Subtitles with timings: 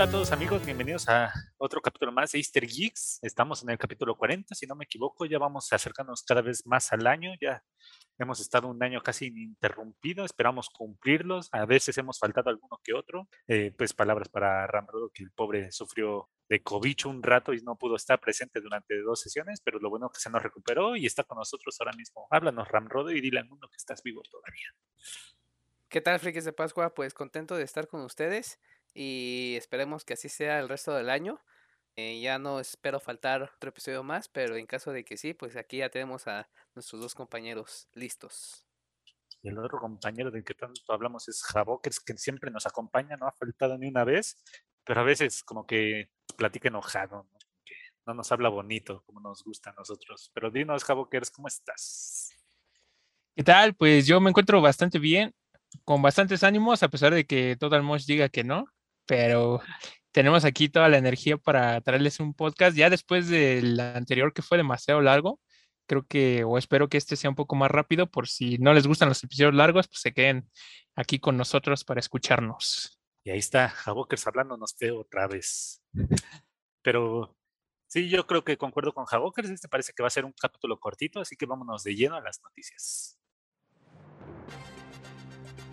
[0.00, 3.18] Hola a todos amigos, bienvenidos a otro capítulo más de Easter Geeks.
[3.20, 6.90] Estamos en el capítulo 40, si no me equivoco, ya vamos acercándonos cada vez más
[6.94, 7.62] al año, ya
[8.18, 13.28] hemos estado un año casi ininterrumpido, esperamos cumplirlos, a veces hemos faltado alguno que otro,
[13.46, 17.76] eh, pues palabras para Ramrodo, que el pobre sufrió de cobicho un rato y no
[17.76, 21.04] pudo estar presente durante dos sesiones, pero lo bueno es que se nos recuperó y
[21.04, 22.26] está con nosotros ahora mismo.
[22.30, 24.70] Háblanos Ramrodo y dile al mundo que estás vivo todavía.
[25.90, 26.94] ¿Qué tal, frikis de Pascua?
[26.94, 28.60] Pues contento de estar con ustedes
[28.94, 31.40] y esperemos que así sea el resto del año.
[31.96, 35.56] Eh, ya no espero faltar otro episodio más, pero en caso de que sí, pues
[35.56, 38.64] aquí ya tenemos a nuestros dos compañeros listos.
[39.42, 43.26] Y el otro compañero del que tanto hablamos es Javokers, que siempre nos acompaña, no
[43.26, 44.36] ha faltado ni una vez,
[44.84, 47.38] pero a veces como que platica enojado, ¿no?
[47.64, 47.74] Que
[48.06, 50.30] no nos habla bonito como nos gusta a nosotros.
[50.34, 52.30] Pero dinos, Javokers, ¿cómo estás?
[53.34, 53.74] ¿Qué tal?
[53.74, 55.34] Pues yo me encuentro bastante bien,
[55.84, 58.66] con bastantes ánimos, a pesar de que todo el mundo diga que no
[59.10, 59.60] pero
[60.12, 62.76] tenemos aquí toda la energía para traerles un podcast.
[62.76, 65.40] Ya después del anterior que fue demasiado largo,
[65.88, 68.86] creo que, o espero que este sea un poco más rápido, por si no les
[68.86, 70.48] gustan los episodios largos, pues se queden
[70.94, 73.00] aquí con nosotros para escucharnos.
[73.24, 75.82] Y ahí está, Javokers hablándonos feo otra vez.
[76.82, 77.36] Pero
[77.88, 79.50] sí, yo creo que concuerdo con Javokers.
[79.50, 82.20] Este parece que va a ser un capítulo cortito, así que vámonos de lleno a
[82.20, 83.19] las noticias.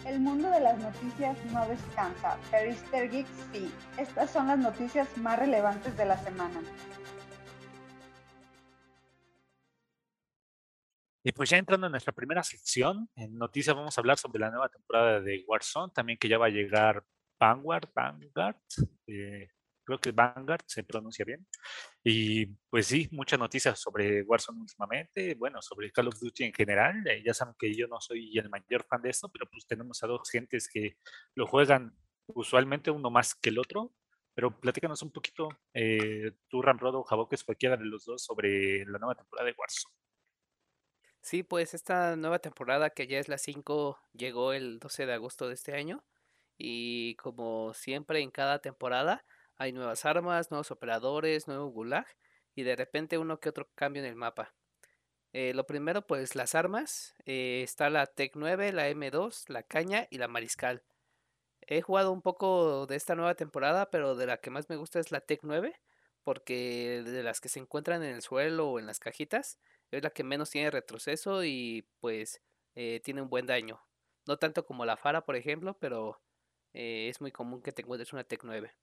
[0.07, 3.69] El mundo de las noticias no descansa, pero Easter Geeks sí.
[3.97, 6.61] Estas son las noticias más relevantes de la semana.
[11.25, 14.49] Y pues ya entrando en nuestra primera sección, en noticias vamos a hablar sobre la
[14.49, 17.03] nueva temporada de Warzone, también que ya va a llegar
[17.37, 18.55] Vanguard, Vanguard,
[19.07, 19.49] eh,
[19.87, 21.47] creo que Vanguard se pronuncia bien.
[22.03, 27.07] Y pues sí, muchas noticias sobre Warzone últimamente, bueno, sobre Call of Duty en general.
[27.07, 30.03] Eh, ya saben que yo no soy el mayor fan de esto, pero pues tenemos
[30.03, 30.97] a dos gentes que
[31.35, 31.95] lo juegan
[32.27, 33.93] usualmente uno más que el otro.
[34.35, 38.99] Pero platícanos un poquito, eh, tú, Ramrodo o es cualquiera de los dos, sobre la
[38.99, 39.95] nueva temporada de Warzone.
[41.21, 45.47] Sí, pues esta nueva temporada, que ya es la 5, llegó el 12 de agosto
[45.47, 46.03] de este año.
[46.57, 49.25] Y como siempre en cada temporada,
[49.57, 52.05] hay nuevas armas, nuevos operadores, nuevo gulag
[52.55, 54.53] y de repente uno que otro cambio en el mapa.
[55.33, 57.15] Eh, lo primero, pues las armas.
[57.25, 60.83] Eh, está la Tec 9, la M2, la Caña y la Mariscal.
[61.61, 64.99] He jugado un poco de esta nueva temporada, pero de la que más me gusta
[64.99, 65.79] es la Tec 9,
[66.23, 69.59] porque de las que se encuentran en el suelo o en las cajitas,
[69.91, 72.41] es la que menos tiene retroceso y pues
[72.75, 73.81] eh, tiene un buen daño.
[74.25, 76.21] No tanto como la Fara, por ejemplo, pero
[76.73, 78.73] es muy común que te encuentres una Tec 9.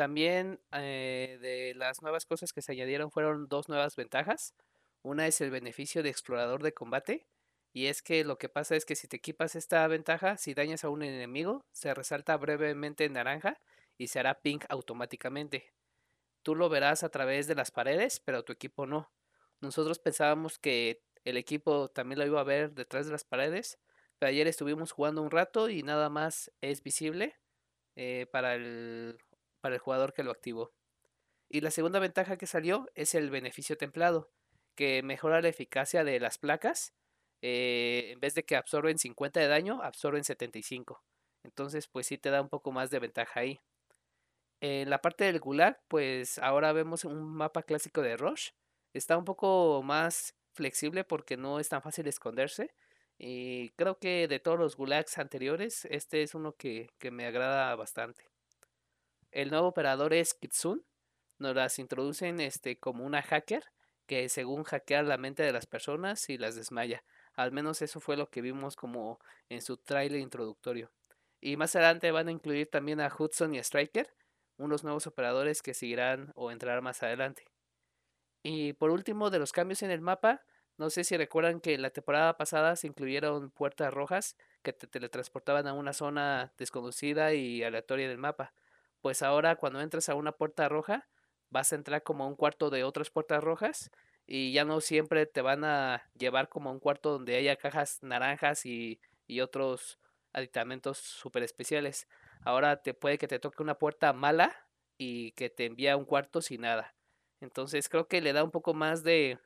[0.00, 4.54] También eh, de las nuevas cosas que se añadieron fueron dos nuevas ventajas.
[5.02, 7.26] Una es el beneficio de explorador de combate.
[7.74, 10.84] Y es que lo que pasa es que si te equipas esta ventaja, si dañas
[10.84, 13.60] a un enemigo, se resalta brevemente en naranja
[13.98, 15.74] y se hará pink automáticamente.
[16.42, 19.12] Tú lo verás a través de las paredes, pero tu equipo no.
[19.60, 23.78] Nosotros pensábamos que el equipo también lo iba a ver detrás de las paredes,
[24.18, 27.36] pero ayer estuvimos jugando un rato y nada más es visible
[27.96, 29.18] eh, para el
[29.60, 30.72] para el jugador que lo activó.
[31.48, 34.30] Y la segunda ventaja que salió es el beneficio templado,
[34.76, 36.94] que mejora la eficacia de las placas.
[37.42, 41.02] Eh, en vez de que absorben 50 de daño, absorben 75.
[41.42, 43.60] Entonces, pues sí te da un poco más de ventaja ahí.
[44.60, 48.50] En la parte del gulag, pues ahora vemos un mapa clásico de Rush.
[48.92, 52.70] Está un poco más flexible porque no es tan fácil esconderse.
[53.18, 57.74] Y creo que de todos los gulags anteriores, este es uno que, que me agrada
[57.74, 58.24] bastante.
[59.32, 60.82] El nuevo operador es Kitsune.
[61.38, 63.64] Nos las introducen este, como una hacker
[64.06, 67.04] que según hackea la mente de las personas y las desmaya.
[67.34, 70.90] Al menos eso fue lo que vimos como en su trailer introductorio.
[71.40, 74.12] Y más adelante van a incluir también a Hudson y a Striker,
[74.56, 77.44] unos nuevos operadores que seguirán o entrarán más adelante.
[78.42, 80.42] Y por último, de los cambios en el mapa,
[80.76, 85.68] no sé si recuerdan que la temporada pasada se incluyeron puertas rojas que te teletransportaban
[85.68, 88.52] a una zona desconocida y aleatoria del mapa
[89.00, 91.08] pues ahora cuando entres a una puerta roja,
[91.50, 93.90] vas a entrar como a un cuarto de otras puertas rojas
[94.26, 97.98] y ya no siempre te van a llevar como a un cuarto donde haya cajas
[98.02, 99.98] naranjas y, y otros
[100.32, 102.06] aditamentos súper especiales.
[102.44, 104.54] Ahora te puede que te toque una puerta mala
[104.98, 106.94] y que te envía a un cuarto sin nada.
[107.40, 109.38] Entonces creo que le da un poco más de,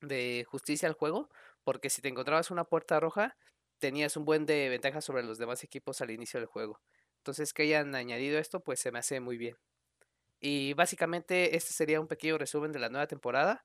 [0.00, 1.30] de justicia al juego,
[1.64, 3.36] porque si te encontrabas una puerta roja,
[3.78, 6.80] tenías un buen de ventaja sobre los demás equipos al inicio del juego.
[7.22, 9.54] Entonces que hayan añadido esto, pues se me hace muy bien.
[10.40, 13.62] Y básicamente este sería un pequeño resumen de la nueva temporada.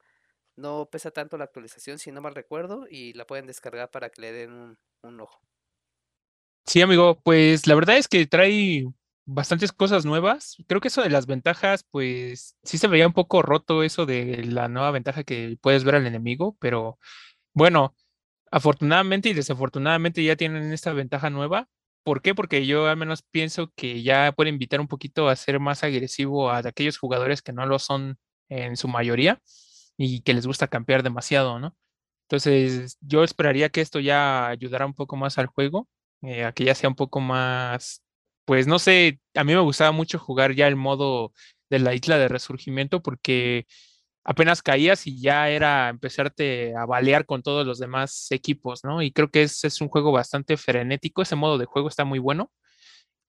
[0.55, 4.21] No pesa tanto la actualización, si no mal recuerdo, y la pueden descargar para que
[4.21, 5.39] le den un, ojo.
[6.67, 8.85] Sí, amigo, pues la verdad es que trae
[9.25, 10.57] bastantes cosas nuevas.
[10.67, 14.43] Creo que eso de las ventajas, pues sí se veía un poco roto eso de
[14.43, 16.99] la nueva ventaja que puedes ver al enemigo, pero
[17.53, 17.95] bueno,
[18.51, 21.67] afortunadamente y desafortunadamente ya tienen esta ventaja nueva.
[22.07, 22.33] ¿Por qué?
[22.33, 26.49] Porque yo al menos pienso que ya puede invitar un poquito a ser más agresivo
[26.49, 28.17] a aquellos jugadores que no lo son
[28.47, 29.41] en su mayoría
[29.97, 31.75] y que les gusta campear demasiado, ¿no?
[32.29, 35.89] Entonces, yo esperaría que esto ya ayudara un poco más al juego,
[36.21, 38.03] eh, a que ya sea un poco más,
[38.45, 41.33] pues no sé, a mí me gustaba mucho jugar ya el modo
[41.69, 43.67] de la isla de resurgimiento porque
[44.27, 49.01] apenas caías y ya era empezarte a balear con todos los demás equipos, ¿no?
[49.01, 52.19] Y creo que ese es un juego bastante frenético, ese modo de juego está muy
[52.19, 52.51] bueno.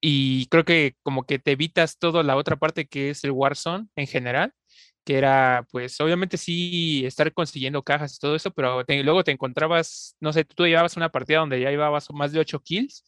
[0.00, 3.88] Y creo que como que te evitas toda la otra parte que es el Warzone
[3.96, 4.52] en general,
[5.04, 10.16] que era pues obviamente sí estar consiguiendo cajas y todo eso, pero luego te encontrabas,
[10.20, 13.04] no sé, tú llevabas una partida donde ya llevabas más de 8 kills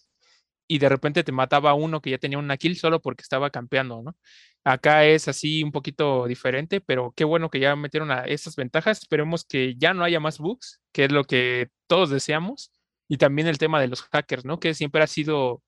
[0.71, 4.03] y de repente te mataba uno que ya tenía una kill solo porque estaba campeando,
[4.03, 4.17] ¿no?
[4.63, 9.01] Acá es así un poquito diferente, pero qué bueno que ya metieron a esas ventajas.
[9.01, 12.71] Esperemos que ya no haya más bugs, que es lo que todos deseamos.
[13.09, 14.61] Y también el tema de los hackers, ¿no?
[14.61, 15.65] Que siempre ha sido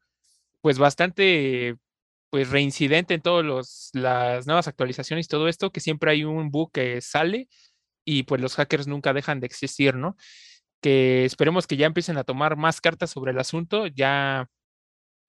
[0.60, 1.76] pues bastante
[2.30, 6.70] pues reincidente en todas las nuevas actualizaciones y todo esto, que siempre hay un bug
[6.72, 7.48] que sale
[8.04, 10.16] y pues los hackers nunca dejan de existir, ¿no?
[10.80, 13.88] Que esperemos que ya empiecen a tomar más cartas sobre el asunto.
[13.88, 14.48] Ya,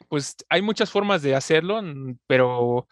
[0.09, 1.81] pues hay muchas formas de hacerlo,
[2.27, 2.87] pero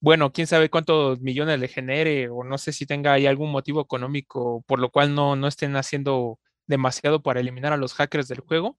[0.00, 3.80] bueno, quién sabe cuántos millones le genere o no sé si tenga ahí algún motivo
[3.80, 8.40] económico por lo cual no, no estén haciendo demasiado para eliminar a los hackers del
[8.40, 8.78] juego,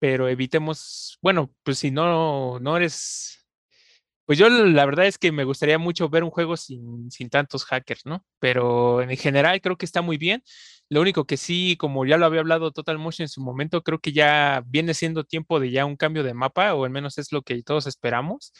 [0.00, 3.44] pero evitemos, bueno, pues si no, no eres
[4.26, 7.64] pues yo la verdad es que me gustaría mucho ver un juego sin, sin, tantos
[7.66, 8.24] hackers, ¿no?
[8.38, 10.42] Pero en general creo que está muy bien.
[10.94, 13.98] Lo único que sí, como ya lo había hablado Total Motion en su momento, creo
[13.98, 17.32] que ya viene siendo tiempo de ya un cambio de mapa, o al menos es
[17.32, 18.52] lo que todos esperamos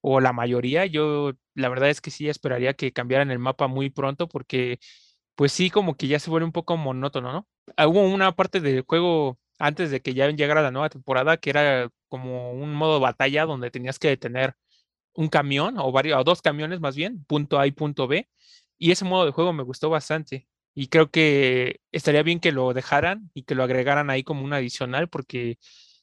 [0.00, 3.90] o la mayoría, yo la verdad es que sí esperaría que cambiaran el mapa muy
[3.90, 4.78] pronto porque
[5.34, 7.48] pues sí como que ya se vuelve un poco monótono, ¿no?
[7.76, 11.50] Ah, hubo una parte del juego antes de que ya llegara la nueva temporada que
[11.50, 14.56] era como un modo batalla donde tenías que detener
[15.14, 18.28] un camión o varios o dos camiones más bien, punto A y punto B,
[18.78, 22.72] y ese modo de juego me gustó bastante y creo que estaría bien que lo
[22.74, 25.58] dejaran y que lo agregaran ahí como un adicional porque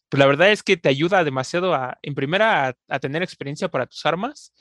[0.10, 3.86] pues la verdad es que te ayuda demasiado a, en primera, a, tener experiencia para
[3.88, 4.54] tus armas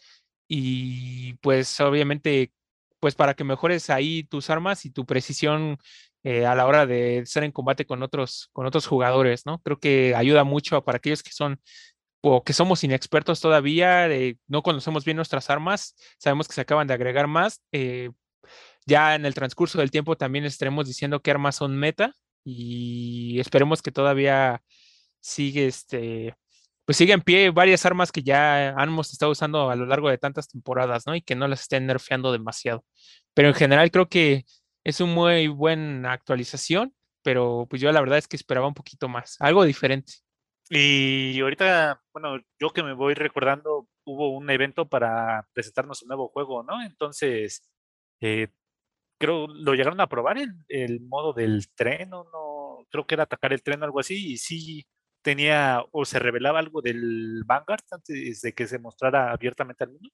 [0.49, 2.53] y pues obviamente,
[3.01, 5.79] pues para que mejores ahí tus armas y tu precisión
[6.23, 9.61] eh, a la hora de estar en combate con otros, con otros jugadores, ¿no?
[9.63, 11.61] Creo que ayuda mucho para aquellos que son
[12.23, 14.09] o que somos inexpertos todavía,
[14.47, 17.63] no conocemos bien nuestras armas, sabemos que se acaban de agregar más.
[17.73, 18.11] Eh,
[18.91, 22.15] ya en el transcurso del tiempo también estaremos diciendo qué armas son meta
[22.45, 24.63] y esperemos que todavía
[25.21, 26.35] sigue este,
[26.85, 30.19] pues sigue en pie varias armas que ya hemos estado usando a lo largo de
[30.19, 31.15] tantas temporadas, ¿no?
[31.15, 32.85] Y que no las estén nerfeando demasiado.
[33.33, 34.45] Pero en general creo que
[34.85, 36.93] es una muy buena actualización,
[37.23, 40.15] pero pues yo la verdad es que esperaba un poquito más, algo diferente.
[40.69, 46.29] Y ahorita, bueno, yo que me voy recordando, hubo un evento para presentarnos un nuevo
[46.29, 46.83] juego, ¿no?
[46.83, 47.71] Entonces,
[48.21, 48.49] eh,
[49.21, 53.25] creo, lo llegaron a probar el, el modo del tren, o no, creo que era
[53.25, 54.87] atacar el tren o algo así, y sí
[55.23, 60.09] tenía o se revelaba algo del Vanguard antes de que se mostrara abiertamente al mundo?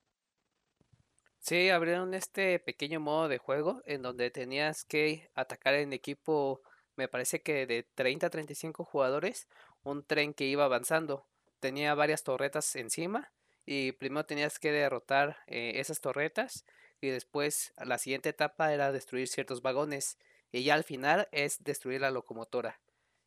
[1.39, 6.61] Sí, abrieron este pequeño modo de juego en donde tenías que atacar en equipo,
[6.97, 9.49] me parece que de 30 a 35 jugadores,
[9.85, 11.29] un tren que iba avanzando.
[11.61, 13.33] Tenía varias torretas encima
[13.65, 16.65] y primero tenías que derrotar eh, esas torretas
[17.01, 20.19] y después la siguiente etapa era destruir ciertos vagones
[20.53, 22.81] y ya al final es destruir la locomotora.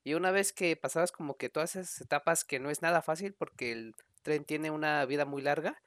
[0.04, 3.34] Y una vez que pasabas como que todas esas etapas que no es nada fácil
[3.34, 5.82] porque el tren tiene una vida muy larga,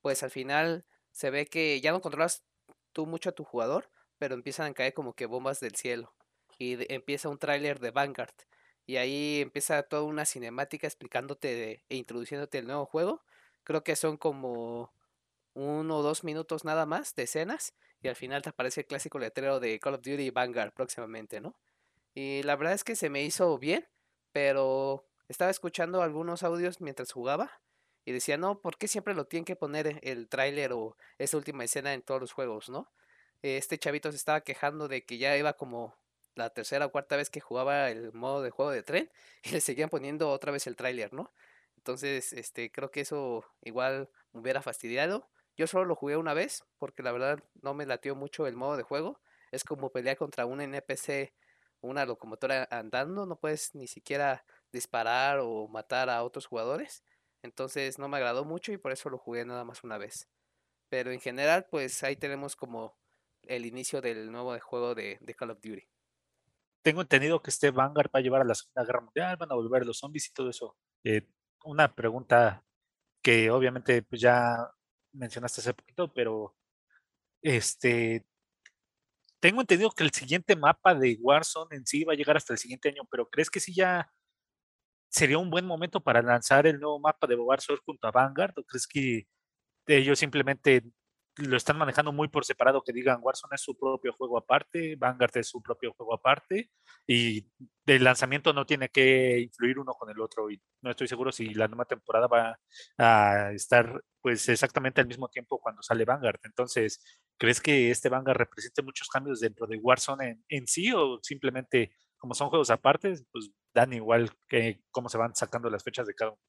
[0.00, 2.44] pues al final se ve que ya no controlas
[2.92, 6.14] tú mucho a tu jugador, pero empiezan a caer como que bombas del cielo.
[6.58, 8.34] Y empieza un tráiler de Vanguard.
[8.86, 13.22] Y ahí empieza toda una cinemática explicándote e introduciéndote el nuevo juego.
[13.64, 14.92] Creo que son como
[15.54, 17.74] uno o dos minutos nada más de escenas.
[18.02, 21.56] Y al final te aparece el clásico letrero de Call of Duty Vanguard próximamente, ¿no?
[22.14, 23.86] Y la verdad es que se me hizo bien,
[24.32, 27.60] pero estaba escuchando algunos audios mientras jugaba
[28.04, 31.64] y decía, no, ¿por qué siempre lo tienen que poner el tráiler o esa última
[31.64, 32.90] escena en todos los juegos, no?
[33.42, 35.96] este chavito se estaba quejando de que ya iba como
[36.34, 39.10] la tercera o cuarta vez que jugaba el modo de juego de tren
[39.44, 41.32] y le seguían poniendo otra vez el tráiler, ¿no?
[41.76, 45.30] Entonces, este, creo que eso igual me hubiera fastidiado.
[45.60, 48.78] Yo solo lo jugué una vez porque la verdad no me latió mucho el modo
[48.78, 49.20] de juego.
[49.52, 51.34] Es como pelear contra un NPC,
[51.82, 57.04] una locomotora andando, no puedes ni siquiera disparar o matar a otros jugadores.
[57.42, 60.30] Entonces no me agradó mucho y por eso lo jugué nada más una vez.
[60.88, 62.96] Pero en general, pues ahí tenemos como
[63.42, 65.86] el inicio del nuevo juego de, Call of Duty.
[66.80, 69.56] Tengo entendido que este Vanguard va a llevar a la Segunda Guerra Mundial, van a
[69.56, 70.78] volver los zombies y todo eso.
[71.04, 71.28] Eh,
[71.64, 72.64] una pregunta
[73.20, 74.56] que obviamente pues ya
[75.12, 76.56] mencionaste hace poquito, pero
[77.42, 78.24] este
[79.40, 82.58] tengo entendido que el siguiente mapa de Warzone en sí va a llegar hasta el
[82.58, 84.12] siguiente año, pero ¿crees que sí ya
[85.10, 88.52] sería un buen momento para lanzar el nuevo mapa de Warzone junto a Vanguard?
[88.58, 89.26] ¿O crees que
[89.86, 90.84] ellos simplemente
[91.40, 95.36] lo están manejando muy por separado, que digan Warzone es su propio juego aparte, Vanguard
[95.36, 96.70] es su propio juego aparte,
[97.06, 97.46] y
[97.86, 101.54] el lanzamiento no tiene que influir uno con el otro, y no estoy seguro si
[101.54, 102.58] la nueva temporada va
[102.98, 106.40] a estar pues exactamente al mismo tiempo cuando sale Vanguard.
[106.44, 107.02] Entonces,
[107.38, 112.34] ¿crees que este Vanguard represente muchos cambios dentro de Warzone en, sí, o simplemente como
[112.34, 116.32] son juegos aparte, pues dan igual que cómo se van sacando las fechas de cada
[116.32, 116.40] uno?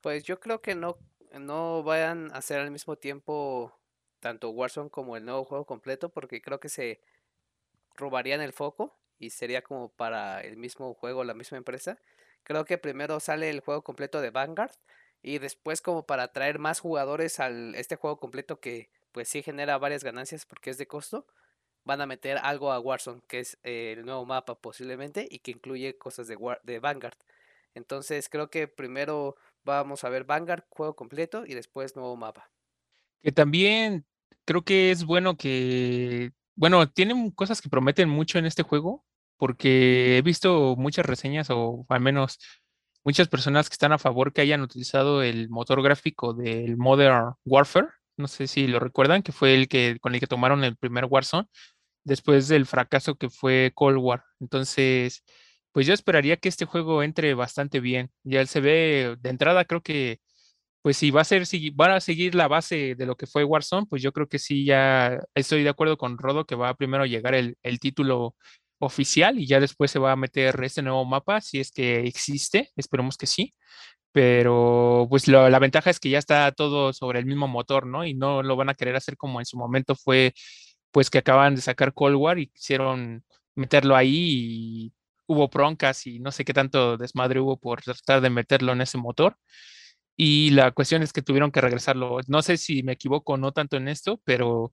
[0.00, 0.98] Pues yo creo que no
[1.38, 3.72] no vayan a hacer al mismo tiempo
[4.22, 7.00] tanto Warzone como el nuevo juego completo, porque creo que se
[7.96, 11.98] robarían el foco y sería como para el mismo juego, la misma empresa.
[12.44, 14.70] Creo que primero sale el juego completo de Vanguard
[15.22, 19.76] y después como para atraer más jugadores al este juego completo que pues sí genera
[19.78, 21.26] varias ganancias porque es de costo,
[21.84, 25.98] van a meter algo a Warzone, que es el nuevo mapa posiblemente y que incluye
[25.98, 27.18] cosas de, de Vanguard.
[27.74, 32.50] Entonces creo que primero vamos a ver Vanguard, juego completo y después nuevo mapa.
[33.20, 34.04] Que también
[34.44, 39.04] creo que es bueno que, bueno, tienen cosas que prometen mucho en este juego,
[39.36, 42.38] porque he visto muchas reseñas o al menos
[43.04, 47.88] muchas personas que están a favor que hayan utilizado el motor gráfico del Modern Warfare.
[48.16, 51.06] No sé si lo recuerdan, que fue el que con el que tomaron el primer
[51.06, 51.48] Warzone
[52.04, 54.24] después del fracaso que fue Cold War.
[54.40, 55.24] Entonces,
[55.72, 58.10] pues yo esperaría que este juego entre bastante bien.
[58.24, 60.20] Ya se ve de entrada, creo que,
[60.82, 63.44] pues si va a ser, si van a seguir la base de lo que fue
[63.44, 67.04] Warzone, pues yo creo que sí, ya estoy de acuerdo con Rodo que va primero
[67.04, 68.36] a llegar el, título
[68.78, 72.70] oficial y ya después se va a meter este nuevo mapa, si es que existe,
[72.76, 73.54] esperemos que sí.
[74.12, 78.04] Pero pues la ventaja es que ya está todo sobre el mismo motor, ¿no?
[78.04, 80.34] Y no lo van a querer hacer como en su momento fue,
[80.92, 83.24] pues que acaban de sacar Cold War y quisieron
[83.54, 84.92] meterlo ahí y
[85.26, 88.98] hubo broncas y no sé qué tanto desmadre hubo por tratar de meterlo en ese
[88.98, 89.36] motor.
[90.16, 92.18] Y la cuestión es que tuvieron que regresarlo.
[92.28, 94.72] No sé si me equivoco o no tanto en esto, pero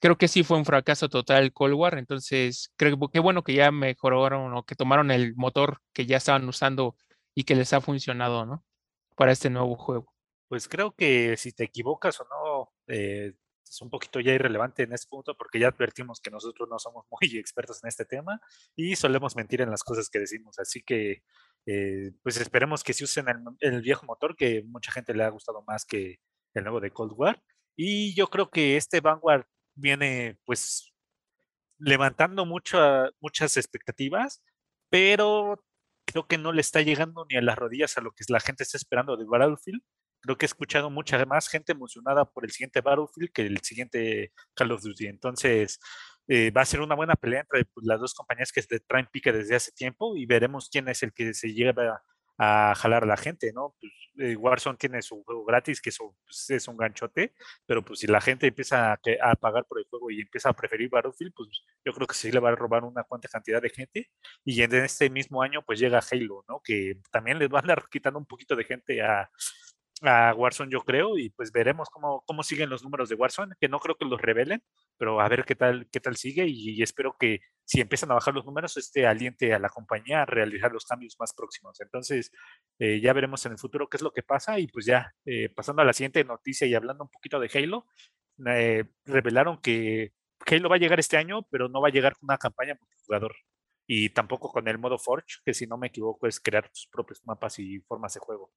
[0.00, 1.98] creo que sí fue un fracaso total Cold War.
[1.98, 6.48] Entonces, creo que bueno que ya mejoraron o que tomaron el motor que ya estaban
[6.48, 6.96] usando
[7.34, 8.64] y que les ha funcionado, ¿no?
[9.16, 10.12] Para este nuevo juego.
[10.48, 13.32] Pues creo que si te equivocas o no, eh,
[13.72, 17.06] es un poquito ya irrelevante en este punto porque ya advertimos que nosotros no somos
[17.10, 18.40] muy expertos en este tema
[18.76, 20.58] y solemos mentir en las cosas que decimos.
[20.58, 21.22] Así que,
[21.66, 25.30] eh, pues esperemos que se usen el, el, viejo motor que mucha gente le ha
[25.30, 26.18] gustado más que
[26.54, 27.42] el nuevo de Cold War.
[27.74, 30.92] Y yo creo que este Vanguard viene, pues,
[31.78, 32.78] levantando mucho,
[33.20, 34.42] muchas expectativas,
[34.90, 35.64] pero
[36.04, 38.64] creo que no le está llegando ni a las rodillas a lo que la gente
[38.64, 39.82] está esperando de Battlefield
[40.22, 44.32] creo que he escuchado mucha más gente emocionada por el siguiente Battlefield que el siguiente
[44.54, 45.06] Call of Duty.
[45.08, 45.80] Entonces,
[46.28, 49.08] eh, va a ser una buena pelea entre pues, las dos compañías que se traen
[49.12, 52.02] pique desde hace tiempo y veremos quién es el que se lleva
[52.38, 53.74] a jalar a la gente, ¿no?
[53.80, 57.34] Pues, eh, Warzone tiene su juego gratis, que eso pues, es un ganchote,
[57.66, 60.90] pero pues si la gente empieza a, pagar por el juego y empieza a preferir
[60.90, 61.48] Battlefield, pues
[61.84, 64.10] yo creo que sí le va a robar una cuanta cantidad de gente.
[64.44, 66.60] Y en este mismo año, pues llega Halo, ¿no?
[66.62, 69.30] Que también les va a andar quitando un poquito de gente a,
[70.08, 73.68] a Warzone, yo creo, y pues veremos cómo, cómo siguen los números de Warzone, que
[73.68, 74.62] no creo que los revelen,
[74.98, 78.34] pero a ver qué tal, qué tal sigue y, espero que si empiezan a bajar
[78.34, 81.80] los números, este aliente a la compañía a realizar los cambios más próximos.
[81.80, 82.32] Entonces,
[82.78, 85.48] eh, ya veremos en el futuro qué es lo que pasa y pues ya eh,
[85.48, 87.86] pasando a la siguiente noticia y hablando un poquito de Halo,
[88.46, 90.12] eh, revelaron que
[90.46, 93.34] Halo va a llegar este año, pero no va a llegar con una campaña multijugador
[93.86, 97.20] y tampoco con el modo Forge, que si no me equivoco es crear tus propios
[97.24, 98.52] mapas y formas de juego.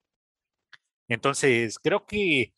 [1.07, 2.53] Entonces, creo que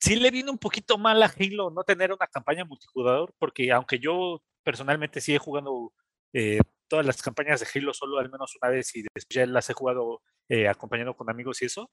[0.00, 3.98] sí le viene un poquito mal a Halo no tener una campaña multijugador, porque aunque
[3.98, 5.92] yo personalmente sí he jugado
[6.32, 9.68] eh, todas las campañas de Halo solo al menos una vez y después ya las
[9.70, 11.90] he jugado eh, acompañado con amigos y eso,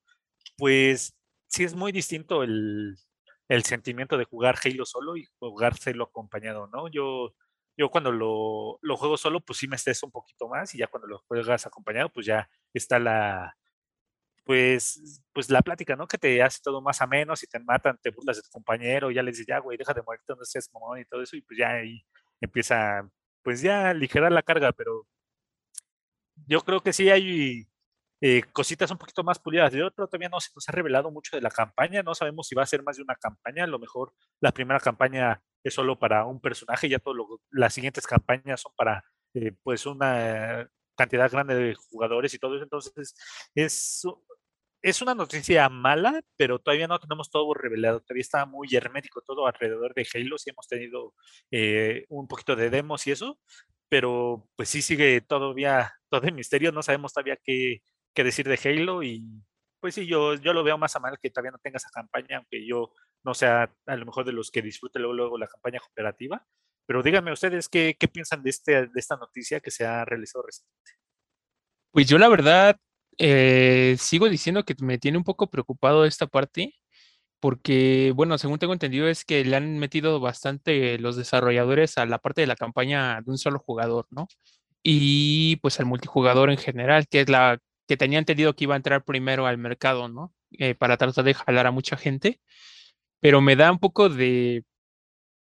[0.57, 1.15] pues
[1.47, 2.97] sí es muy distinto el,
[3.63, 6.89] sentimiento de jugar Halo solo y jugárselo acompañado, ¿no?
[6.89, 7.33] Yo,
[7.77, 10.87] yo cuando lo, lo juego solo, pues sí me estreso un poquito más y ya
[10.87, 13.55] cuando lo juegas acompañado, pues ya está la,
[14.47, 16.07] pues, pues la plática, ¿no?
[16.07, 19.21] Que te hace todo más ameno, si te matan, te burlas de tu compañero, ya
[19.21, 21.59] les dices, ya, güey, deja de morirte, no seas mamón y todo eso, y pues
[21.59, 22.01] ya ahí
[22.39, 23.09] empieza,
[23.43, 25.05] pues ya a aligerar la carga, pero
[26.47, 27.67] yo creo que sí hay
[28.21, 29.73] eh, cositas un poquito más pulidas.
[29.73, 32.55] De otro, todavía no se nos ha revelado mucho de la campaña, no sabemos si
[32.55, 35.99] va a ser más de una campaña, a lo mejor la primera campaña es solo
[35.99, 37.19] para un personaje, ya todas
[37.51, 42.63] las siguientes campañas son para eh, pues una cantidad grande de jugadores y todo eso,
[42.63, 43.15] entonces
[43.55, 44.03] es,
[44.81, 49.47] es una noticia mala, pero todavía no tenemos todo revelado, todavía está muy hermético todo
[49.47, 51.13] alrededor de Halo, sí hemos tenido
[51.51, 53.39] eh, un poquito de demos y eso,
[53.89, 57.81] pero pues sí sigue todavía todo el misterio, no sabemos todavía qué,
[58.13, 59.23] qué decir de Halo y
[59.79, 62.37] pues sí, yo, yo lo veo más a mal que todavía no tenga esa campaña,
[62.37, 62.91] aunque yo
[63.23, 66.45] no sea a lo mejor de los que disfrute luego, luego la campaña cooperativa,
[66.87, 70.93] pero díganme ustedes qué, piensan de, este, de esta noticia que se ha realizado recientemente.
[71.91, 72.77] Pues yo la verdad
[73.17, 76.73] eh, sigo diciendo que me tiene un poco preocupado esta parte,
[77.39, 82.19] porque, bueno, según tengo entendido es que le han metido bastante los desarrolladores a la
[82.19, 84.27] parte de la campaña de un solo jugador, ¿no?
[84.81, 88.77] Y pues al multijugador en general, que es la que tenía entendido que iba a
[88.77, 90.33] entrar primero al mercado, ¿no?
[90.51, 92.39] Eh, para tratar de jalar a mucha gente,
[93.19, 94.63] pero me da un poco de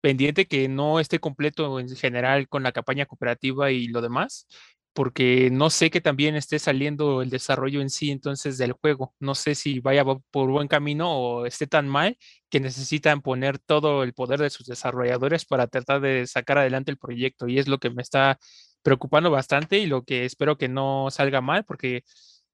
[0.02, 4.48] pendiente que no esté completo en general con la campaña cooperativa y lo demás,
[4.92, 9.14] porque no sé que también esté saliendo el desarrollo en sí entonces del juego.
[9.20, 12.18] No sé si vaya por buen camino o esté tan mal
[12.50, 16.98] que necesitan poner todo el poder de sus desarrolladores para tratar de sacar adelante el
[16.98, 18.38] proyecto y es lo que me está
[18.82, 22.02] preocupando bastante y lo que espero que no salga mal porque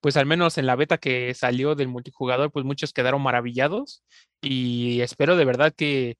[0.00, 4.05] pues al menos en la beta que salió del multijugador pues muchos quedaron maravillados
[4.40, 6.17] y espero de verdad que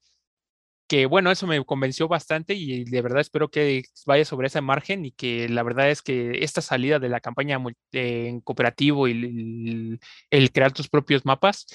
[0.89, 5.05] que bueno, eso me convenció bastante y de verdad espero que vaya sobre ese margen
[5.05, 7.59] y que la verdad es que esta salida de la campaña
[7.93, 9.99] en cooperativo y
[10.31, 11.67] el, crear tus propios mapas,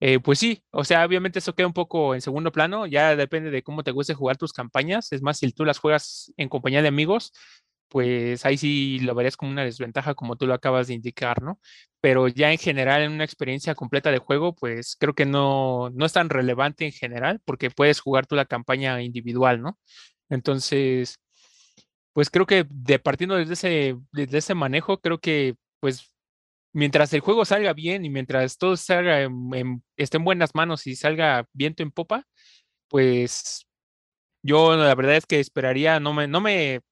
[0.00, 3.50] eh, pues sí, o sea, obviamente eso queda un poco en segundo plano, ya depende
[3.50, 6.82] de cómo te guste jugar tus campañas, es más, si tú las juegas en compañía
[6.82, 7.32] de amigos,
[7.92, 11.60] pues ahí sí lo verías como una desventaja, como tú lo acabas de indicar, ¿no?
[12.00, 16.06] Pero ya en general, en una experiencia completa de juego, pues creo que no, no
[16.06, 19.78] es tan relevante en general, porque puedes jugar tú la campaña individual, ¿no?
[20.30, 21.18] Entonces,
[22.12, 26.14] pues creo que de partiendo desde ese, desde ese manejo, creo que pues
[26.72, 29.28] mientras el juego salga bien y mientras todo salga
[29.96, 32.26] esté en buenas manos y salga viento en popa,
[32.88, 33.66] pues
[34.42, 36.82] yo la verdad es que esperaría, no me, no me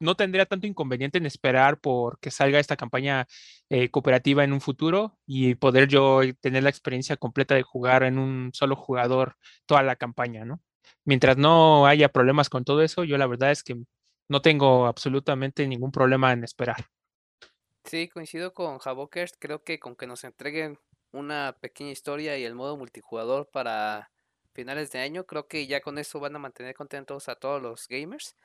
[0.00, 3.26] no tendría tanto inconveniente en esperar por que salga esta campaña
[3.68, 8.18] eh, cooperativa en un futuro y poder yo tener la experiencia completa de jugar en
[8.18, 9.36] un solo jugador
[9.66, 10.60] toda la campaña, ¿no?
[11.04, 13.76] Mientras no haya problemas con todo eso, yo la verdad es que
[14.28, 16.86] no tengo absolutamente ningún problema en esperar.
[17.84, 19.32] Sí, coincido con Javokers.
[19.38, 20.78] Creo que con que nos entreguen
[21.12, 24.10] una pequeña historia y el modo multijugador para
[24.52, 27.88] finales de año, creo que ya con eso van a mantener contentos a todos los
[27.88, 28.36] gamers.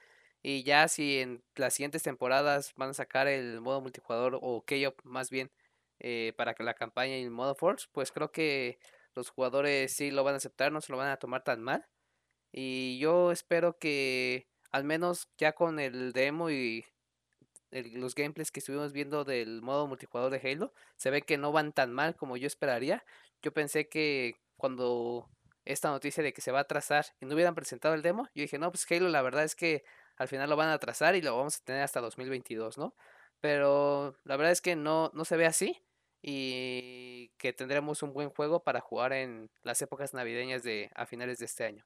[0.47, 4.99] Y ya si en las siguientes temporadas van a sacar el modo multijugador o K-Op
[5.03, 5.49] más bien
[5.97, 8.77] eh, para que la campaña y el modo Force, pues creo que
[9.15, 11.88] los jugadores sí lo van a aceptar, no se lo van a tomar tan mal.
[12.51, 16.86] Y yo espero que al menos ya con el demo y
[17.71, 21.73] los gameplays que estuvimos viendo del modo multijugador de Halo, se ve que no van
[21.73, 23.03] tan mal como yo esperaría.
[23.41, 25.27] Yo pensé que cuando
[25.65, 28.43] esta noticia de que se va a atrasar y no hubieran presentado el demo, yo
[28.43, 29.84] dije, no, pues Halo la verdad es que
[30.17, 32.95] al final lo van a atrasar y lo vamos a tener hasta 2022, ¿no?
[33.41, 35.82] Pero la verdad es que no, no se ve así
[36.21, 41.38] y que tendremos un buen juego para jugar en las épocas navideñas de a finales
[41.38, 41.86] de este año.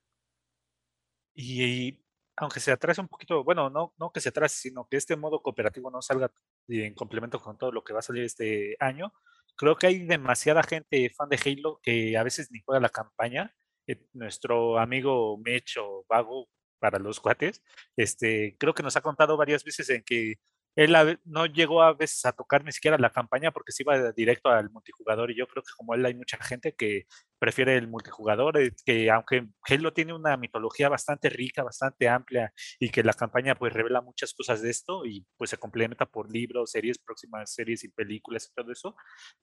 [1.36, 2.00] Y,
[2.38, 5.42] aunque se atrase un poquito, bueno, no, no que se atrase, sino que este modo
[5.42, 6.32] cooperativo no salga
[6.68, 9.14] en complemento con todo lo que va a salir este año,
[9.60, 13.54] creo que hay demasiada gente fan de Halo que a veces ni juega la campaña.
[13.88, 16.48] Eh, nuestro amigo Mecho Vago
[16.80, 17.62] para los cuates,
[17.98, 20.36] este, creo que nos ha contado varias veces en que
[20.76, 24.50] él no llegó a veces a tocar ni siquiera la campaña porque se iba directo
[24.50, 27.06] al multijugador y yo creo que como él hay mucha gente que
[27.38, 32.90] prefiere el multijugador, eh, que aunque Halo tiene una mitología bastante rica, bastante amplia y
[32.92, 36.72] que la campaña pues revela muchas cosas de esto y pues se complementa por libros,
[36.72, 38.96] series, próximas series y películas y todo eso,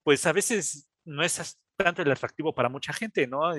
[0.03, 3.55] pues a veces no es tanto el atractivo para mucha gente, ¿no?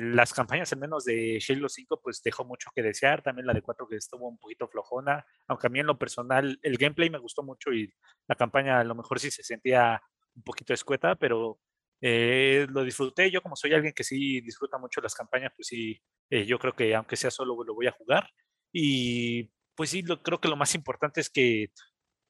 [0.00, 3.62] Las campañas al menos de Halo 5 pues dejó mucho que desear, también la de
[3.62, 7.18] 4 que estuvo un poquito flojona, aunque a mí en lo personal el gameplay me
[7.18, 7.92] gustó mucho y
[8.26, 10.02] la campaña a lo mejor sí se sentía
[10.34, 11.60] un poquito escueta, pero
[12.06, 15.98] Eh, lo disfruté, yo como soy alguien que sí disfruta mucho las campañas, pues sí,
[16.30, 18.28] eh, yo creo que aunque sea solo lo voy a jugar.
[18.72, 21.70] Y pues sí, lo, creo que lo más importante es que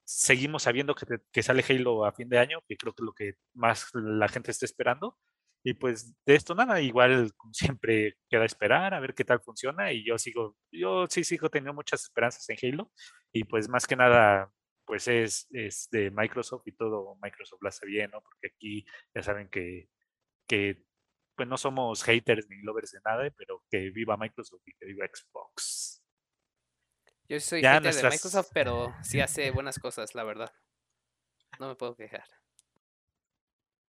[0.04, 3.12] seguimos sabiendo que, que, sale Halo a fin de año, que creo que es lo
[3.14, 5.18] que más la gente está esperando.
[5.66, 9.92] Y pues de esto nada, igual como siempre queda esperar a ver qué tal funciona
[9.92, 12.92] y yo sigo, yo sí sigo teniendo muchas esperanzas en Halo
[13.32, 14.52] y pues más que nada
[14.84, 18.20] pues es, es de Microsoft y todo Microsoft lo hace bien, ¿no?
[18.20, 19.88] Porque aquí ya saben que,
[20.46, 20.84] que
[21.34, 25.06] pues no somos haters ni lovers de nada, pero que viva Microsoft y que viva
[25.06, 26.04] Xbox.
[27.26, 30.52] Yo soy hater de Microsoft, pero sí hace buenas cosas, la verdad.
[31.58, 32.28] No me puedo quejar.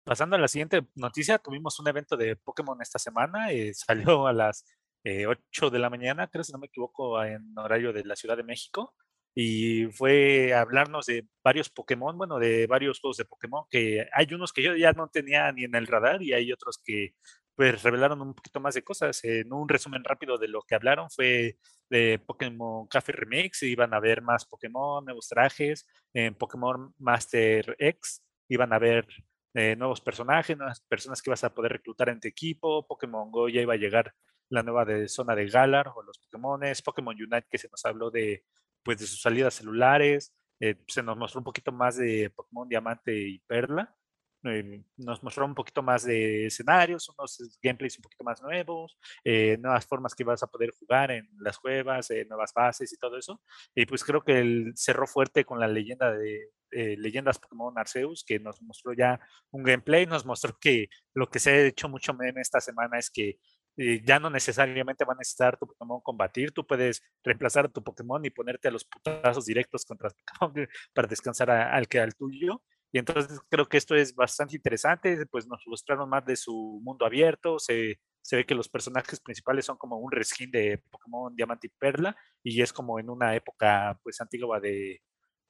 [0.03, 3.73] Pasando a la siguiente noticia, tuvimos un evento de Pokémon esta semana, eh,
[4.13, 4.65] salió a las
[5.03, 8.43] 8 de la mañana, creo si no me equivoco, en horario de la Ciudad de
[8.43, 8.93] México,
[9.35, 14.53] y fue hablarnos de varios Pokémon, bueno, de varios juegos de Pokémon, que hay unos
[14.53, 17.15] que yo ya no tenía ni en el radar y hay otros que
[17.55, 19.23] pues revelaron un poquito más de cosas.
[19.23, 21.57] En un resumen rápido de lo que hablaron fue
[21.89, 28.23] de Pokémon Café Remix, iban a ver más Pokémon, nuevos trajes, en Pokémon Master X
[28.49, 29.07] iban a ver
[29.53, 32.87] eh, nuevos personajes, nuevas personas que vas a poder reclutar en tu equipo.
[32.87, 34.13] Pokémon Go ya iba a llegar
[34.49, 36.81] la nueva de zona de Galar o los Pokémones.
[36.81, 38.43] Pokémon Unite que se nos habló de,
[38.83, 40.33] pues, de sus salidas celulares.
[40.59, 43.95] Eh, se nos mostró un poquito más de Pokémon Diamante y Perla.
[44.43, 49.85] Eh, nos mostró un poquito más de escenarios, unos gameplays un poquito más nuevos, nuevas
[49.85, 53.41] formas que vas a poder jugar en las cuevas, nuevas bases y todo eso.
[53.75, 58.23] Y pues creo que él cerró fuerte con la leyenda de, eh, leyendas Pokémon Arceus,
[58.25, 59.19] que nos mostró ya
[59.51, 63.09] un gameplay, nos mostró que lo que se ha hecho mucho meme esta semana es
[63.11, 63.39] que
[63.77, 67.83] eh, ya no necesariamente van a necesitar tu Pokémon combatir, tú puedes reemplazar a tu
[67.83, 72.61] Pokémon y ponerte a los putazos directos contra Pokémon para descansar al que al tuyo.
[72.91, 77.05] Y entonces creo que esto es bastante interesante, pues nos mostraron más de su mundo
[77.05, 81.67] abierto, se, se ve que los personajes principales son como un reskin de Pokémon Diamante
[81.67, 85.01] y Perla, y es como en una época pues antigua de,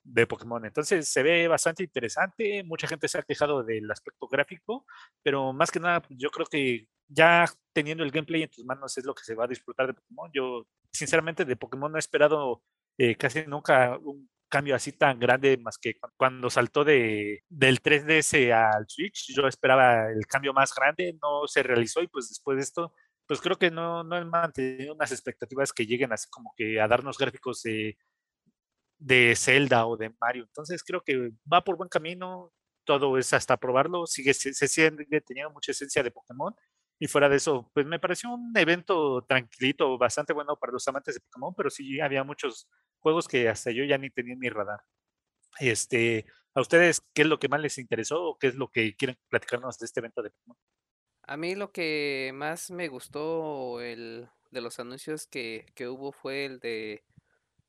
[0.04, 0.66] de Pokémon.
[0.66, 4.86] Entonces se ve bastante interesante, mucha gente se ha quejado del aspecto gráfico,
[5.24, 9.06] pero más que nada yo creo que ya teniendo el gameplay en tus manos es
[9.06, 10.32] lo que se va a disfrutar de Pokémon.
[10.34, 12.64] Yo sinceramente de Pokémon no he esperado
[12.98, 18.52] eh, casi nunca un cambio así tan grande más que cuando saltó de, del 3DS
[18.52, 22.64] al Switch, yo esperaba el cambio más grande, no se realizó y pues después de
[22.64, 22.94] esto
[23.28, 26.88] pues creo que no, no he mantenido unas expectativas que lleguen así como que a
[26.88, 27.98] darnos gráficos de
[29.02, 30.44] de Zelda o de Mario.
[30.44, 32.54] Entonces creo que va por buen camino,
[32.86, 36.56] todo es hasta probarlo, sigue, se, sigue teniendo mucha esencia de Pokémon.
[37.02, 41.16] Y fuera de eso, pues me pareció un evento tranquilito, bastante bueno para los amantes
[41.16, 44.50] de Pokémon, pero sí había muchos juegos que hasta yo ya ni tenía en mi
[44.50, 44.82] radar.
[45.60, 48.96] Este, ¿A ustedes qué es lo que más les interesó o qué es lo que
[48.96, 50.58] quieren platicarnos de este evento de Pokémon?
[51.24, 56.46] A mí lo que más me gustó el, de los anuncios que, que hubo fue
[56.46, 57.04] el de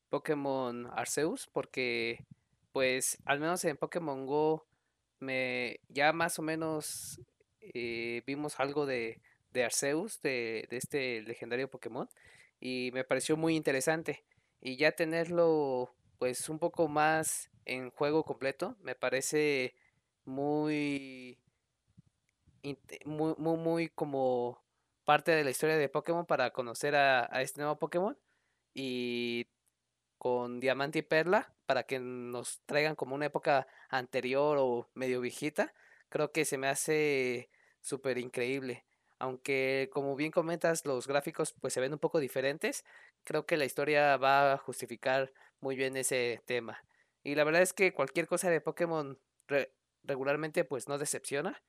[0.09, 2.23] Pokémon Arceus porque
[2.71, 4.67] pues al menos en Pokémon Go
[5.19, 7.19] me ya más o menos
[7.73, 9.21] eh, vimos algo de,
[9.51, 12.09] de Arceus, de, de, este legendario Pokémon
[12.59, 14.25] y me pareció muy interesante.
[14.61, 19.75] Y ya tenerlo pues un poco más en juego completo me parece
[20.25, 21.37] muy
[23.05, 24.63] muy, muy, muy como
[25.03, 28.17] parte de la historia de Pokémon para conocer a, a este nuevo Pokémon
[28.73, 29.47] y
[30.17, 35.73] con Diamante y Perla para que nos traigan como una época anterior o medio viejita,
[36.09, 37.49] creo que se me hace
[37.83, 38.85] súper increíble.
[39.19, 42.83] Aunque como bien comentas, los gráficos pues se ven un poco diferentes,
[43.23, 46.83] creo que la historia va a justificar muy bien ese tema.
[47.23, 49.19] Y la verdad es que cualquier cosa de Pokémon
[50.03, 51.61] regularmente pues no decepciona.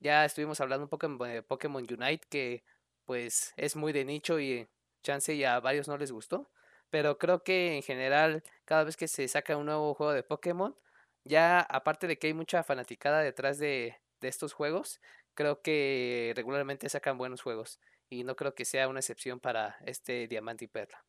[0.00, 2.64] Ya estuvimos hablando un poco de Pokémon Unite que
[3.04, 4.68] pues es muy de nicho y
[5.04, 6.50] chance y a varios no les gustó
[6.92, 10.76] pero creo que en general cada vez que se saca un nuevo juego de Pokémon,
[11.24, 15.00] ya aparte de que hay mucha fanaticada detrás de, estos juegos,
[15.34, 20.28] creo que regularmente sacan buenos juegos y no creo que sea una excepción para este
[20.28, 21.04] Diamante y Perla.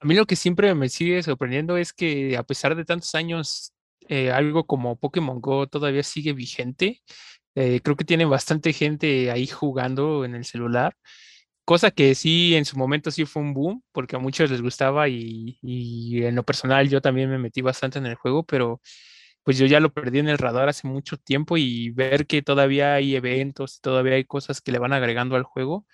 [0.00, 3.72] A mí lo que siempre me sigue sorprendiendo es que a pesar de tantos años,
[4.08, 7.02] eh, algo como Pokémon Go todavía sigue vigente.
[7.54, 10.94] Eh, creo que tiene bastante gente ahí jugando en el celular
[11.66, 15.08] cosa que sí en su momento sí fue un boom, porque a muchos les gustaba
[15.08, 18.80] y, en lo personal yo también me metí bastante en el juego, pero
[19.46, 22.94] pues yo ya lo perdí en el radar hace mucho tiempo y ver que todavía
[22.94, 25.86] hay eventos, todavía hay cosas que le van agregando al juego,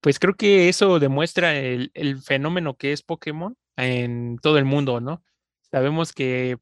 [0.00, 1.92] pues creo que eso demuestra el,
[2.24, 5.24] fenómeno que es Pokémon en todo el mundo, ¿no?
[5.70, 6.58] Sabemos que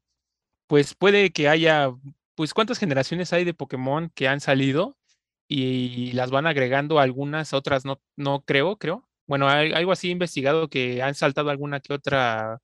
[0.67, 1.91] pues puede que haya
[2.35, 4.97] pues cuántas generaciones hay de Pokémon que han salido
[5.47, 9.09] y las van agregando algunas, otras no, no creo, creo.
[9.27, 12.59] Bueno, hay algo así investigado que han saltado alguna que otra,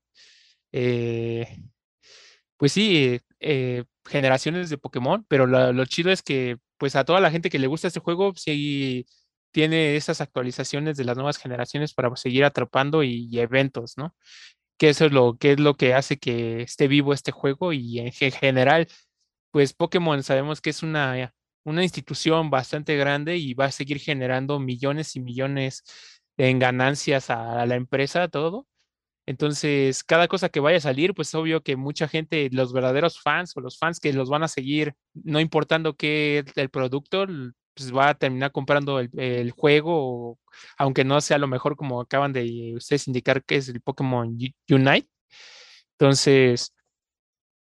[0.71, 1.47] eh,
[2.57, 7.31] pues sí, eh, generaciones de Pokémon, pero lo chido es que pues a toda la
[7.31, 9.05] gente que le gusta este juego, sí
[9.51, 14.15] tiene esas actualizaciones de las nuevas generaciones para seguir atrapando y, eventos, ¿no?
[14.77, 17.99] Que eso es lo que es lo que hace que esté vivo este juego y
[17.99, 18.87] en general,
[19.51, 24.59] pues Pokémon sabemos que es una, una institución bastante grande y va a seguir generando
[24.59, 25.83] millones y millones
[26.37, 28.67] en ganancias a la empresa, todo.
[29.27, 33.55] Entonces, cada cosa que vaya a salir, pues obvio que mucha gente, los verdaderos fans
[33.57, 37.25] o los fans que los van a seguir, no importando qué el producto,
[37.73, 40.39] pues va a terminar comprando el, juego,
[40.77, 44.37] aunque no sea lo mejor como acaban de ustedes indicar que es el Pokémon
[44.69, 45.09] Unite.
[45.97, 46.73] Entonces,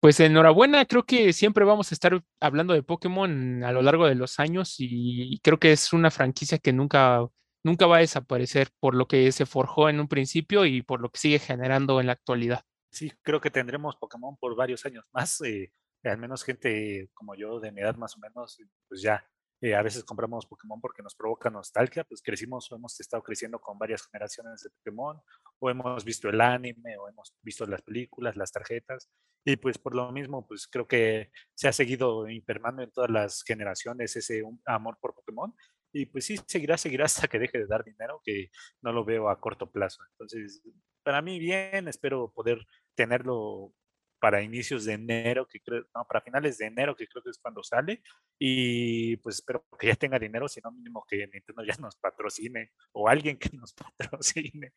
[0.00, 4.14] pues enhorabuena, creo que siempre vamos a estar hablando de Pokémon a lo largo de
[4.16, 7.26] los años y creo que es una franquicia que nunca
[7.64, 11.10] nunca va a desaparecer por lo que se forjó en un principio y por lo
[11.10, 12.64] que sigue generando en la actualidad.
[12.92, 15.40] Sí, creo que tendremos Pokémon por varios años más.
[15.40, 15.72] Eh,
[16.04, 19.26] al menos gente como yo, de mi edad más o menos, pues ya
[19.60, 23.58] eh, a veces compramos Pokémon porque nos provoca nostalgia, pues crecimos o hemos estado creciendo
[23.58, 25.20] con varias generaciones de Pokémon,
[25.58, 29.08] o hemos visto el anime, o hemos visto las películas, las tarjetas,
[29.42, 33.42] y pues por lo mismo, pues creo que se ha seguido impermando en todas las
[33.42, 35.54] generaciones ese amor por Pokémon,
[35.94, 38.50] y pues sí, seguirá, seguirá hasta que deje de dar dinero, que
[38.82, 40.02] no lo veo a corto plazo.
[40.10, 40.60] Entonces,
[41.04, 43.72] para mí bien, espero poder tenerlo
[44.18, 47.38] para inicios de enero, que creo, no, para finales de enero, que creo que es
[47.38, 48.02] cuando sale,
[48.38, 52.72] y pues espero que ya tenga dinero, si no mínimo que Nintendo ya nos patrocine,
[52.92, 54.72] o alguien que nos patrocine.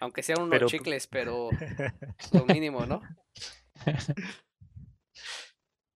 [0.00, 1.48] Aunque sean unos chicles, pero
[2.32, 3.00] lo mínimo, ¿no?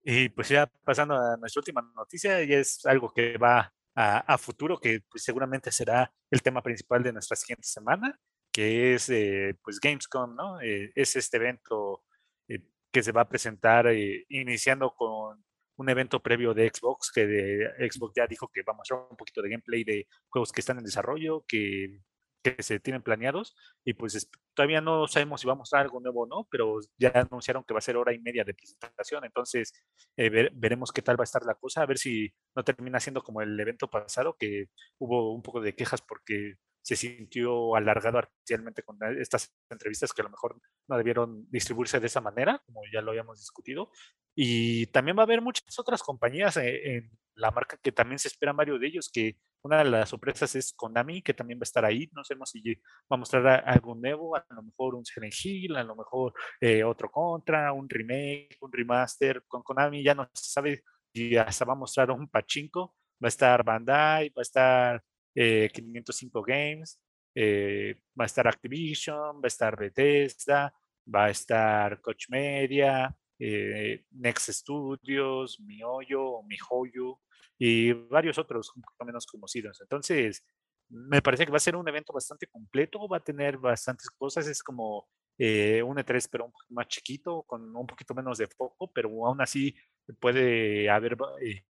[0.05, 4.79] Y pues ya pasando a nuestra última noticia, y es algo que va a, futuro,
[4.79, 8.19] que pues, seguramente será el tema principal de nuestra siguiente semana,
[8.51, 10.61] que es eh, pues Gamescom, ¿no?
[10.61, 12.05] Eh, es este evento
[12.49, 12.61] eh,
[12.91, 13.87] que se va a presentar
[14.29, 15.45] iniciando con
[15.77, 19.17] un evento previo de Xbox, que de Xbox ya dijo que va a mostrar un
[19.17, 22.01] poquito de gameplay de juegos que están en desarrollo, que
[22.43, 26.23] que se tienen planeados y pues todavía no sabemos si va a mostrar algo nuevo
[26.23, 29.73] o no, pero ya anunciaron que va a ser hora y media de presentación, entonces
[30.17, 33.23] eh, veremos qué tal va a estar la cosa, a ver si no termina siendo
[33.23, 34.67] como el evento pasado, que
[34.99, 40.25] hubo un poco de quejas porque se sintió alargado artificialmente con estas entrevistas que a
[40.25, 43.91] lo mejor no debieron distribuirse de esa manera, como ya lo habíamos discutido.
[44.35, 48.29] Y también va a haber muchas otras compañías eh, en la marca que también se
[48.29, 51.71] esperan varios de ellos, que una de las sorpresas es Konami, que también va a
[51.71, 52.09] estar ahí.
[52.13, 55.85] No sabemos si va a mostrar algo nuevo, a lo mejor un Silent Hill, a
[55.85, 59.45] lo mejor eh, otro Contra, un remake, un remaster.
[59.47, 60.83] Con Konami ya no se sabe
[61.15, 62.95] si hasta va a mostrar un pachinko.
[63.23, 65.03] Va a estar Bandai, va a estar
[65.35, 67.01] 505 eh, Games,
[67.35, 70.75] eh, va a estar Activision, va a estar Bethesda,
[71.07, 77.21] va a estar Coach Media, Next Studios, MiHoYo, MiHoYo,
[77.65, 79.81] y varios otros un poco menos conocidos.
[79.81, 80.45] Entonces,
[80.89, 84.49] me parece que va a ser un evento bastante completo, va a tener bastantes cosas,
[84.49, 85.07] es como
[85.39, 89.11] eh, un E3 pero un poco más chiquito, con un poquito menos de foco, pero
[89.25, 89.77] aún así
[90.19, 91.63] puede haber eh,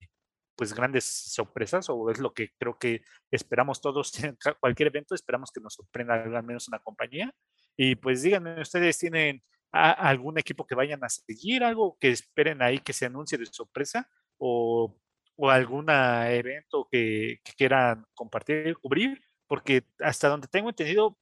[0.56, 5.50] pues grandes sorpresas o es lo que creo que esperamos todos en cualquier evento, esperamos
[5.52, 7.34] que nos sorprenda al menos una compañía.
[7.76, 12.78] Y pues díganme, ¿ustedes tienen algún equipo que vayan a seguir, algo que esperen ahí
[12.78, 14.08] que se anuncie de sorpresa?
[14.38, 14.98] ¿O
[15.36, 21.18] o algún evento que, quieran compartir, cubrir, porque hasta donde tengo entendido,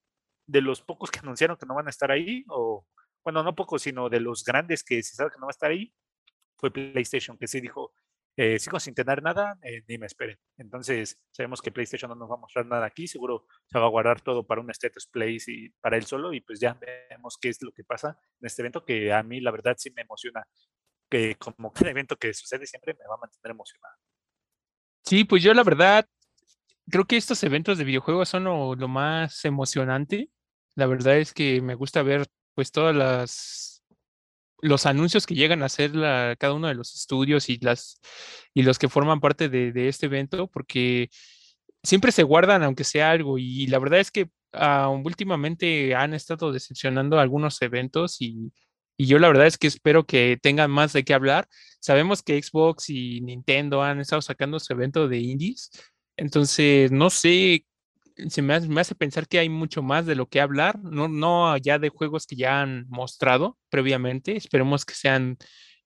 [0.47, 2.87] de los pocos que anunciaron que no van a estar ahí, o
[3.25, 5.71] bueno, no pocos, sino de los grandes que se sabe que no va a estar
[5.71, 5.93] ahí,
[6.57, 7.93] fue PlayStation, que sí dijo,
[8.37, 10.39] eh, sigo sin tener nada, eh, ni me esperen.
[10.57, 13.89] Entonces, sabemos que PlayStation no nos va a mostrar nada aquí, seguro se va a
[13.89, 16.79] guardar todo para un status place y para él solo, y pues ya
[17.11, 19.91] vemos qué es lo que pasa en este evento, que a mí la verdad sí
[19.91, 20.47] me emociona
[21.11, 23.97] que como cada evento que sucede siempre me va a mantener emocionado.
[25.05, 26.07] Sí, pues yo la verdad
[26.89, 30.31] creo que estos eventos de videojuegos son lo, más emocionante.
[30.75, 33.83] La verdad es que me gusta ver pues todas las
[34.63, 37.99] los anuncios que llegan a hacer la, cada uno de los estudios y las
[38.53, 41.09] y los que forman parte de, de, este evento porque
[41.83, 46.53] siempre se guardan aunque sea algo y la verdad es que ah, últimamente han estado
[46.53, 48.53] decepcionando algunos eventos y
[49.01, 51.49] y yo la verdad es que espero que tengan más de qué hablar.
[51.81, 55.71] Sabemos que Xbox y Nintendo han estado sacando su evento de indies,
[56.19, 57.65] entonces no sé,
[58.29, 61.79] se me hace, pensar que hay mucho más de lo que hablar, no, no ya
[61.79, 65.39] de juegos que ya han mostrado previamente, esperemos que sean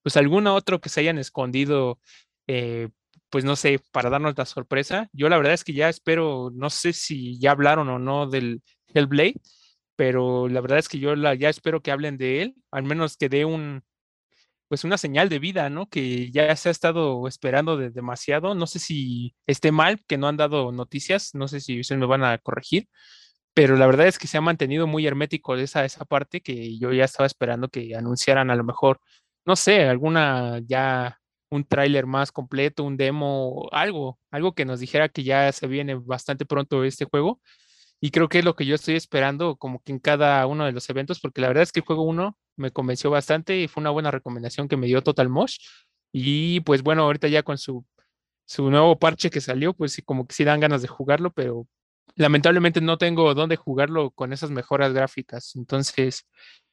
[0.02, 2.00] pues algún otro que se hayan escondido,
[2.48, 2.88] eh,
[3.30, 5.08] pues no sé, para darnos la sorpresa.
[5.12, 8.60] Yo la verdad es que ya espero, no sé si ya hablaron o no del
[8.92, 9.40] Hellblade,
[9.96, 13.28] pero la verdad es que yo ya espero que hablen de él, al menos que
[13.28, 13.82] dé un,
[14.68, 15.88] pues una señal de vida, ¿no?
[15.88, 18.54] Que ya se ha estado esperando de demasiado.
[18.54, 22.06] No sé si esté mal que no han dado noticias, no sé si ustedes me
[22.06, 22.88] van a corregir,
[23.54, 26.92] pero la verdad es que se ha mantenido muy hermético esa, esa parte que yo
[26.92, 29.00] ya estaba esperando que anunciaran a lo mejor,
[29.46, 31.18] no sé, alguna ya
[31.50, 35.94] un tráiler más completo, un demo, algo, algo que nos dijera que ya se viene
[35.94, 37.40] bastante pronto este juego.
[38.04, 40.72] Y creo que es lo que yo estoy esperando como que en cada uno de
[40.72, 43.80] los eventos, porque la verdad es que el juego 1 me convenció bastante y fue
[43.80, 45.56] una buena recomendación que me dio Total Mosh.
[46.12, 47.86] Y pues bueno, ahorita ya con su,
[48.44, 51.66] su nuevo parche que salió, pues sí, como que sí dan ganas de jugarlo, pero
[52.14, 55.56] lamentablemente no tengo dónde jugarlo con esas mejoras gráficas.
[55.56, 56.26] Entonces,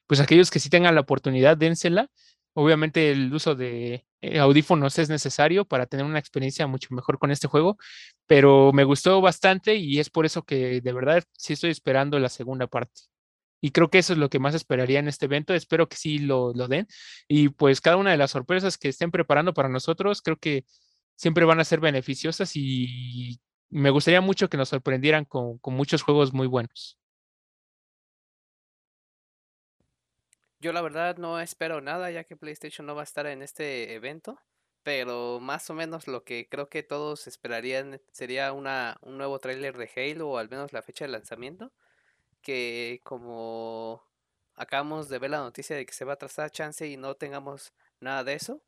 [0.08, 2.10] pues aquellos que sí tengan la oportunidad, dénsela.
[2.54, 7.32] Obviamente el uso de eh, audífonos es necesario para tener una experiencia mucho mejor con
[7.32, 7.78] este juego,
[8.28, 12.30] pero me gustó bastante y es por eso que de verdad sí estoy esperando la
[12.30, 13.02] segunda parte.
[13.62, 15.54] Y creo que eso es lo que más esperaría en este evento.
[15.54, 16.88] Espero que sí lo, lo den.
[17.28, 20.66] Y pues cada una de las sorpresas que estén preparando para nosotros, creo que
[21.16, 26.02] siempre van a ser beneficiosas y me gustaría mucho que nos sorprendieran con, con muchos
[26.02, 26.98] juegos muy buenos.
[30.62, 33.96] Yo la verdad no espero nada ya que PlayStation no va a estar en este
[33.96, 34.40] evento,
[34.84, 39.76] pero más o menos lo que creo que todos esperarían sería una, un nuevo tráiler
[39.76, 41.72] de Halo o al menos la fecha de lanzamiento,
[42.44, 44.04] que como
[44.54, 47.74] acabamos de ver la noticia de que se va a trazar chance y no tengamos
[48.00, 48.62] nada de eso,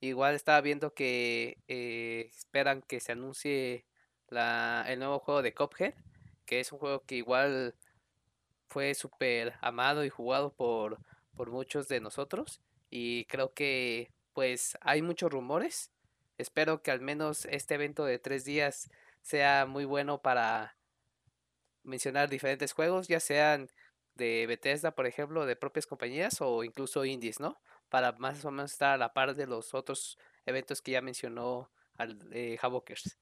[0.00, 3.84] igual estaba viendo que eh, esperan que se anuncie
[4.28, 5.92] la, el nuevo juego de Cuphead,
[6.46, 7.74] que es un juego que igual
[8.68, 10.98] fue súper amado y jugado por
[11.36, 15.90] por muchos de nosotros y creo que pues hay muchos rumores.
[16.38, 18.90] Espero que al menos este evento de tres días
[19.22, 20.76] sea muy bueno para
[21.82, 23.70] mencionar diferentes juegos, ya sean
[24.14, 27.60] de Bethesda, por ejemplo, de propias compañías o incluso indies, ¿no?
[27.88, 31.70] Para más o menos estar a la par de los otros eventos que ya mencionó
[31.96, 33.18] al eh, Havokers.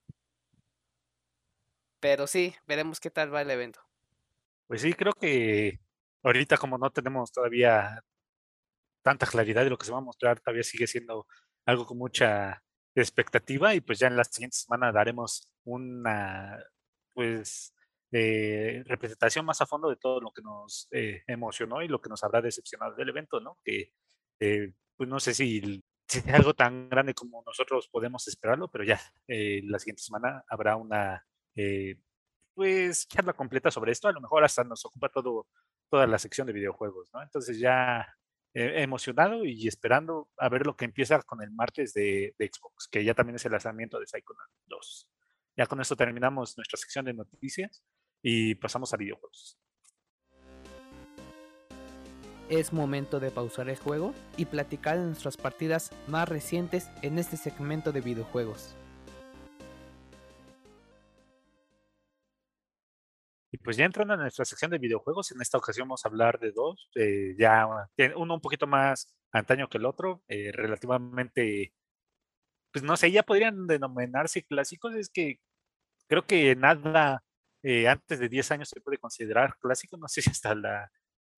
[2.00, 3.81] Pero sí, veremos qué tal va el evento.
[4.66, 5.81] Pues sí, creo que
[6.24, 8.02] ahorita como no tenemos todavía
[9.02, 11.26] tanta claridad de lo que se va a mostrar, todavía sigue siendo
[11.66, 12.62] algo con mucha
[12.94, 16.58] expectativa y pues ya en la siguiente semana daremos una
[17.12, 17.74] pues
[18.12, 22.08] eh, representación más a fondo de todo lo que nos eh, emocionó y lo que
[22.08, 23.58] nos habrá decepcionado del evento, ¿no?
[23.64, 23.90] Que
[24.40, 28.84] eh, pues no sé si, si, es algo tan grande como nosotros podemos esperarlo, pero
[28.84, 31.24] ya la siguiente semana habrá una
[32.54, 35.48] pues charla completa sobre esto, a lo mejor hasta nos ocupa todo
[35.94, 37.22] toda la sección de videojuegos, ¿no?
[37.22, 38.04] Entonces ya
[38.52, 43.04] eh, emocionado y esperando a ver lo que empieza con el martes de, Xbox, que
[43.04, 45.09] ya también es el lanzamiento de Psychonaut 2.
[45.57, 47.85] Ya con esto terminamos nuestra sección de noticias
[48.20, 49.57] y pasamos a videojuegos.
[52.48, 57.37] Es momento de pausar el juego y platicar de nuestras partidas más recientes en este
[57.37, 58.74] segmento de videojuegos.
[63.64, 66.53] Pues ya entrando en nuestra sección de videojuegos, en esta ocasión vamos a hablar de
[66.53, 67.66] dos, eh, ya
[68.16, 71.74] uno un poquito más antaño que el otro, eh, relativamente,
[72.72, 75.40] pues no sé, ya podrían denominarse clásicos, es que
[76.09, 77.24] creo que nada
[77.62, 80.90] eh, antes de 10 años se puede considerar clásico, no sé si hasta la,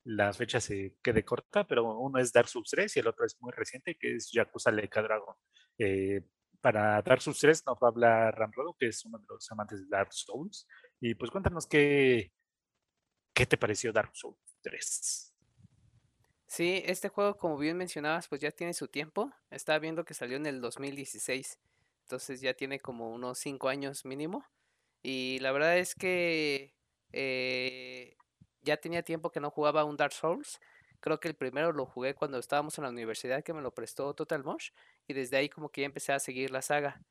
[0.04, 3.36] la fecha se quede corta, pero uno es Dark Souls 3 y el otro es
[3.40, 5.34] muy reciente, que es Yakuza Leica Dragon.
[6.60, 9.80] para Dark Souls 3 nos va a hablar Ramrodo, que es uno de los amantes
[9.82, 10.66] de Dark Souls.
[11.00, 12.32] Y pues cuéntanos qué,
[13.34, 15.34] qué te pareció Dark Souls 3.
[16.46, 19.32] Sí, este juego, como bien mencionabas, pues ya tiene su tiempo.
[19.50, 21.58] Estaba viendo que salió en el 2016.
[22.02, 24.46] Entonces ya tiene como unos 5 años mínimo.
[25.02, 26.74] Y la verdad es que
[27.12, 28.16] eh,
[28.62, 30.60] ya tenía tiempo que no jugaba un Dark Souls.
[31.00, 34.14] Creo que el primero lo jugué cuando estábamos en la universidad que me lo prestó
[34.14, 34.70] Total Mosh.
[35.08, 37.02] Y desde ahí como que ya empecé a seguir la saga.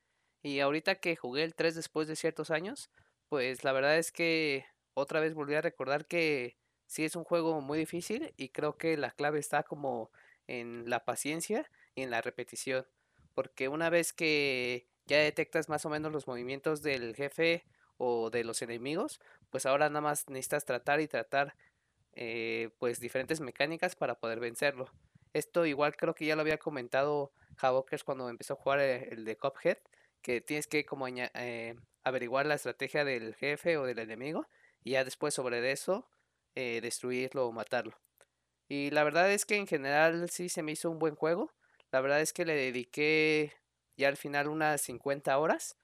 [0.42, 2.90] Y ahorita que jugué el 3 después de ciertos años,
[3.30, 6.58] pues la verdad es que otra vez volví a recordar que
[6.88, 10.12] sí es un juego muy difícil y creo que la clave está como
[10.48, 12.86] en la paciencia y en la repetición.
[13.34, 17.66] Porque una vez que ya detectas más o menos los movimientos del jefe
[17.98, 19.20] o de los enemigos,
[19.50, 21.56] pues ahora nada más necesitas tratar y tratar
[22.14, 24.90] eh, pues diferentes mecánicas para poder vencerlo.
[25.34, 29.26] Esto igual creo que ya lo había comentado Havokers cuando empezó a jugar eh, el
[29.26, 29.80] de Cuphead,
[30.22, 31.76] que tienes que como eh,
[32.06, 34.48] averiguar la estrategia del jefe o del enemigo
[34.84, 36.08] y ya después sobre eso
[36.56, 38.00] eh, destruirlo o matarlo.
[38.70, 41.52] Y la verdad es que en general sí se me hizo un buen juego.
[41.92, 43.54] La verdad es que le dediqué
[43.98, 45.78] ya al final unas 50 horas.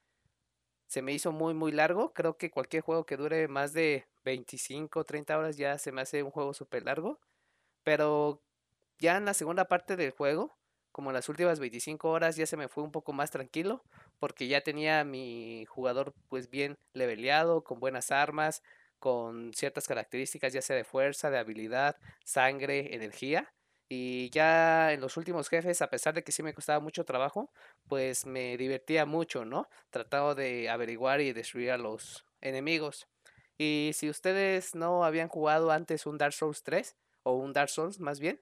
[0.88, 2.14] Se me hizo muy, muy largo.
[2.14, 6.24] Creo que cualquier juego que dure más de 25, 30 horas ya se me hace
[6.24, 7.20] un juego súper largo.
[7.84, 8.42] Pero
[9.00, 10.58] ya en la segunda parte del juego,
[10.92, 13.84] como las últimas 25 horas, ya se me fue un poco más tranquilo.
[14.20, 18.62] Porque ya tenía mi jugador pues bien leveleado, con buenas armas,
[19.00, 23.54] con ciertas características, ya sea de fuerza, de habilidad, sangre, energía.
[23.90, 27.52] Y ya en los últimos jefes, a pesar de que sí me costaba mucho trabajo,
[27.88, 29.68] pues me divertía mucho, ¿no?
[29.90, 33.08] Trataba de averiguar y destruir a los enemigos.
[33.58, 38.00] Y si ustedes no habían jugado antes un Dark Souls 3, o un Dark Souls
[38.00, 38.42] más bien,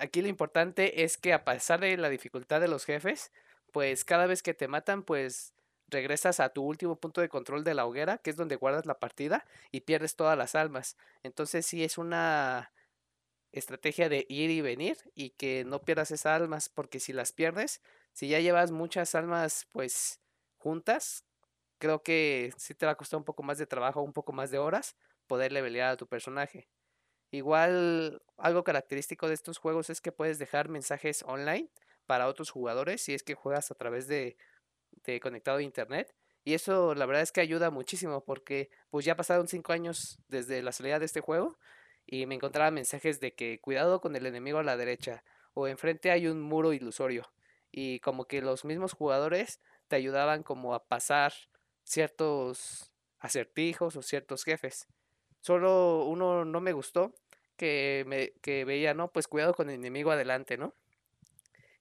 [0.00, 3.32] aquí lo importante es que a pesar de la dificultad de los jefes,
[3.72, 5.54] pues cada vez que te matan, pues
[5.88, 8.98] regresas a tu último punto de control de la hoguera, que es donde guardas la
[8.98, 10.96] partida, y pierdes todas las almas.
[11.22, 12.72] Entonces sí es una
[13.52, 17.82] estrategia de ir y venir y que no pierdas esas almas, porque si las pierdes,
[18.12, 20.20] si ya llevas muchas almas pues
[20.58, 21.24] juntas,
[21.78, 24.50] creo que sí te va a costar un poco más de trabajo, un poco más
[24.50, 26.68] de horas poder levelear a tu personaje.
[27.30, 31.68] Igual algo característico de estos juegos es que puedes dejar mensajes online
[32.06, 34.36] para otros jugadores si es que juegas a través de
[34.96, 36.14] este, conectado a internet.
[36.44, 40.62] Y eso la verdad es que ayuda muchísimo porque pues ya pasaron cinco años desde
[40.62, 41.58] la salida de este juego
[42.06, 45.24] y me encontraba mensajes de que cuidado con el enemigo a la derecha
[45.54, 47.32] o enfrente hay un muro ilusorio
[47.72, 51.32] y como que los mismos jugadores te ayudaban como a pasar
[51.84, 54.86] ciertos acertijos o ciertos jefes.
[55.46, 57.14] Solo uno no me gustó
[57.56, 60.74] que me que veía, no, pues cuidado con el enemigo adelante, ¿no?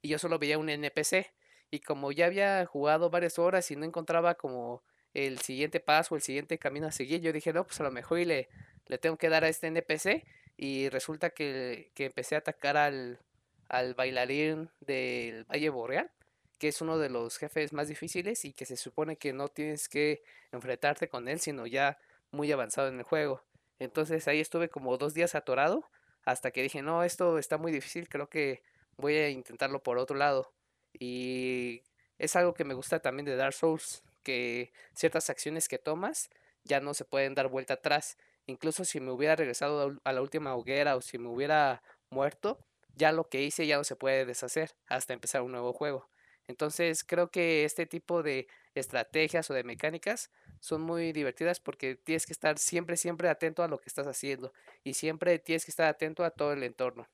[0.04, 1.34] Y yo solo veía un NPC
[1.72, 4.84] y como ya había jugado varias horas y no encontraba como
[5.16, 8.20] el siguiente paso, el siguiente camino a seguir, yo dije, no, pues a lo mejor
[8.20, 8.50] y le,
[8.86, 10.24] le tengo que dar a este NPC
[10.58, 13.20] y resulta que, que empecé a atacar al,
[13.68, 16.12] al bailarín del Valle Boreal,
[16.60, 19.90] que es uno de los jefes más difíciles y que se supone que no tienes
[19.90, 21.98] que enfrentarte con él, sino ya
[22.30, 23.42] muy avanzado en el juego.
[23.80, 25.86] Entonces ahí estuve como dos días atorado
[26.26, 28.64] hasta que dije, no, esto está muy difícil, creo que
[28.98, 30.52] voy a intentarlo por otro lado.
[30.94, 31.84] Y
[32.18, 36.30] es algo que me gusta también de Dark Souls, que ciertas acciones que tomas
[36.64, 38.18] ya no se pueden dar vuelta atrás.
[38.48, 42.66] Incluso si me hubiera regresado a la última hoguera o si me hubiera muerto,
[42.96, 46.10] ya lo que hice ya no se puede deshacer hasta empezar un nuevo juego.
[46.48, 50.32] Entonces creo que este tipo de estrategias o de mecánicas
[50.66, 54.52] son muy divertidas porque tienes que estar siempre, siempre atento a lo que estás haciendo
[54.84, 57.08] y siempre tienes que estar atento a todo el entorno.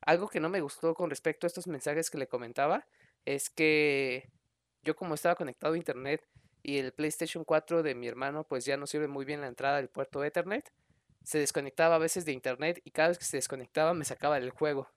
[0.00, 2.86] Algo que no me gustó con respecto a estos mensajes que le comentaba
[3.24, 4.30] es que
[4.84, 6.24] yo como estaba conectado a internet
[6.62, 9.78] y el PlayStation 4 de mi hermano pues ya no sirve muy bien la entrada
[9.78, 10.72] del puerto Ethernet,
[11.24, 14.50] se desconectaba a veces de internet y cada vez que se desconectaba me sacaba del
[14.50, 14.88] juego.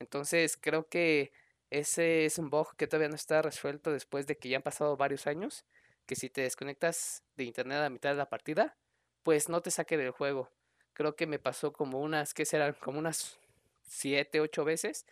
[0.00, 1.32] Entonces creo que
[1.70, 4.98] ese es un bug que todavía no está resuelto después de que ya han pasado
[4.98, 5.64] varios años,
[6.06, 8.76] que si te desconectas de internet a mitad de la partida,
[9.22, 10.50] pues no te saque del juego.
[10.94, 12.74] Creo que me pasó como unas, ¿qué serán?
[12.80, 13.38] Como unas
[13.82, 15.06] siete, ocho veces.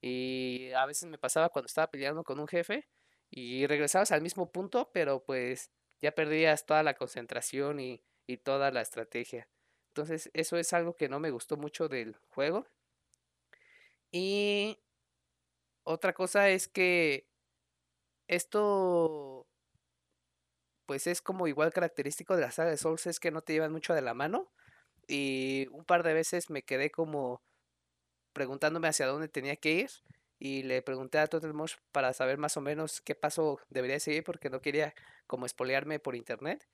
[0.00, 2.88] Y a veces me pasaba cuando estaba peleando con un jefe
[3.30, 5.70] y regresabas al mismo punto, pero pues
[6.02, 9.48] ya perdías toda la concentración y, y toda la estrategia.
[9.88, 12.66] Entonces eso es algo que no me gustó mucho del juego.
[14.12, 14.78] Y
[15.84, 17.28] otra cosa es que
[18.28, 19.46] esto
[20.86, 23.72] pues es como igual característico de la saga de Souls es que no te llevan
[23.72, 24.50] mucho de la mano
[25.06, 27.42] y un par de veces me quedé como
[28.32, 29.90] preguntándome hacia dónde tenía que ir
[30.38, 34.24] y le pregunté a Total Mosh para saber más o menos qué paso debería seguir
[34.24, 34.94] porque no quería
[35.26, 36.66] como espolearme por internet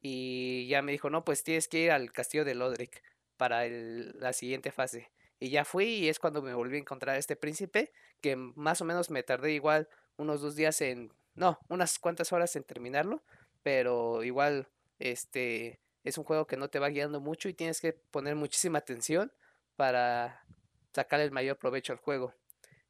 [0.00, 3.02] y ya me dijo, no, pues tienes que ir al castillo de Lodric
[3.36, 5.10] para la siguiente fase.
[5.40, 8.80] Y ya fui y es cuando me volví a encontrar a este príncipe que más
[8.80, 13.22] o menos me tardé igual unos dos días en, no, unas cuantas horas en terminarlo,
[13.62, 17.92] pero igual este es un juego que no te va guiando mucho y tienes que
[17.92, 19.32] poner muchísima atención
[19.76, 20.44] para
[20.92, 22.34] sacar el mayor provecho al juego.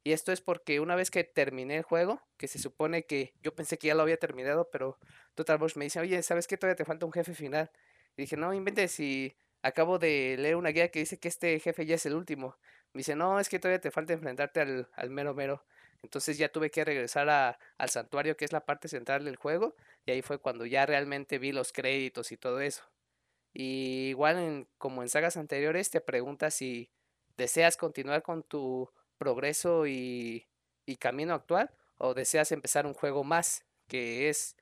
[0.03, 3.53] Y esto es porque una vez que terminé el juego, que se supone que yo
[3.53, 4.97] pensé que ya lo había terminado, pero
[5.35, 6.57] Total Bosch me dice, oye, ¿sabes qué?
[6.57, 7.69] Todavía te falta un jefe final.
[8.15, 11.85] Y dije, no, inventes si acabo de leer una guía que dice que este jefe
[11.85, 12.57] ya es el último.
[12.93, 15.65] Me dice, no, es que todavía te falta enfrentarte al, al mero mero.
[16.03, 19.75] Entonces ya tuve que regresar a, al santuario, que es la parte central del juego,
[20.05, 22.83] y ahí fue cuando ya realmente vi los créditos y todo eso.
[23.53, 26.91] Y igual como en sagas anteriores te preguntas si
[27.39, 30.45] ¿Deseas continuar con tu progreso y,
[30.99, 31.71] camino actual?
[31.97, 34.57] ¿O deseas empezar un juego más que es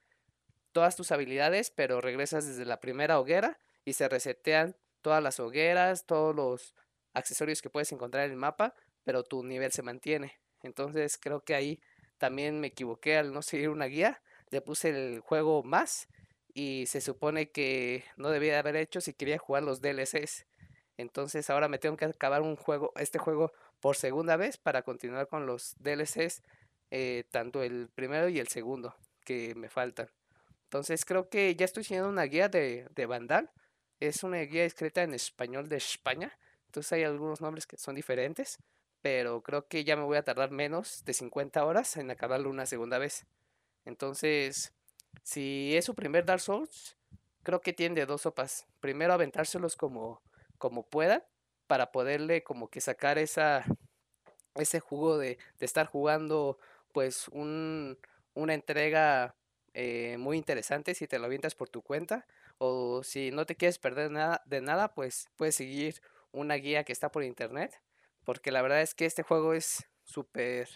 [0.73, 6.05] todas tus habilidades, pero regresas desde la primera hoguera y se resetean todas las hogueras,
[6.05, 6.75] todos los
[7.15, 10.39] accesorios que puedes encontrar en el mapa, pero tu nivel se mantiene.
[10.63, 11.79] Entonces creo que ahí
[12.17, 14.21] también me equivoqué al no seguir una guía.
[14.49, 16.07] Le puse el juego más
[16.53, 20.45] y se supone que no debía haber hecho si quería jugar los DLCs.
[20.97, 25.27] Entonces ahora me tengo que acabar un juego, este juego por segunda vez para continuar
[25.27, 26.41] con los DLCs,
[26.89, 30.09] eh, tanto el primero y el segundo que me faltan.
[30.63, 33.51] Entonces creo que ya estoy siguiendo una guía de, de Vandal.
[33.99, 36.37] Es una guía escrita en español de España.
[36.65, 38.57] Entonces hay algunos nombres que son diferentes.
[39.01, 42.65] Pero creo que ya me voy a tardar menos de 50 horas en acabarlo una
[42.65, 43.25] segunda vez.
[43.85, 44.73] Entonces,
[45.23, 46.97] si es su primer Dark Souls,
[47.43, 48.67] creo que tiene dos sopas.
[48.79, 50.21] Primero aventárselos como,
[50.57, 51.23] como puedan
[51.67, 53.63] para poderle como que sacar esa,
[54.55, 56.57] ese jugo de, de estar jugando
[56.91, 57.97] pues un,
[58.33, 59.35] una entrega
[59.73, 62.25] eh, muy interesante si te lo avientas por tu cuenta
[62.57, 66.93] o si no te quieres perder nada de nada pues puedes seguir una guía que
[66.93, 67.79] está por internet
[68.27, 70.67] porque la verdad es que este juego es súper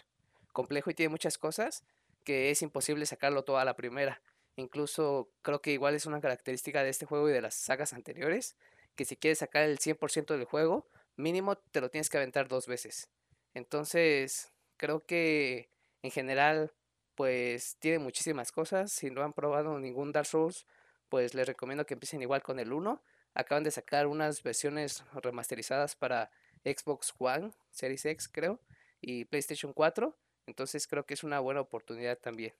[0.53, 1.83] complejo y tiene muchas cosas
[2.23, 4.21] que es imposible sacarlo todo a la primera
[4.55, 8.55] incluso creo que igual es una característica de este juego y de las sagas anteriores
[8.95, 10.87] que si quieres sacar el 100% del juego
[11.17, 13.09] mínimo te lo tienes que aventar dos veces
[13.53, 15.67] entonces creo que
[16.03, 16.71] en general
[17.15, 18.91] pues tiene muchísimas cosas.
[18.91, 20.65] Si no han probado ningún Dark Souls,
[21.09, 23.01] pues les recomiendo que empiecen igual con el 1.
[23.33, 26.31] Acaban de sacar unas versiones remasterizadas para
[26.63, 28.59] Xbox One, Series X creo,
[28.99, 30.15] y PlayStation 4.
[30.47, 32.53] Entonces creo que es una buena oportunidad también.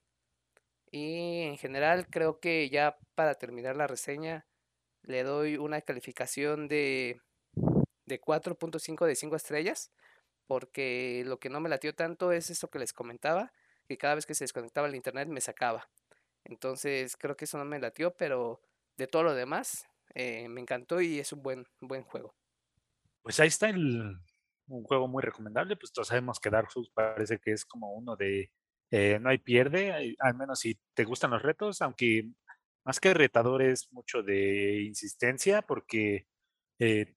[0.90, 4.46] Y en general creo que ya para terminar la reseña
[5.02, 7.20] le doy una calificación de,
[8.06, 9.90] de 4.5 de 5 estrellas.
[10.46, 13.52] Porque lo que no me latió tanto es eso que les comentaba
[13.86, 15.88] que cada vez que se desconectaba el internet me sacaba.
[16.44, 18.60] Entonces creo que eso no me latió, pero
[18.96, 22.34] de todo lo demás eh, me encantó y es un buen, buen juego.
[23.22, 24.16] Pues ahí está el,
[24.66, 28.16] un juego muy recomendable, pues todos sabemos que Dark Souls parece que es como uno
[28.16, 28.50] de
[28.90, 32.30] eh, no hay pierde, al menos si te gustan los retos, aunque
[32.84, 36.26] más que retador es mucho de insistencia porque
[36.78, 37.14] eh,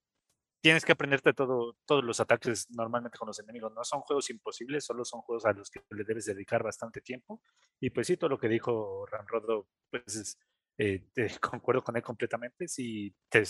[0.62, 3.74] tienes que aprenderte todo, todos los ataques normalmente con los enemigos.
[3.74, 7.42] No son juegos imposibles, solo son juegos a los que le debes dedicar bastante tiempo.
[7.80, 10.40] Y pues sí, todo lo que dijo Ramrodo, pues
[10.78, 11.04] eh,
[11.42, 12.68] concuerdo con él completamente.
[12.68, 13.44] Si te,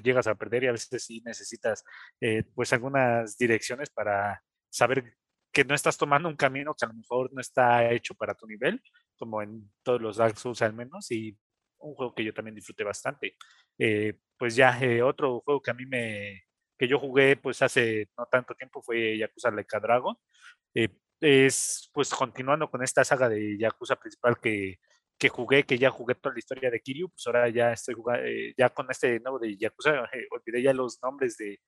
[0.00, 1.84] llegas a perder y a veces sí necesitas
[2.20, 5.16] eh, pues algunas direcciones para saber
[5.52, 8.46] que no estás tomando un camino que a lo mejor no está hecho para tu
[8.46, 8.82] nivel,
[9.18, 11.36] como en todos los Dark Souls al menos, y
[11.78, 13.36] un juego que yo también disfruté bastante.
[13.78, 16.44] Eh, pues ya otro juego que a mí me,
[16.82, 20.16] que yo jugué pues hace no tanto tiempo fue Yakuza Like Dragon.
[20.74, 20.88] Eh,
[21.20, 24.80] es pues continuando con esta saga de Yakuza principal que,
[25.22, 28.24] que jugué, que ya jugué toda la historia de Kiryu, pues ahora ya estoy jugando,
[28.26, 31.60] eh, ya con este nuevo de Yakuza, eh, olvidé ya los nombres de,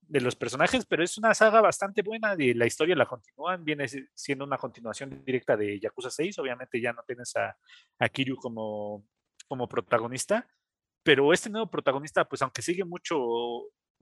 [0.00, 3.86] de los personajes, pero es una saga bastante buena y la historia la continúan, viene
[4.14, 7.56] siendo una continuación directa de Yakuza 6, obviamente ya no tienes a,
[7.98, 9.04] a Kiryu como,
[9.48, 10.46] como protagonista,
[11.02, 13.18] pero este nuevo protagonista, pues aunque sigue mucho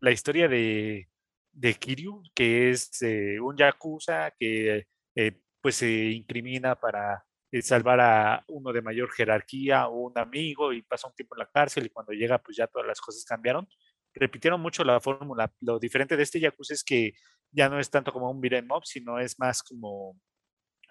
[0.01, 1.09] la historia de,
[1.51, 8.01] de Kiryu, que es eh, un yakuza que eh, pues se incrimina para eh, salvar
[8.01, 11.87] a uno de mayor jerarquía o un amigo y pasa un tiempo en la cárcel
[11.87, 13.69] y cuando llega pues ya todas las cosas cambiaron.
[14.15, 15.53] Repitieron mucho la fórmula.
[15.61, 17.13] Lo diferente de este yakuza es que
[17.51, 20.19] ya no es tanto como un beat'em up, sino es más como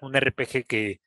[0.01, 1.01] un RPG que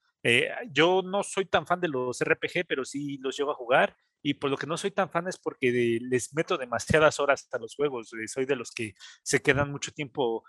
[0.70, 4.34] yo no soy tan fan de los RPG, pero sí los llevo a jugar y
[4.34, 7.74] por lo que no soy tan fan es porque les meto demasiadas horas a los
[7.76, 8.10] juegos.
[8.14, 10.44] Eh, soy de los que se quedan mucho tiempo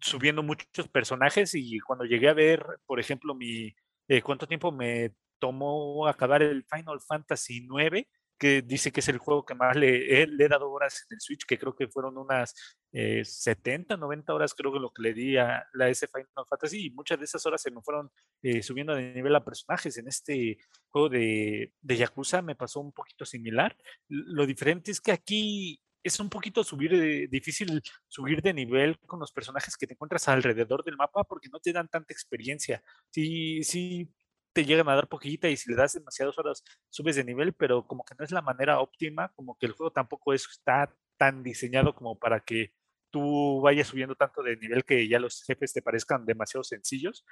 [0.00, 3.74] subiendo muchos personajes y cuando llegué a ver, por ejemplo, mi
[4.08, 8.06] eh, cuánto tiempo me tomó acabar el Final Fantasy IX,
[8.38, 11.46] que dice que es el juego que más le, he dado horas en el Switch,
[11.46, 12.54] que creo que fueron unas
[12.92, 16.86] 70, eh, 90 horas, creo que lo que le di a la S Final Fantasy,
[16.86, 18.10] y muchas de esas horas se me fueron
[18.42, 19.96] eh, subiendo de nivel a personajes.
[19.98, 20.58] En este
[20.90, 23.76] juego de, de Yakuza me pasó un poquito similar.
[24.08, 29.32] Lo diferente es que aquí es un poquito subir difícil subir de nivel con los
[29.32, 32.82] personajes que te encuentras alrededor del mapa porque no te dan tanta experiencia.
[33.10, 34.12] Sí, sí
[34.52, 37.86] te llegan a dar poquita y si le das demasiadas horas subes de nivel, pero
[37.86, 41.94] como que no es la manera óptima, como que el juego tampoco está tan diseñado
[41.94, 42.72] como para que
[43.10, 47.24] tú vayas subiendo tanto de nivel que ya los jefes te parezcan demasiado sencillos.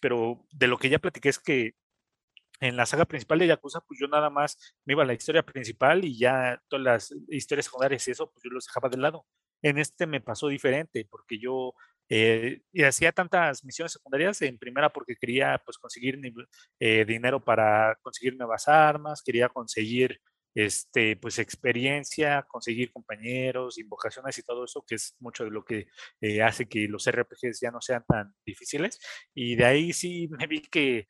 [0.00, 1.74] Pero de lo que ya platiqué es que
[2.60, 5.42] en la saga principal de Yakuza, pues yo nada más me iba a la historia
[5.44, 9.26] principal y ya todas las historias secundarias y eso, pues yo los dejaba de lado.
[9.62, 11.74] En este me pasó diferente, porque yo
[12.12, 16.18] eh, y hacía tantas misiones secundarias, en primera porque quería pues conseguir
[16.80, 20.20] eh, dinero para conseguir nuevas armas, quería conseguir
[20.54, 25.86] este, pues experiencia, conseguir compañeros, invocaciones y todo eso, que es mucho de lo que
[26.20, 28.98] eh, hace que los RPGs ya no sean tan difíciles.
[29.32, 31.08] Y de ahí sí me vi que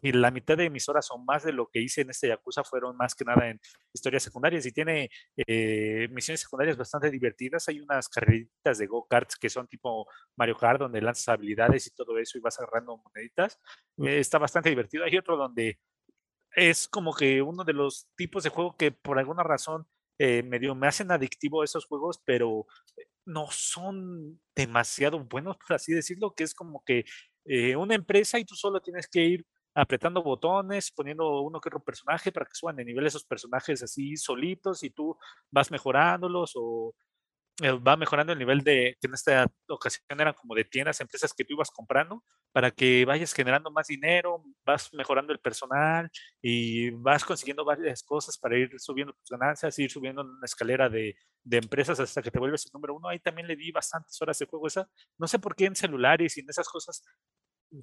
[0.00, 2.64] y la mitad de mis horas o más de lo que hice en este Yakuza
[2.64, 3.60] fueron más que nada en
[3.92, 7.68] historias secundarias y tiene eh, misiones secundarias bastante divertidas.
[7.68, 12.18] Hay unas carreritas de go-karts que son tipo Mario Kart, donde lanzas habilidades y todo
[12.18, 13.58] eso y vas agarrando moneditas.
[13.98, 15.04] Eh, está bastante divertido.
[15.04, 15.78] Hay otro donde
[16.54, 19.86] es como que uno de los tipos de juego que por alguna razón
[20.18, 22.66] eh, medio me hacen adictivo esos juegos, pero
[23.24, 27.04] no son demasiado buenos, por así decirlo, que es como que
[27.76, 32.32] una empresa y tú solo tienes que ir apretando botones, poniendo uno que otro personaje
[32.32, 35.16] para que suban de nivel esos personajes así solitos y tú
[35.50, 36.94] vas mejorándolos o
[37.60, 41.34] eh, va mejorando el nivel de, que en esta ocasión eran como de tiendas, empresas
[41.34, 46.10] que tú ibas comprando para que vayas generando más dinero, vas mejorando el personal
[46.40, 51.16] y vas consiguiendo varias cosas para ir subiendo tus ganancias, ir subiendo una escalera de,
[51.44, 53.08] de empresas hasta que te vuelves el número uno.
[53.08, 54.88] Ahí también le di bastantes horas de juego esa.
[55.18, 57.04] No sé por qué en celulares y en esas cosas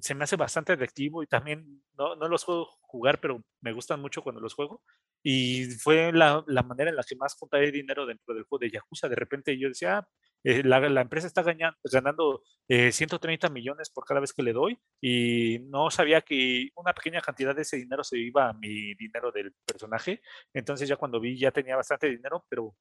[0.00, 4.00] se me hace bastante adictivo y también no, no los puedo jugar, pero me gustan
[4.00, 4.82] mucho cuando los juego.
[5.22, 8.70] Y fue la, la manera en la que más contaré dinero dentro del juego de
[8.70, 9.08] Yakuza.
[9.08, 10.08] De repente yo decía, ah,
[10.44, 14.54] eh, la, la, empresa está ganando, ganando eh, 130 millones por cada vez que le
[14.54, 18.94] doy y no sabía que una pequeña cantidad de ese dinero se iba a mi
[18.94, 20.22] dinero del personaje.
[20.54, 22.74] Entonces ya cuando vi ya tenía bastante dinero, pero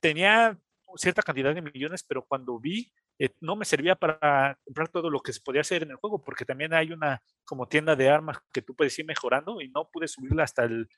[0.00, 0.58] tenía
[0.96, 5.20] cierta cantidad de millones, pero cuando vi eh, no me servía para comprar todo lo
[5.20, 8.38] que se podía hacer en el juego, porque también hay una como tienda de armas
[8.52, 10.88] que tú puedes ir mejorando y no pude subirla hasta el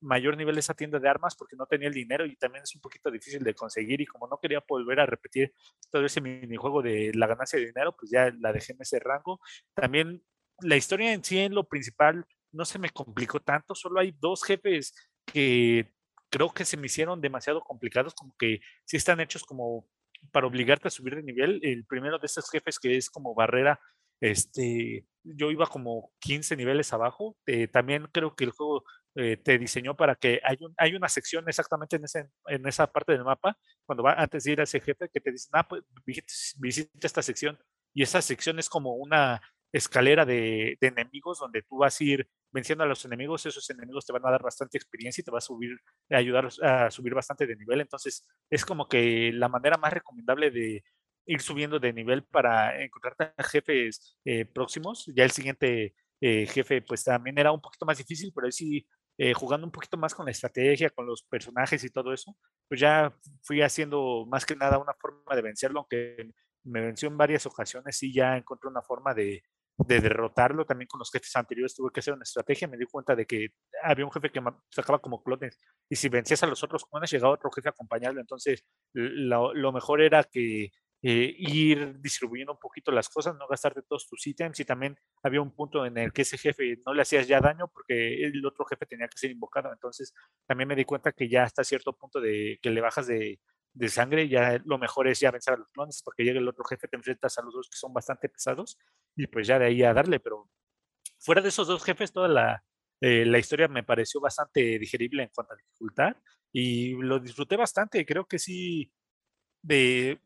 [0.00, 2.74] mayor nivel de esa tienda de armas porque no tenía el dinero y también es
[2.74, 5.52] un poquito difícil de conseguir y como no quería volver a repetir
[5.90, 9.40] todo ese minijuego de la ganancia de dinero, pues ya la dejé en ese rango.
[9.74, 10.22] También
[10.60, 14.42] la historia en sí, en lo principal, no se me complicó tanto, solo hay dos
[14.44, 14.94] jefes
[15.26, 15.92] que
[16.30, 19.86] creo que se me hicieron demasiado complicados, como que sí están hechos como
[20.32, 21.60] para obligarte a subir de nivel.
[21.62, 23.80] El primero de estos jefes que es como barrera,
[24.20, 27.36] este, yo iba como 15 niveles abajo.
[27.46, 31.08] Eh, también creo que el juego eh, te diseñó para que hay, un, hay una
[31.08, 33.56] sección exactamente en, ese, en esa parte del mapa,
[33.86, 35.82] cuando va antes de ir a ese jefe, que te dicen, ah, pues
[36.58, 37.58] visita esta sección.
[37.94, 39.40] Y esa sección es como una
[39.72, 44.12] escalera de, enemigos donde tú vas a ir venciendo a los enemigos, esos enemigos te
[44.12, 45.76] van a dar bastante experiencia y te va a subir,
[46.10, 47.80] a ayudar a subir bastante de nivel.
[47.80, 50.84] Entonces, es como que la manera más recomendable de
[51.26, 55.10] ir subiendo de nivel para encontrar jefes eh, próximos.
[55.14, 58.86] Ya el siguiente eh, jefe, pues también era un poquito más difícil, pero sí,
[59.18, 62.36] eh, jugando un poquito más con la estrategia, con los personajes y todo eso,
[62.68, 63.12] pues ya
[63.42, 66.32] fui haciendo más que nada una forma de vencerlo, aunque
[66.64, 69.42] me venció en varias ocasiones y ya encontré una forma de,
[69.78, 70.64] de derrotarlo.
[70.64, 72.68] También con los jefes anteriores tuve que hacer una estrategia.
[72.68, 73.48] Me di cuenta de que
[73.82, 75.58] había un jefe que sacaba como clones
[75.88, 78.20] y si vencías a los otros clones llegaba otro jefe a acompañarlo.
[78.20, 80.72] Entonces lo, mejor era que
[81.02, 85.40] eh, ir distribuyendo un poquito las cosas, no gastarte todos tus ítems y también había
[85.40, 88.64] un punto en el que ese jefe no le hacías ya daño porque el otro
[88.64, 89.72] jefe tenía que ser invocado.
[89.72, 90.12] Entonces
[90.46, 93.38] también me di cuenta que ya hasta cierto punto de que le bajas de,
[93.78, 96.64] de sangre, ya lo mejor es ya vencer a los clones, porque llega el otro
[96.64, 98.76] jefe, te enfrentas a los dos que son bastante pesados,
[99.16, 100.50] y pues ya de ahí a darle, pero
[101.18, 102.64] fuera de esos dos jefes, toda la,
[103.00, 106.16] eh, la historia me pareció bastante digerible en cuanto a dificultad,
[106.52, 108.92] y lo disfruté bastante, creo que sí,
[109.62, 110.20] de,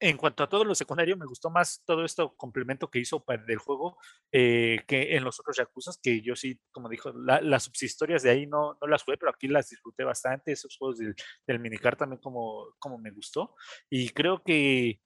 [0.00, 3.44] en cuanto a todo lo secundario, me gustó más todo esto complemento que hizo para
[3.46, 3.98] el juego
[4.32, 8.46] eh, que en los otros Yakuza, que yo sí, como dijo, las subhistorias de ahí
[8.46, 11.14] no, no las jugué, pero aquí las disfruté bastante, esos juegos del,
[11.46, 13.54] del minicar también como, como me gustó.
[13.90, 15.00] Y creo que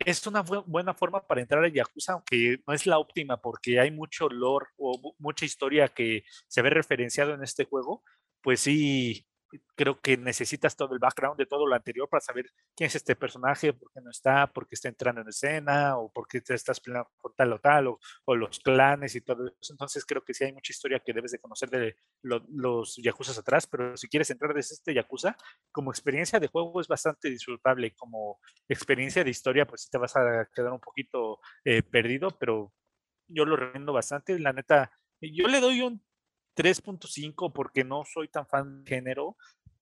[0.00, 3.90] es una buena forma para entrar a Yakuza, aunque no es la óptima porque hay
[3.90, 8.02] mucho lore o mucha historia que se ve referenciado en este juego,
[8.42, 9.26] pues sí,
[9.74, 13.16] creo que necesitas todo el background de todo lo anterior para saber quién es este
[13.16, 16.54] personaje, por qué no está, por qué está entrando en escena, o por qué te
[16.54, 17.98] estás peleando con tal o tal, o,
[18.34, 19.72] los clanes y todo eso.
[19.72, 23.66] Entonces creo que sí hay mucha historia que debes de conocer de los Yakuza atrás,
[23.66, 25.36] pero si quieres entrar desde este Yakuza,
[25.72, 28.38] como experiencia de juego es bastante disfrutable, como
[28.68, 32.72] experiencia de historia, pues sí te vas a quedar un poquito eh, perdido, pero
[33.28, 34.38] yo lo recomiendo bastante.
[34.38, 34.90] La neta,
[35.20, 36.02] yo le doy un
[36.54, 39.36] 3.5 porque no soy tan fan de género,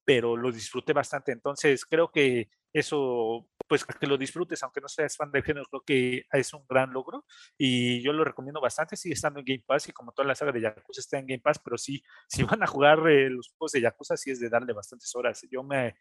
[0.05, 1.33] pero lo disfruté bastante.
[1.33, 5.83] Entonces creo que eso, pues que lo disfrutes, aunque no seas fan del género, creo
[5.85, 7.27] que es un gran logro
[7.59, 8.97] y yo lo recomiendo bastante.
[8.97, 11.41] Sigue estando en Game Pass y como toda la saga de Yakuza está en Game
[11.41, 14.49] Pass, pero sí, si van a jugar eh, los juegos de Yakuza, sí es de
[14.49, 15.47] darle bastantes horas.
[15.51, 15.95] Yo me,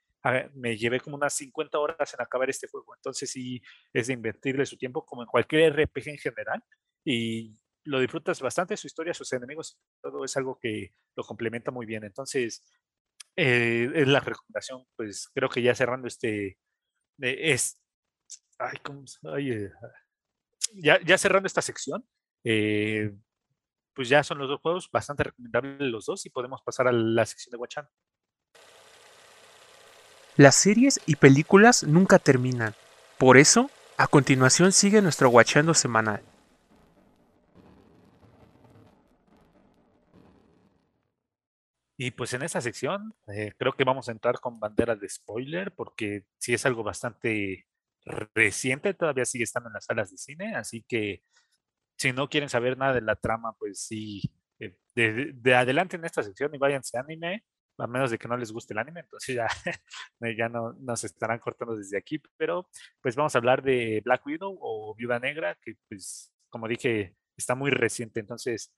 [0.53, 3.61] me llevé como unas 50 horas en acabar este juego, entonces sí
[3.93, 6.63] es de invertirle su tiempo como en cualquier RPG en general.
[7.03, 11.85] Y lo disfrutas bastante, su historia, sus enemigos, todo es algo que lo complementa muy
[11.85, 12.03] bien.
[12.03, 12.63] Entonces,
[13.35, 16.57] eh, es la recomendación, pues creo que ya cerrando este,
[17.21, 17.79] eh, es,
[18.59, 19.03] ay, ¿cómo
[19.33, 19.71] ay, eh,
[20.75, 22.05] ya, ya cerrando esta sección,
[22.43, 23.11] eh,
[23.93, 27.25] pues ya son los dos juegos bastante recomendables los dos y podemos pasar a la
[27.25, 27.89] sección de Watchan.
[30.37, 32.73] Las series y películas nunca terminan.
[33.17, 36.23] Por eso, a continuación sigue nuestro Guachando semanal.
[42.03, 45.71] Y pues en esta sección eh, creo que vamos a entrar con banderas de spoiler
[45.71, 47.67] porque sí es algo bastante
[48.33, 51.21] reciente, todavía sigue estando en las salas de cine, así que
[51.95, 56.03] si no quieren saber nada de la trama, pues sí, eh, de, de adelante en
[56.03, 57.45] esta sección y váyanse a anime,
[57.77, 59.47] a menos de que no les guste el anime, entonces ya,
[60.35, 62.67] ya no nos estarán cortando desde aquí, pero
[62.99, 67.53] pues vamos a hablar de Black Widow o Viuda Negra, que pues como dije, está
[67.53, 68.73] muy reciente, entonces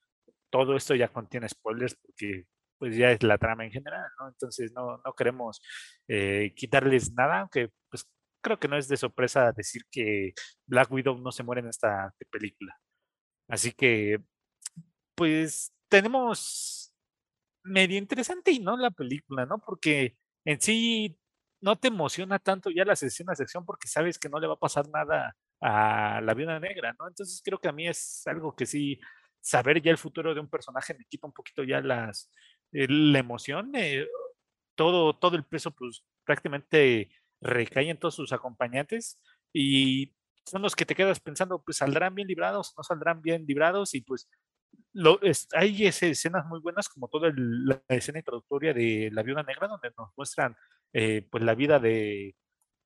[0.50, 2.48] todo esto ya contiene spoilers porque
[2.78, 4.30] pues ya es la trama en general, ¿no?
[4.30, 5.62] Entonces no, no queremos
[6.08, 8.06] eh, quitarles nada, aunque pues
[8.42, 10.34] creo que no es de sorpresa decir que
[10.68, 12.78] Black Widow no se muere en esta película.
[13.48, 14.20] Así que,
[15.16, 16.94] pues tenemos
[17.64, 19.60] medio interesante y no la película, ¿no?
[19.60, 21.20] Porque en sí
[21.62, 24.56] no te emociona tanto ya la sección a sección porque sabes que no le va
[24.56, 27.08] a pasar nada a la viuda negra, ¿no?
[27.08, 29.00] Entonces creo que a mí es algo que sí,
[29.42, 32.32] saber ya el futuro de un personaje me quita un poquito ya las,
[32.74, 34.08] eh, la emoción, eh,
[34.76, 37.12] todo, todo el peso pues prácticamente
[37.42, 39.20] recae en todos sus acompañantes
[39.54, 40.16] y
[40.46, 44.02] son los que te quedas pensando, pues saldrán bien librados, no saldrán bien librados y
[44.02, 44.30] pues
[44.94, 49.44] lo, es- hay escenas muy buenas como toda el- la escena introductoria de La Viuda
[49.44, 50.56] Negra donde nos muestran
[50.94, 52.36] eh, pues la vida de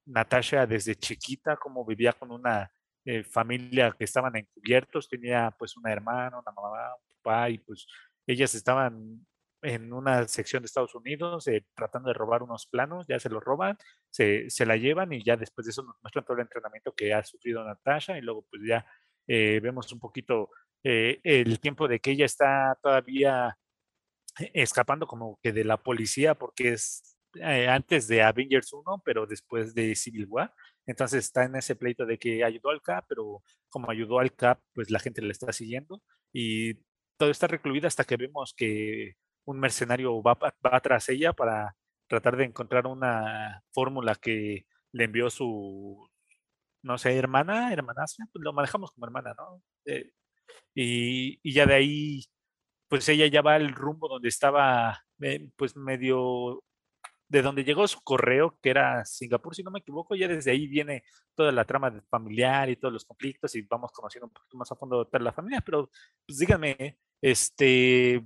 [0.06, 2.72] Natasha desde chiquita, cómo vivía con una
[3.06, 7.88] eh, familia que estaban encubiertos, tenía pues una hermana, una mamá, un papá y pues
[8.28, 9.26] ellas estaban
[9.62, 13.43] en una sección de Estados Unidos eh, tratando de robar unos planos, ya se los
[13.43, 13.78] roban,
[14.10, 17.14] se, se la llevan y ya después de eso nos muestran todo el entrenamiento que
[17.14, 18.86] ha sufrido Natasha y luego pues ya
[19.28, 20.49] eh, vemos un poquito
[20.84, 23.58] eh, el tiempo de que ella está todavía
[24.53, 29.74] escapando como que de la policía porque es eh, antes de Avengers 1, pero después
[29.74, 30.53] de Civil War.
[30.86, 34.60] Entonces está en ese pleito de que ayudó al Cap, pero como ayudó al Cap,
[34.74, 36.01] pues la gente le está siguiendo
[36.34, 36.76] y
[37.18, 39.16] todo está recluida hasta que vemos que
[39.48, 40.36] un mercenario va,
[40.66, 41.76] va tras ella para
[42.08, 46.10] tratar de encontrar una fórmula que le envió su,
[46.84, 49.62] no sé, hermana, hermanastra, pues lo manejamos como hermana, ¿no?
[49.86, 50.12] Eh,
[50.76, 52.24] y, y ya de ahí
[52.89, 56.64] pues ella ya va al rumbo donde estaba, eh, pues medio,
[57.30, 60.68] de donde llegó su correo, que era Singapur, si no me equivoco, ya desde ahí
[60.68, 61.04] viene
[61.36, 64.72] toda la trama de- familiar y todos los conflictos y vamos conociendo un poquito más
[64.72, 65.89] a fondo toda la familia, pero
[66.26, 68.26] pues díganme, este,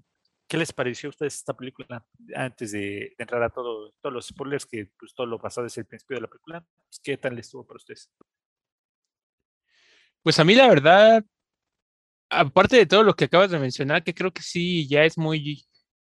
[0.52, 4.66] ¿qué les pareció a ustedes esta película antes de, entrar a todo, todos los spoilers
[4.66, 6.60] que pues todo lo pasado desde el principio de la película?
[6.60, 8.12] Pues, ¿Qué tal estuvo para ustedes?
[10.22, 11.24] Pues a mí la verdad,
[12.30, 15.64] aparte de todo lo que acabas de mencionar, que creo que sí, ya es muy,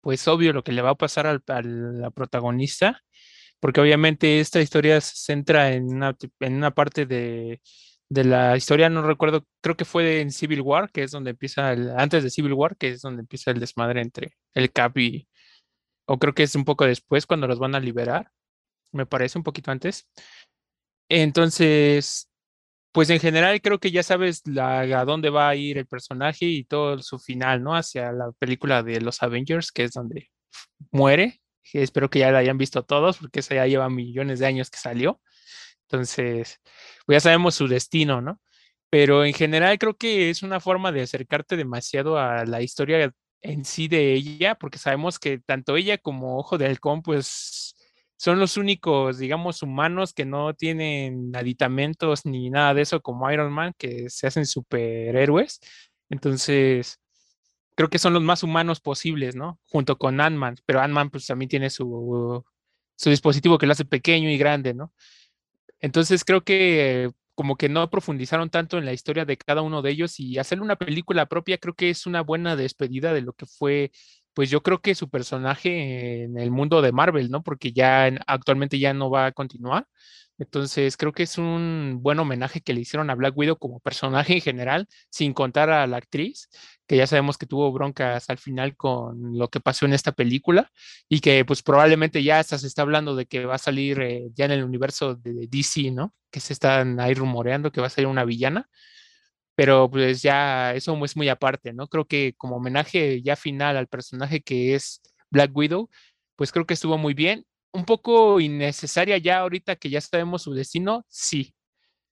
[0.02, 3.04] pues obvio lo que le va a pasar al, a la protagonista,
[3.60, 7.62] porque obviamente esta historia se centra en una, en una parte de,
[8.14, 11.74] de la historia, no recuerdo, creo que fue en Civil War, que es donde empieza,
[11.74, 15.28] el, antes de Civil War, que es donde empieza el desmadre entre el Cap y,
[16.06, 18.32] o creo que es un poco después cuando los van a liberar,
[18.92, 20.08] me parece un poquito antes.
[21.10, 22.30] Entonces,
[22.92, 26.46] pues en general creo que ya sabes la, a dónde va a ir el personaje
[26.46, 27.76] y todo su final, ¿no?
[27.76, 30.30] Hacia la película de los Avengers, que es donde
[30.92, 31.42] muere.
[31.74, 34.78] espero que ya la hayan visto todos, porque esa ya lleva millones de años que
[34.80, 35.22] salió.
[35.88, 36.60] Entonces,
[37.06, 38.42] pues ya sabemos su destino, ¿no?
[38.90, 43.12] Pero en general creo que es una forma de acercarte demasiado a la historia
[43.42, 47.76] en sí de ella, porque sabemos que tanto ella como Ojo de Halcón, pues
[48.18, 53.52] son los únicos, digamos, humanos que no tienen aditamentos ni nada de eso como Iron
[53.52, 55.60] Man, que se hacen superhéroes.
[56.10, 57.00] Entonces,
[57.76, 59.60] creo que son los más humanos posibles, ¿no?
[59.68, 62.46] Junto con Ant-Man, pero Ant-Man pues también tiene su,
[62.96, 64.94] su dispositivo que lo hace pequeño y grande, ¿no?
[65.84, 69.92] Entonces creo que como que no profundizaron tanto en la historia de cada uno de
[69.92, 73.46] ellos y hacerle una película propia creo que es una buena despedida de lo que
[73.46, 73.92] fue,
[74.34, 77.44] pues yo creo que su personaje en el mundo de Marvel, ¿no?
[77.44, 79.88] Porque ya en- actualmente ya no va a continuar.
[80.40, 84.34] Entonces creo que es un buen homenaje que le hicieron a Black Widow como personaje
[84.34, 86.50] en general, sin contar a la actriz,
[86.88, 90.72] que ya sabemos que tuvo broncas al final con lo que pasó en esta película
[91.08, 94.24] y que pues probablemente ya hasta se está hablando de que va a salir eh,
[94.34, 96.14] ya en el universo de DC, ¿no?
[96.32, 98.68] Que se están ahí rumoreando que va a salir una villana,
[99.56, 101.88] pero pues ya eso es muy aparte, ¿no?
[101.88, 105.02] Creo que como homenaje ya final al personaje que es
[105.32, 105.90] Black Widow,
[106.36, 107.46] pues creo que estuvo muy bien.
[107.74, 111.54] Un poco innecesaria ya ahorita que ya sabemos su destino, sí.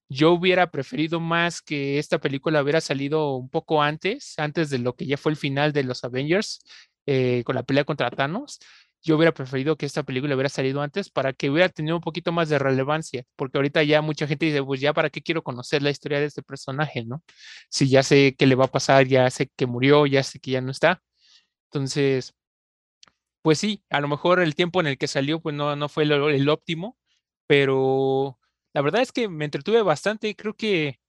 [0.09, 4.95] Yo hubiera preferido más que esta película hubiera salido un poco antes, antes de lo
[4.95, 6.59] que ya fue el final de los Avengers,
[7.05, 8.59] eh, con la pelea contra Thanos.
[9.03, 12.31] Yo hubiera preferido que esta película hubiera salido antes para que hubiera tenido un poquito
[12.31, 15.81] más de relevancia, porque ahorita ya mucha gente dice, pues ya para qué quiero conocer
[15.81, 17.23] la historia de este personaje, ¿no?
[17.69, 20.51] Si ya sé qué le va a pasar, ya sé que murió, ya sé que
[20.51, 21.01] ya no está.
[21.71, 22.35] Entonces,
[23.41, 26.03] pues sí, a lo mejor el tiempo en el que salió pues no, no fue
[26.03, 26.97] el, el óptimo,
[27.47, 28.39] pero
[28.73, 30.35] la verdad es que me entretuve bastante.
[30.35, 30.99] Creo que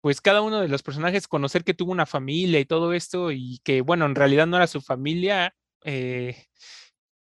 [0.00, 3.60] pues cada uno de los personajes, conocer que tuvo una familia y todo esto, y
[3.64, 5.54] que bueno, en realidad no era su familia,
[5.84, 6.46] eh,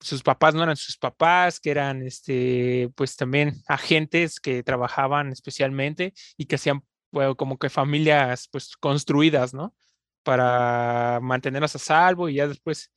[0.06, 6.14] sus papás no eran sus papás, que eran este, pues también agentes que trabajaban especialmente
[6.38, 9.74] y que hacían bueno, como que familias pues construidas, ¿no?
[10.24, 12.92] Para mantenerlas a salvo y ya después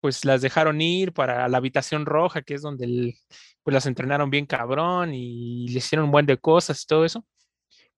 [0.00, 3.14] pues las dejaron ir para la habitación roja, que es donde el,
[3.62, 7.24] pues las entrenaron bien cabrón y le hicieron un buen de cosas y todo eso.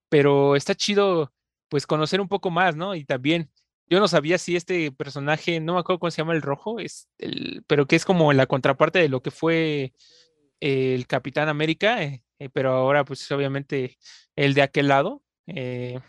[0.08, 1.32] Pero está chido
[1.68, 2.94] pues conocer un poco más, ¿no?
[2.94, 3.50] Y también
[3.88, 7.08] yo no sabía si este personaje, no me acuerdo cómo se llama el rojo, es
[7.18, 9.92] el, pero que es como la contraparte de lo que fue
[10.60, 13.98] el Capitán América, eh, eh, pero ahora pues obviamente
[14.36, 15.22] el de aquel lado.
[15.46, 16.00] Eh,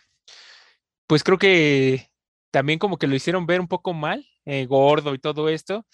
[1.07, 2.09] pues creo que
[2.51, 4.25] también como que lo hicieron ver un poco mal,
[4.67, 5.85] gordo y todo esto.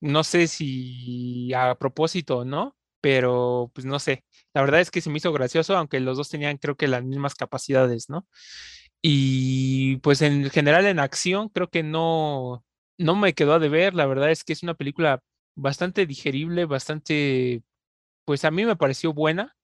[0.00, 4.24] no sé si a propósito o no, pero pues no sé.
[4.54, 7.04] La verdad es que se me hizo gracioso, aunque los dos tenían creo que las
[7.04, 8.26] mismas capacidades, ¿no?
[9.02, 12.64] Y pues en general en acción creo que no,
[12.98, 13.94] no me quedó a deber.
[13.94, 15.20] La verdad es que es una película
[15.54, 17.62] bastante digerible, bastante,
[18.24, 19.54] pues a mí me pareció buena.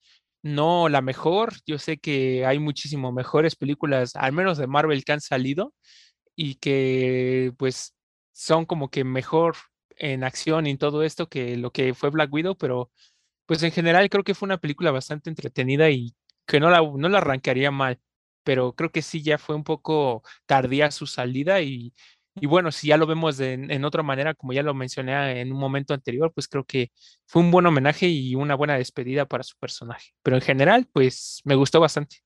[0.43, 1.55] No la mejor.
[1.67, 5.75] Yo sé que hay muchísimo mejores películas, al menos de Marvel, que han salido
[6.37, 7.95] y que pues
[8.33, 9.57] son como que mejor
[9.97, 12.91] en acción y en todo esto que lo que fue Black Widow, pero
[13.47, 16.15] pues en general creo que fue una película bastante entretenida y
[16.47, 18.01] que no la, no la arrancaría mal
[18.45, 21.93] pero creo que sí ya fue un poco tardía su salida y,
[22.35, 25.93] bueno, si ya lo vemos en otra manera, como ya lo mencioné en un momento
[25.93, 26.91] anterior, pues creo que
[27.27, 30.13] fue un buen homenaje y una buena despedida para su personaje.
[30.23, 32.17] Pero en general, pues me gustó bastante.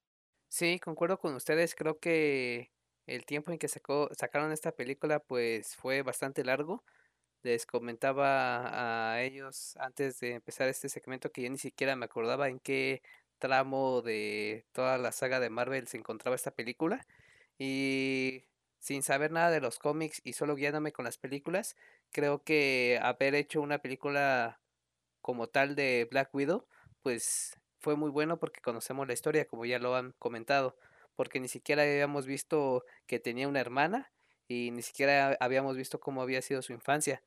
[0.48, 1.74] Sí, concuerdo con ustedes.
[1.74, 2.70] Creo que
[3.06, 6.84] el tiempo en que sacó, sacaron esta película, pues fue bastante largo.
[7.42, 12.48] Les comentaba a ellos antes de empezar este segmento que yo ni siquiera me acordaba
[12.48, 13.02] en qué
[13.38, 17.06] tramo de toda la saga de Marvel se encontraba esta película.
[17.58, 18.44] Y
[18.78, 21.76] sin saber nada de los cómics y solo guiándome con las películas,
[22.12, 24.60] creo que haber hecho una película
[25.20, 26.66] como tal de Black Widow,
[27.02, 30.76] pues fue muy bueno porque conocemos la historia, como ya lo han comentado,
[31.16, 34.12] porque ni siquiera habíamos visto que tenía una hermana
[34.48, 37.22] y ni siquiera habíamos visto cómo había sido su infancia.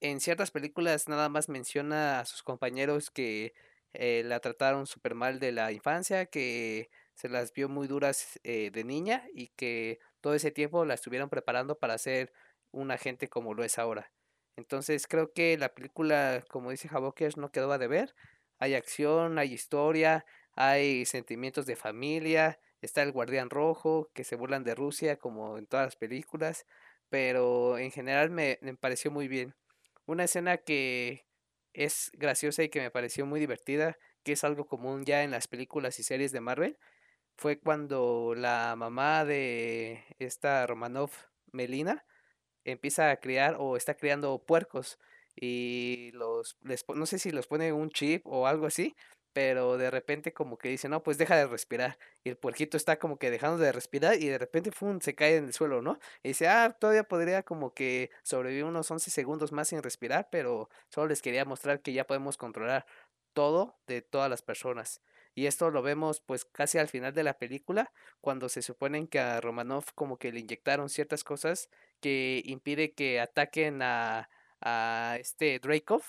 [0.00, 3.54] En ciertas películas nada más menciona a sus compañeros que
[3.94, 8.70] eh, la trataron súper mal de la infancia, que se las vio muy duras eh,
[8.72, 12.32] de niña y que todo ese tiempo la estuvieron preparando para ser
[12.72, 14.12] un agente como lo es ahora.
[14.56, 18.14] Entonces creo que la película, como dice Javokers, no quedó a deber.
[18.58, 20.24] Hay acción, hay historia,
[20.54, 25.66] hay sentimientos de familia, está el guardián rojo, que se burlan de Rusia como en
[25.66, 26.66] todas las películas,
[27.08, 29.54] pero en general me pareció muy bien.
[30.06, 31.26] Una escena que,
[31.74, 35.48] es graciosa y que me pareció muy divertida, que es algo común ya en las
[35.48, 36.78] películas y series de Marvel,
[37.36, 41.10] fue cuando la mamá de esta Romanov,
[41.52, 42.04] Melina,
[42.64, 44.98] empieza a criar o está criando puercos
[45.36, 46.56] y los
[46.94, 48.94] no sé si los pone un chip o algo así,
[49.34, 51.98] pero de repente como que dice, no, pues deja de respirar.
[52.22, 55.00] Y el puerquito está como que dejando de respirar y de repente ¡fum!
[55.00, 55.98] se cae en el suelo, ¿no?
[56.22, 60.70] Y dice, ah, todavía podría como que sobrevivir unos 11 segundos más sin respirar, pero
[60.88, 62.86] solo les quería mostrar que ya podemos controlar
[63.34, 65.02] todo de todas las personas.
[65.34, 69.18] Y esto lo vemos pues casi al final de la película, cuando se suponen que
[69.18, 71.70] a Romanov como que le inyectaron ciertas cosas
[72.00, 74.30] que impide que ataquen a,
[74.60, 76.02] a este Dracov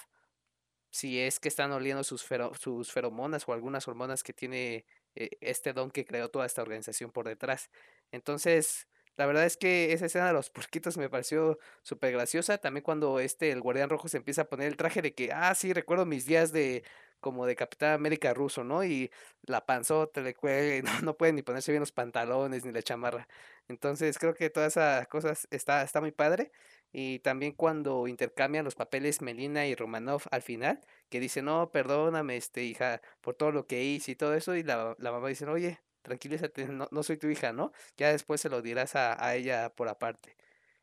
[0.96, 2.26] si es que están oliendo sus,
[2.58, 4.86] sus feromonas o algunas hormonas que tiene
[5.16, 7.70] eh, este don que creó toda esta organización por detrás.
[8.12, 8.88] Entonces,
[9.18, 12.60] la verdad es que esa escena de los porquitos me pareció súper graciosa.
[12.60, 15.54] También cuando este, el guardián rojo se empieza a poner el traje de que, ah,
[15.54, 16.86] sí, recuerdo mis días de
[17.20, 18.86] como de Capitán América ruso, ¿no?
[18.86, 19.12] Y
[19.44, 23.28] la panzota le cuelga no, no puede ni ponerse bien los pantalones ni la chamarra.
[23.68, 26.52] Entonces creo que todas esas cosas está, está muy padre.
[26.98, 30.80] Y también cuando intercambian los papeles Melina y Romanov al final,
[31.10, 34.64] que dice, no, perdóname, este, hija, por todo lo que hice y todo eso, y
[34.64, 37.74] la, la mamá dice, oye, tranquilízate, no, no, soy tu hija, ¿no?
[37.98, 40.38] Ya después se lo dirás a, a, ella por aparte.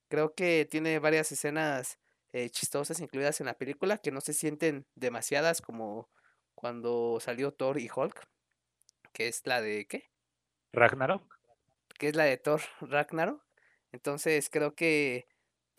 [0.08, 1.98] Creo que tiene varias escenas
[2.34, 6.10] eh, chistosas incluidas en la película que no se sienten demasiadas como
[6.54, 8.28] cuando salió Thor y Hulk,
[9.14, 10.10] que es la de ¿qué?
[10.74, 11.22] Ragnarok.
[11.98, 13.42] Que es la de Thor Ragnarok.
[13.92, 15.31] Entonces creo que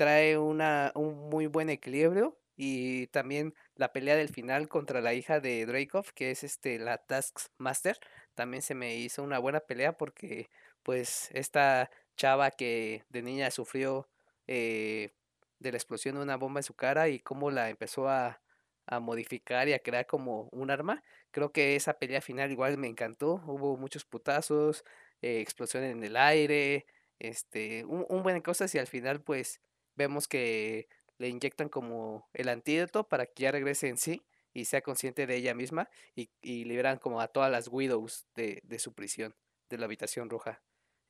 [0.04, 5.39] trae una, un muy buen equilibrio y también la pelea del final contra la hija
[5.39, 7.97] de Dracov, que es este la Taskmaster,
[8.36, 10.49] también se me hizo una buena pelea porque
[10.84, 14.10] pues esta chava que de niña sufrió
[14.47, 15.12] eh,
[15.60, 18.41] de la explosión de una bomba en su cara y cómo la empezó a,
[18.86, 21.01] a modificar y a crear como un arma.
[21.32, 23.41] Creo que esa pelea final igual me encantó.
[23.47, 24.84] Hubo muchos putazos,
[25.22, 26.86] eh, explosión en el aire,
[27.20, 29.62] este, un, un buen de cosas y al final pues
[29.96, 30.88] vemos que
[31.18, 34.24] le inyectan como el antídoto para que ya regrese en sí
[34.54, 38.62] y sea consciente de ella misma y, y liberan como a todas las widows de,
[38.64, 39.36] de su prisión,
[39.70, 40.62] de la habitación roja.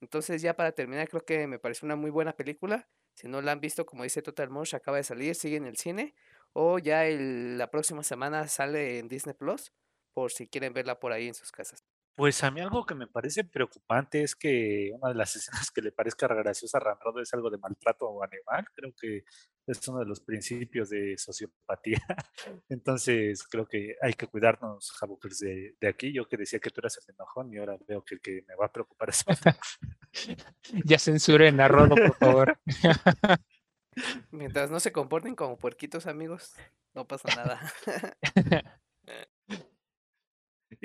[0.01, 2.88] Entonces ya para terminar creo que me parece una muy buena película.
[3.15, 5.77] Si no la han visto, como dice Total Mosh, acaba de salir, sigue en el
[5.77, 6.13] cine
[6.53, 9.71] o ya la próxima semana sale en Disney Plus
[10.13, 11.84] por si quieren verla por ahí en sus casas.
[12.16, 15.82] Pues a mí algo que me parece preocupante es que una de las escenas que
[15.82, 18.68] le parezca graciosa a Ramrod es algo de maltrato animal.
[18.76, 19.24] Creo que
[19.66, 22.01] es uno de los principios de sociopatía.
[22.70, 26.14] Entonces creo que hay que cuidarnos, Jabukers, de, de aquí.
[26.14, 28.55] Yo que decía que tú eras el enojón y ahora veo que el que me
[28.55, 29.26] va a preocupar es
[30.86, 32.59] ya censuren a Rodo, por favor.
[34.32, 36.53] Mientras no se comporten como puerquitos, amigos,
[36.93, 37.59] no pasa nada.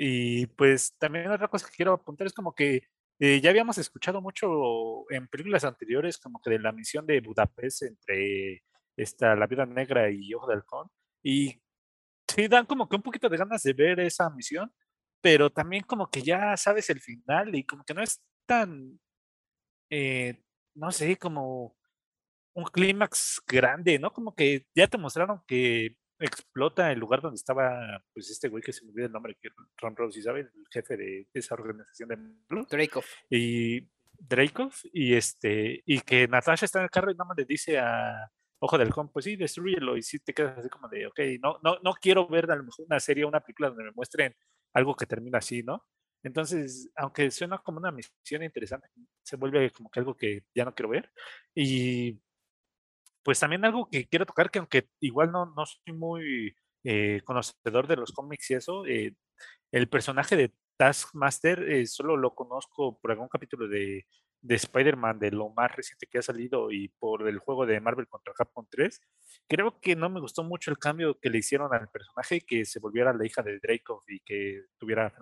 [0.01, 2.83] Y pues también otra cosa que quiero apuntar es como que
[3.19, 7.83] eh, ya habíamos escuchado mucho en películas anteriores como que de la misión de Budapest
[7.83, 8.63] entre
[8.95, 10.87] esta, La Vida Negra y Ojo de Halcón.
[11.21, 11.61] Y
[12.29, 14.73] sí dan como que un poquito de ganas de ver esa misión,
[15.21, 19.01] pero también como que ya sabes el final y como que no es tan,
[19.89, 20.41] eh,
[20.75, 21.75] no sé, como
[22.53, 24.13] un clímax grande, ¿no?
[24.13, 28.73] Como que ya te mostraron que explota el lugar donde estaba, pues este güey que
[28.73, 30.41] se me olvida el nombre, que Ron Rose, ¿sabe?
[30.41, 32.65] El jefe de esa organización de.
[32.69, 33.05] Dracov.
[33.29, 37.45] Y Dracov, y este, y que Natasha está en el carro y nada más le
[37.45, 38.29] dice a
[38.61, 41.59] Ojo del Halcón, pues sí, destruyelo, y sí te quedas así como de, ok, no,
[41.63, 44.35] no, no quiero ver a lo mejor una serie o una película donde me muestren
[44.73, 45.85] algo que termina así, ¿no?
[46.23, 48.89] Entonces, aunque suena como una misión interesante,
[49.23, 51.09] se vuelve como que algo que ya no quiero ver.
[51.55, 52.19] Y
[53.29, 57.85] pues también algo que quiero tocar, que aunque igual no, no soy muy eh, conocedor
[57.85, 59.13] de los cómics y eso, eh,
[59.71, 64.07] el personaje de Taskmaster eh, solo lo conozco por algún capítulo de,
[64.41, 68.07] de Spider-Man, de lo más reciente que ha salido y por el juego de Marvel
[68.07, 68.99] contra Capcom 3.
[69.47, 72.79] Creo que no me gustó mucho el cambio que le hicieron al personaje, que se
[72.79, 75.13] volviera la hija de Dracov y que tuviera,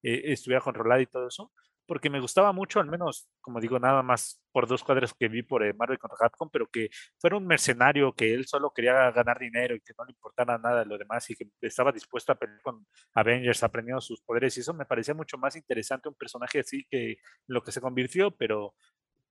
[0.00, 1.52] estuviera controlada y todo eso
[1.86, 5.42] porque me gustaba mucho, al menos, como digo, nada más por dos cuadros que vi
[5.42, 9.38] por eh, Marvel contra Capcom, pero que fuera un mercenario, que él solo quería ganar
[9.38, 12.34] dinero y que no le importara nada de lo demás y que estaba dispuesto a
[12.34, 14.56] pelear con Avengers aprendiendo sus poderes.
[14.56, 18.30] Y eso me parecía mucho más interesante un personaje así que lo que se convirtió,
[18.36, 18.74] pero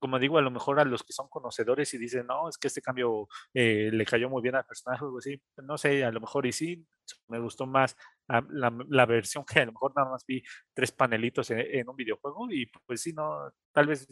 [0.05, 2.67] como digo, a lo mejor a los que son conocedores y dicen, no, es que
[2.67, 6.21] este cambio eh, le cayó muy bien al personaje, o así, no sé, a lo
[6.21, 6.85] mejor y sí,
[7.27, 7.97] me gustó más
[8.27, 10.43] la, la, versión que a lo mejor nada más vi
[10.75, 14.07] tres panelitos en, un videojuego y pues sí, no, tal vez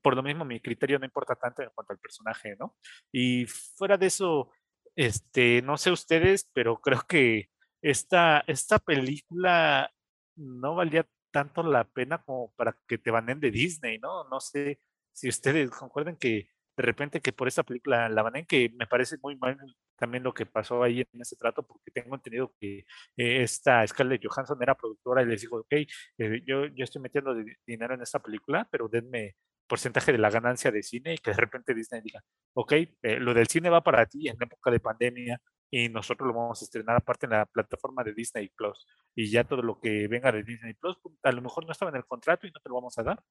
[0.00, 2.76] por lo mismo mi criterio no importa tanto en cuanto al personaje, ¿no?
[3.10, 4.52] Y fuera de eso,
[4.94, 7.50] este, no sé ustedes, pero creo que
[7.82, 9.90] esta, esta película
[10.36, 14.22] no valía tanto la pena como para que te banen de Disney, ¿no?
[14.28, 14.80] No sé
[15.12, 19.16] si ustedes concuerdan que de repente que por esta película la banen, que me parece
[19.22, 19.58] muy mal
[19.96, 22.78] también lo que pasó ahí en ese trato, porque tengo entendido que
[23.16, 27.34] eh, esta Scarlett Johansson era productora y les dijo, ok, eh, yo, yo estoy metiendo
[27.66, 29.36] dinero en esta película, pero denme
[29.70, 32.20] porcentaje de la ganancia de cine y que de repente Disney diga,
[32.54, 35.40] ok, eh, lo del cine va para ti en época de pandemia
[35.70, 39.44] y nosotros lo vamos a estrenar aparte en la plataforma de Disney Plus y ya
[39.44, 42.46] todo lo que venga de Disney Plus, a lo mejor no estaba en el contrato
[42.46, 43.22] y no te lo vamos a dar.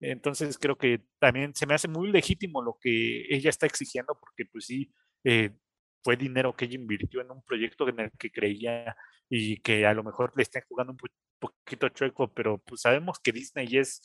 [0.00, 4.44] Entonces creo que también se me hace muy legítimo lo que ella está exigiendo porque
[4.46, 4.92] pues sí,
[5.24, 5.52] eh,
[6.02, 8.96] fue dinero que ella invirtió en un proyecto en el que creía
[9.28, 10.98] y que a lo mejor le estén jugando un
[11.38, 14.02] poquito chueco, pero pues sabemos que Disney es,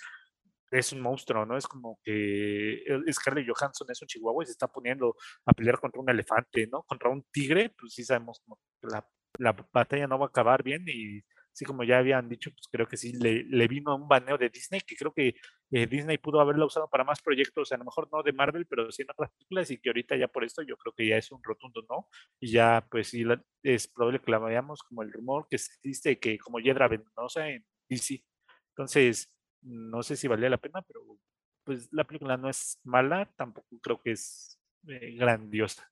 [0.71, 1.57] es un monstruo, ¿no?
[1.57, 5.15] Es como que Scarlett Johansson es un chihuahua y se está poniendo
[5.45, 6.83] a pelear contra un elefante, ¿no?
[6.83, 9.05] Contra un tigre, pues sí sabemos que la,
[9.37, 11.21] la batalla no va a acabar bien y
[11.53, 14.81] así como ya habían dicho, pues creo que sí le, vino un baneo de Disney,
[14.81, 15.35] que creo que
[15.71, 18.91] eh, Disney pudo haberla usado para más proyectos, a lo mejor no de Marvel, pero
[18.91, 21.31] sí en otras películas, y que ahorita ya por esto yo creo que ya es
[21.31, 22.07] un rotundo no,
[22.39, 23.23] y ya pues sí
[23.63, 27.65] es probable que la veamos como el rumor que existe, que como Hiedra Venenosa en
[27.89, 28.23] DC.
[28.69, 29.29] Entonces,
[29.61, 31.01] no sé si valía la pena, pero
[31.63, 35.91] pues la película no es mala, tampoco creo que es eh, grandiosa.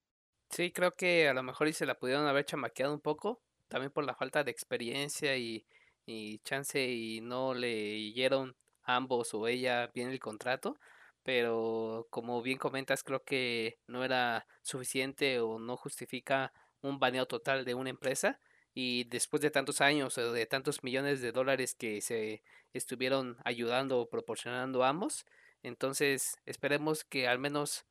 [0.49, 3.91] Sí, creo que a lo mejor y se la pudieron haber chamaqueado un poco, también
[3.91, 5.65] por la falta de experiencia y,
[6.05, 10.79] y chance y no leyeron ambos o ella bien el contrato,
[11.23, 17.65] pero como bien comentas, creo que no era suficiente o no justifica un baneo total
[17.65, 18.39] de una empresa
[18.73, 22.43] y después de tantos años o de tantos millones de dólares que se
[22.73, 25.25] estuvieron ayudando o proporcionando ambos,
[25.63, 27.85] entonces esperemos que al menos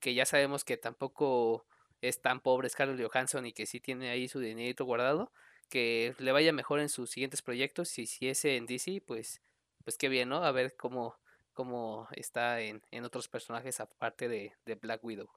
[0.00, 1.66] que ya sabemos que tampoco
[2.02, 5.32] es tan pobre Scarlett Johansson y que sí tiene ahí su dinerito guardado,
[5.68, 9.40] que le vaya mejor en sus siguientes proyectos y si es en DC, pues,
[9.84, 10.44] pues qué bien, ¿no?
[10.44, 11.16] A ver cómo,
[11.52, 15.30] cómo está en, en otros personajes aparte de, de Black Widow.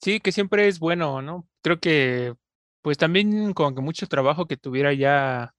[0.00, 1.46] Sí, que siempre es bueno, ¿no?
[1.62, 2.34] Creo que,
[2.80, 5.54] pues también con que mucho trabajo que tuviera ya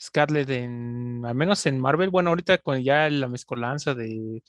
[0.00, 4.42] Scarlett en, al menos en Marvel, bueno, ahorita con ya la mezcolanza de,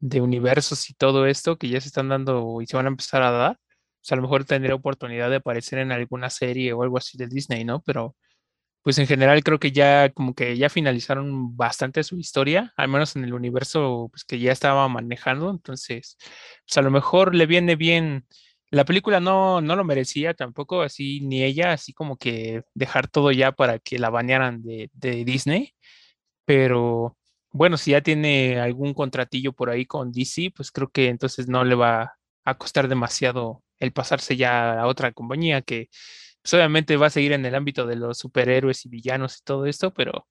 [0.00, 3.22] de universos y todo esto que ya se están dando y se van a empezar
[3.22, 3.60] a dar,
[4.00, 7.28] pues a lo mejor tendría oportunidad de aparecer en alguna serie o algo así de
[7.28, 7.82] Disney, ¿no?
[7.82, 8.16] Pero
[8.82, 13.16] pues en general creo que ya como que ya finalizaron bastante su historia, al menos
[13.16, 16.16] en el universo pues, que ya estaba manejando, entonces
[16.66, 18.26] pues a lo mejor le viene bien.
[18.70, 23.32] La película no, no lo merecía tampoco, así ni ella, así como que dejar todo
[23.32, 25.74] ya para que la banearan de, de Disney,
[26.44, 27.16] pero
[27.52, 31.64] bueno, si ya tiene algún contratillo por ahí con DC, pues creo que entonces no
[31.64, 35.88] le va a costar demasiado el pasarse ya a otra compañía que
[36.42, 39.66] pues obviamente va a seguir en el ámbito de los superhéroes y villanos y todo
[39.66, 40.26] esto, pero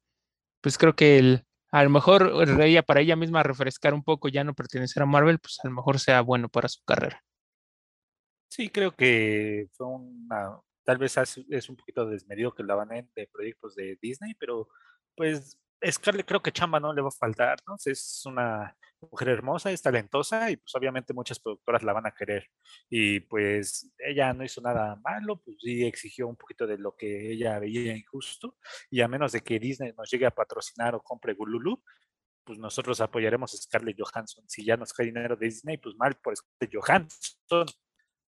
[0.62, 4.44] pues creo que el, a lo mejor ella para ella misma refrescar un poco, ya
[4.44, 7.24] no pertenecer a Marvel, pues a lo mejor sea bueno para su carrera.
[8.50, 13.28] Sí, creo que fue una, tal vez es un poquito desmedido que la baneen de
[13.28, 14.68] proyectos de Disney, pero
[15.16, 17.76] pues Scarlett creo que chamba no le va a faltar, ¿no?
[17.86, 18.76] Es una
[19.08, 22.50] mujer hermosa, es talentosa y pues obviamente muchas productoras la van a querer.
[22.90, 27.32] Y pues ella no hizo nada malo, pues sí exigió un poquito de lo que
[27.32, 28.58] ella veía injusto
[28.90, 31.82] y a menos de que Disney nos llegue a patrocinar o compre Gululu,
[32.44, 34.44] pues nosotros apoyaremos a Scarlett Johansson.
[34.48, 37.66] Si ya nos cae dinero de Disney, pues mal por Scarlett Johansson.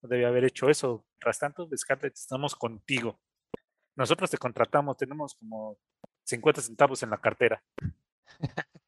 [0.03, 1.05] No debe haber hecho eso.
[1.19, 3.19] Tras tanto, Scarlett, estamos contigo.
[3.95, 5.77] Nosotros te contratamos, tenemos como
[6.23, 7.63] 50 centavos en la cartera.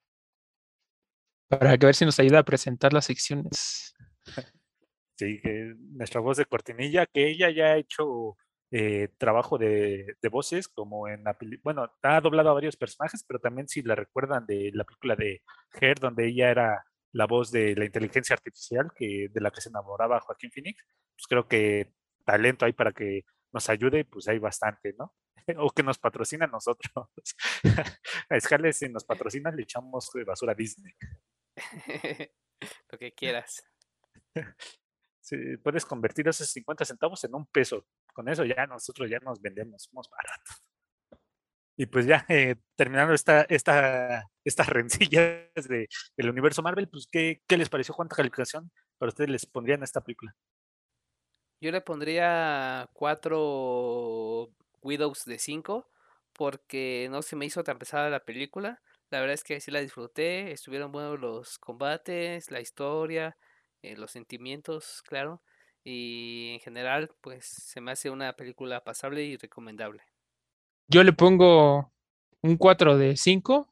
[1.59, 3.93] Para que ver si nos ayuda a presentar las secciones.
[5.15, 5.39] Sí,
[5.91, 8.35] nuestra voz de cortinilla, que ella ya ha hecho
[8.71, 13.39] eh, trabajo de, de, voces, como en la bueno, ha doblado a varios personajes, pero
[13.39, 15.43] también si la recuerdan de la película de
[15.79, 19.69] Her, donde ella era la voz de la inteligencia artificial que, de la que se
[19.69, 20.83] enamoraba Joaquín Phoenix,
[21.15, 21.93] pues creo que
[22.25, 25.13] talento hay para que nos ayude, pues hay bastante, ¿no?
[25.57, 26.91] o que nos patrocina nosotros.
[28.29, 30.93] a Scarlett, si nos patrocina, le echamos basura a Disney.
[32.91, 33.63] Lo que quieras.
[35.25, 37.87] Sí, puedes convertir esos 50 centavos en un peso.
[38.13, 40.61] Con eso ya nosotros ya nos vendemos, somos baratos.
[41.77, 45.87] Y pues ya eh, terminando esta, esta, estas rencillas de,
[46.17, 47.95] del universo Marvel, pues ¿qué, ¿qué les pareció?
[47.95, 50.35] ¿Cuánta calificación para ustedes les pondrían a esta película?
[51.61, 54.49] Yo le pondría cuatro
[54.81, 55.89] Widows de 5
[56.33, 58.81] porque no se me hizo tan pesada la película.
[59.13, 63.37] La verdad es que sí la disfruté, estuvieron buenos los combates, la historia,
[63.83, 65.43] eh, los sentimientos, claro.
[65.83, 70.01] Y en general, pues se me hace una película pasable y recomendable.
[70.87, 71.93] Yo le pongo
[72.41, 73.71] un 4 de 5.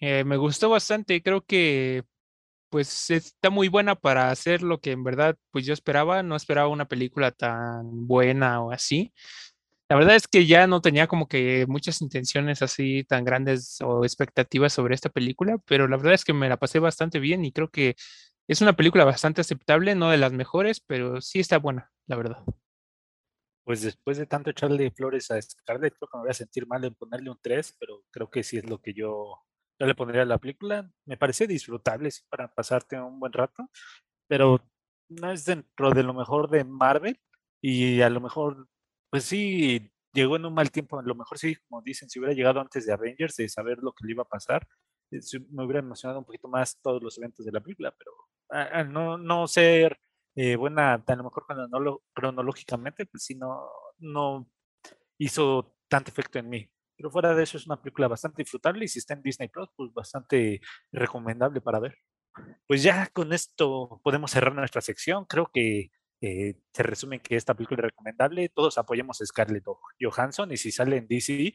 [0.00, 2.04] Eh, me gustó bastante, creo que
[2.68, 6.68] pues está muy buena para hacer lo que en verdad pues yo esperaba, no esperaba
[6.68, 9.12] una película tan buena o así.
[9.90, 14.04] La verdad es que ya no tenía como que muchas intenciones así tan grandes o
[14.04, 17.50] expectativas sobre esta película, pero la verdad es que me la pasé bastante bien y
[17.50, 17.96] creo que
[18.46, 22.44] es una película bastante aceptable, no de las mejores, pero sí está buena, la verdad.
[23.64, 26.84] Pues después de tanto echarle flores a Scarlett, creo que me voy a sentir mal
[26.84, 29.40] en ponerle un 3, pero creo que sí es lo que yo,
[29.76, 30.88] yo le pondría a la película.
[31.04, 33.68] Me parece disfrutable sí, para pasarte un buen rato,
[34.28, 34.64] pero
[35.08, 37.20] no es dentro de lo mejor de Marvel
[37.60, 38.68] y a lo mejor
[39.10, 40.98] pues sí, llegó en un mal tiempo.
[40.98, 43.92] A lo mejor sí, como dicen, si hubiera llegado antes de Avengers, de saber lo
[43.92, 44.66] que le iba a pasar,
[45.10, 45.20] eh,
[45.50, 48.12] me hubiera emocionado un poquito más todos los eventos de la película, pero
[48.48, 49.98] al no, no ser
[50.34, 51.44] eh, buena, a lo mejor
[52.12, 53.68] cronológicamente, pues sí, no,
[53.98, 54.48] no
[55.18, 56.70] hizo tanto efecto en mí.
[56.96, 59.68] Pero fuera de eso es una película bastante disfrutable y si está en Disney Plus,
[59.76, 60.60] pues bastante
[60.92, 61.96] recomendable para ver.
[62.66, 65.24] Pues ya con esto podemos cerrar nuestra sección.
[65.26, 65.90] Creo que
[66.20, 68.48] eh, se resume que esta película es recomendable.
[68.48, 69.64] Todos apoyamos a Scarlett
[70.00, 71.54] Johansson y si sale en DC,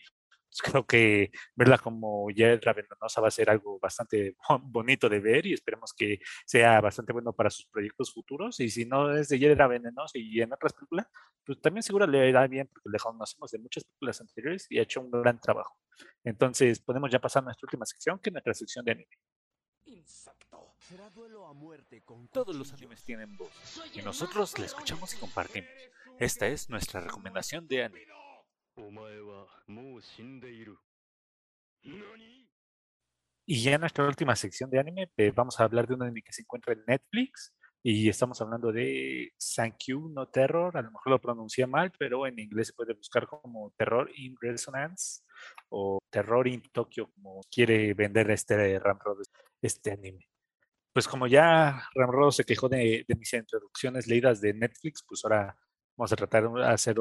[0.55, 5.45] pues, creo que verla como Hiedra Venenosa va a ser algo bastante bonito de ver
[5.45, 8.59] y esperemos que sea bastante bueno para sus proyectos futuros.
[8.59, 11.07] Y si no es de Hiedra Venenosa y en otras películas,
[11.45, 14.83] pues también seguro le irá bien porque le conocemos de muchas películas anteriores y ha
[14.83, 15.77] hecho un gran trabajo.
[16.23, 19.09] Entonces podemos ya pasar a nuestra última sección, que es nuestra sección de anime.
[22.31, 23.51] Todos los animes tienen voz
[23.93, 25.69] y nosotros la escuchamos y compartimos.
[26.19, 28.05] Esta es nuestra recomendación de anime.
[33.47, 36.21] Y ya en nuestra última sección de anime eh, vamos a hablar de un anime
[36.21, 37.53] que se encuentra en Netflix
[37.83, 42.39] y estamos hablando de Sankyu no Terror, a lo mejor lo pronuncia mal, pero en
[42.39, 45.21] inglés se puede buscar como Terror in Resonance
[45.69, 49.21] o Terror in Tokyo, como quiere vender este Ramrod,
[49.61, 50.27] este anime.
[50.95, 55.57] Pues como ya Ramrod se quejó de, mis introducciones leídas de Netflix, pues ahora
[55.97, 56.95] vamos a tratar de hacer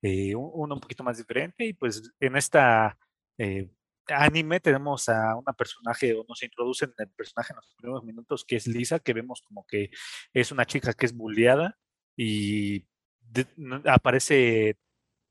[0.00, 1.64] eh, uno un poquito más diferente.
[1.66, 2.96] Y pues en esta
[3.36, 3.68] eh,
[4.06, 8.54] anime tenemos a una personaje, o nos introducen el personaje en los primeros minutos, que
[8.54, 9.90] es Lisa, que vemos como que
[10.32, 11.76] es una chica que es bulleada
[12.16, 12.86] y
[13.86, 14.78] aparece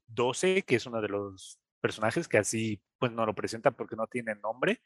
[0.07, 4.06] 12, que es uno de los personajes que así pues no lo presenta porque no
[4.07, 4.81] tiene nombre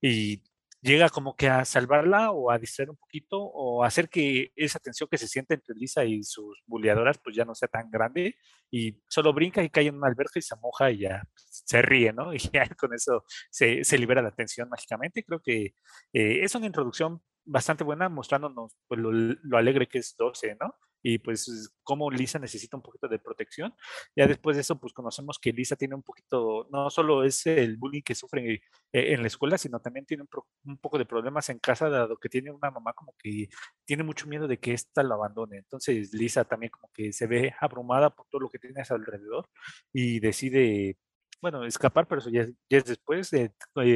[0.00, 0.42] y
[0.80, 5.08] llega como que a salvarla o a distraer un poquito o hacer que esa tensión
[5.10, 8.36] que se siente entre Lisa y sus buleadoras pues ya no sea tan grande
[8.70, 12.12] y solo brinca y cae en una alberca y se moja y ya se ríe,
[12.12, 12.32] ¿no?
[12.34, 15.24] Y ya con eso se, se libera la tensión mágicamente.
[15.24, 15.74] Creo que
[16.12, 20.74] eh, es una introducción bastante buena mostrándonos pues, lo, lo alegre que es 12, ¿no?
[21.02, 23.74] Y pues cómo Lisa necesita un poquito de protección.
[24.16, 27.76] Ya después de eso, pues conocemos que Lisa tiene un poquito, no solo es el
[27.76, 28.60] bullying que sufre eh,
[28.92, 30.24] en la escuela, sino también tiene
[30.64, 33.48] un, poco de problemas en casa, dado que tiene una mamá como que
[33.84, 35.58] tiene mucho miedo de que ésta lo abandone.
[35.58, 38.94] Entonces Lisa también como que se ve abrumada por todo lo que tiene a su
[38.94, 39.48] alrededor
[39.92, 40.98] y decide
[41.40, 43.32] bueno, escapar, pero eso ya, es después.
[43.32, 43.52] Eh,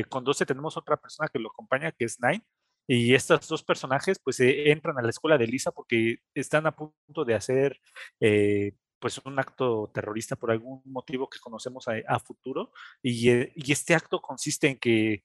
[0.09, 2.45] con 12 tenemos otra persona que lo acompaña, que es Nine,
[2.87, 6.75] y estos dos personajes pues eh, entran a la escuela de Lisa porque están a
[6.75, 7.81] punto de hacer
[8.21, 12.73] eh, pues un acto terrorista por algún motivo que conocemos a, futuro
[13.03, 15.25] y, eh, y, este acto consiste en que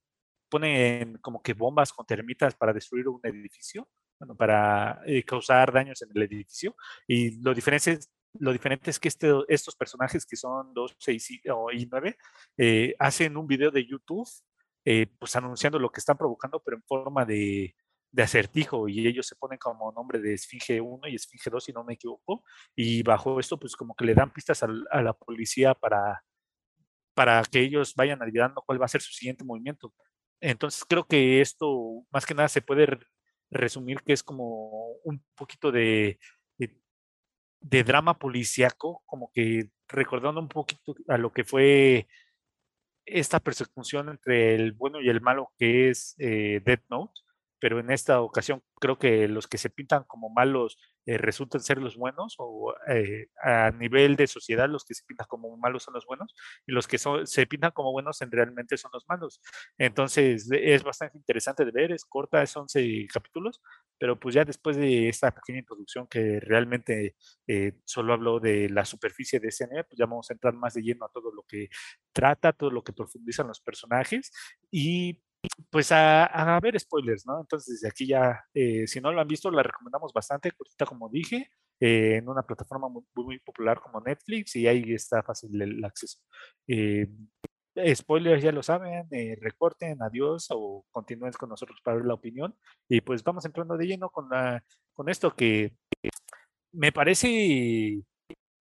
[0.49, 3.87] ponen como que bombas con termitas para destruir un edificio,
[4.19, 6.75] bueno, para causar daños en el edificio
[7.07, 8.09] y lo diferente es,
[8.39, 11.41] lo diferente es que este, estos personajes que son 2, 6 y
[11.91, 12.17] 9
[12.97, 14.27] hacen un video de YouTube
[14.89, 17.75] eh, pues anunciando lo que están provocando, pero en forma de,
[18.17, 21.83] acertijo y ellos se ponen como nombre de Esfinge 1 y Esfinge 2, si no
[21.83, 26.23] me equivoco, y bajo esto pues como que le dan pistas a, la policía para,
[27.13, 29.93] para que ellos vayan ayudando cuál va a ser su siguiente movimiento.
[30.39, 32.87] Entonces creo que esto más que nada se puede
[33.51, 36.17] resumir que es como un poquito de,
[36.57, 36.79] de,
[37.59, 42.07] de drama policíaco, como que recordando un poquito a lo que fue
[43.07, 47.21] esta persecución entre el bueno y el malo que es eh, Death Note,
[47.59, 51.77] pero en esta ocasión creo que los que se pintan como malos eh, resultan ser
[51.77, 55.93] los buenos o eh, a nivel de sociedad los que se pintan como malos son
[55.93, 56.35] los buenos
[56.65, 59.41] y los que se pintan como buenos en realmente son los malos.
[59.77, 63.61] Entonces es bastante interesante de ver, es corta, es 11 capítulos,
[63.97, 67.15] pero pues ya después de esta pequeña introducción que realmente
[67.47, 70.81] eh, solo hablo de la superficie de ese pues ya vamos a entrar más de
[70.81, 71.69] lleno a todo lo que
[72.13, 74.31] trata, todo lo que profundizan los personajes
[74.71, 75.21] y
[75.69, 77.41] pues a, ver spoilers, ¿no?
[77.41, 81.09] Entonces desde aquí ya, eh, si no lo han visto, la recomendamos bastante, cortita como
[81.09, 81.49] dije,
[81.79, 86.19] eh, en una plataforma muy, muy, popular como Netflix y ahí está fácil el, acceso.
[86.67, 87.07] Eh,
[87.95, 89.07] spoilers ya lo saben,
[89.39, 92.57] recorten, adiós o continúen con nosotros para ver la opinión
[92.89, 95.75] y pues vamos entrando de lleno con, la, con esto que
[96.71, 98.01] me parece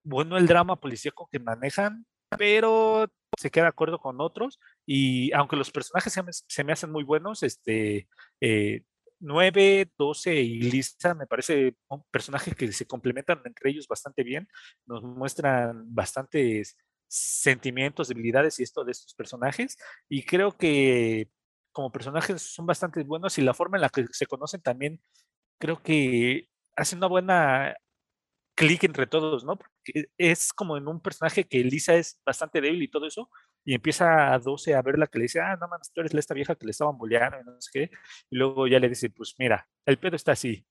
[0.03, 2.05] bueno el drama policíaco que manejan,
[2.37, 7.03] pero se queda de acuerdo con otros y aunque los personajes se me, hacen muy
[7.03, 8.07] buenos, este,
[9.19, 14.23] 9, eh, 12 y Lisa me parece un personaje que se complementan entre ellos bastante
[14.23, 14.47] bien,
[14.85, 16.77] nos muestran bastantes
[17.07, 19.77] sentimientos, debilidades y esto de estos personajes
[20.09, 21.29] y creo que
[21.71, 25.01] como personajes son bastante buenos y la forma en la que se conocen también
[25.59, 27.75] creo que hace una buena
[28.55, 29.57] clic entre todos, ¿no?
[30.17, 33.29] Es como en un personaje que Lisa es bastante débil y todo eso,
[33.65, 36.33] y empieza a 12 a verla que le dice, ah, no mames, tú eres esta
[36.33, 37.91] vieja que le estaban boleando y no sé qué,
[38.29, 40.65] y luego ya le dice, pues mira, el pedo está así,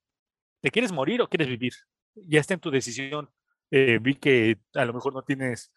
[0.62, 1.74] ¿te quieres morir o quieres vivir?
[2.14, 3.30] Ya está en tu decisión,
[3.70, 5.72] eh, vi que a lo mejor no tienes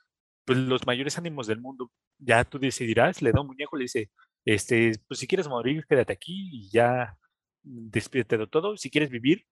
[0.45, 4.11] pues, los mayores ánimos del mundo, ya tú decidirás, le da un muñeco, le dice,
[4.45, 7.17] este, pues si quieres morir, quédate aquí y ya
[7.63, 9.45] despídete de todo, si quieres vivir,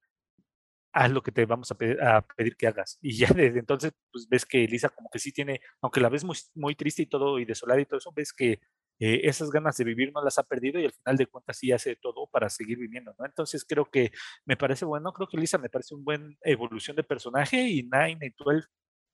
[0.93, 2.97] haz lo que te vamos a pedir, a pedir, que hagas.
[3.01, 6.23] Y ya desde entonces, pues ves que Lisa como que sí tiene, aunque la ves
[6.23, 8.59] muy, muy triste y todo, y desolada y todo eso, ves que
[8.99, 11.71] eh, esas ganas de vivir no las ha perdido y al final de cuentas sí
[11.71, 13.25] hace todo para seguir viviendo, ¿no?
[13.25, 14.11] Entonces creo que
[14.45, 18.17] me parece bueno, creo que Lisa me parece una buena evolución de personaje y Nine
[18.21, 18.67] y 12,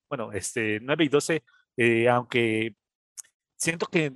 [0.10, 1.44] bueno, este, 9 y 12,
[1.78, 2.76] eh, aunque
[3.58, 4.14] siento que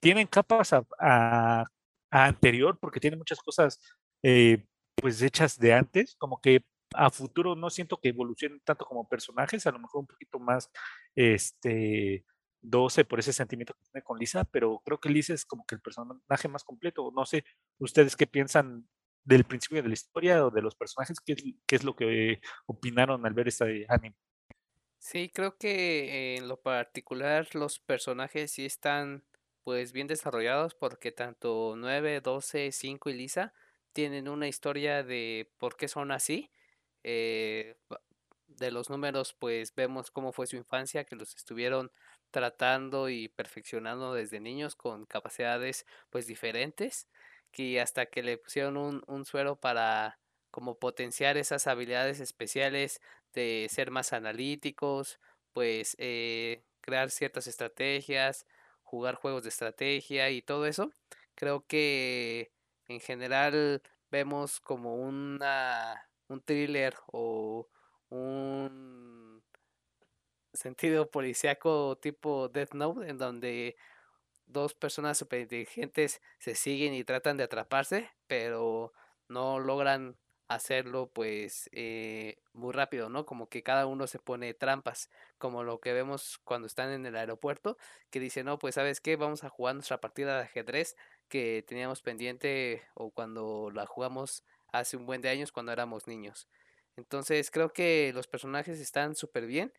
[0.00, 1.66] tienen capas a, a,
[2.10, 3.80] anterior porque tienen muchas cosas
[4.22, 4.64] eh,
[4.96, 6.64] pues hechas de antes, como que
[6.94, 10.70] a futuro no siento que evolucionen tanto como personajes, a lo mejor un poquito más
[11.14, 12.24] este
[12.62, 15.74] 12 por ese sentimiento que tiene con Lisa, pero creo que Lisa es como que
[15.74, 17.10] el personaje más completo.
[17.14, 17.44] No sé,
[17.78, 18.88] ustedes qué piensan
[19.24, 21.36] del principio de la historia o de los personajes, qué,
[21.66, 24.16] qué es lo que opinaron al ver este anime.
[24.98, 29.24] Sí, creo que en lo particular los personajes sí están
[29.64, 33.54] pues bien desarrollados porque tanto 9, 12, 5 y Lisa
[33.92, 36.50] tienen una historia de por qué son así.
[37.04, 37.76] Eh,
[38.48, 41.92] de los números pues vemos cómo fue su infancia, que los estuvieron
[42.30, 47.08] tratando y perfeccionando desde niños con capacidades pues diferentes,
[47.52, 50.18] que hasta que le pusieron un, un suero para
[50.50, 53.00] como potenciar esas habilidades especiales
[53.32, 55.20] de ser más analíticos,
[55.52, 58.46] pues eh, crear ciertas estrategias,
[58.82, 60.92] jugar juegos de estrategia y todo eso.
[61.34, 62.52] Creo que
[62.88, 67.68] en general vemos como una, un thriller o
[68.08, 69.42] un
[70.52, 73.76] sentido policíaco tipo Death Note, en donde
[74.46, 78.92] dos personas super inteligentes se siguen y tratan de atraparse, pero
[79.28, 80.16] no logran
[80.48, 83.24] hacerlo pues eh, muy rápido, ¿no?
[83.24, 85.08] Como que cada uno se pone trampas,
[85.38, 87.76] como lo que vemos cuando están en el aeropuerto,
[88.10, 90.96] que dicen, no, pues sabes qué, vamos a jugar nuestra partida de ajedrez
[91.28, 94.42] que teníamos pendiente o cuando la jugamos
[94.72, 96.48] hace un buen de años cuando éramos niños.
[96.96, 99.72] Entonces creo que los personajes están súper bien.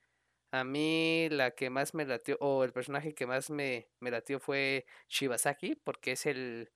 [0.51, 4.39] A mí la que más me latió, o el personaje que más me, me latió
[4.39, 6.72] fue Shibasaki, porque es el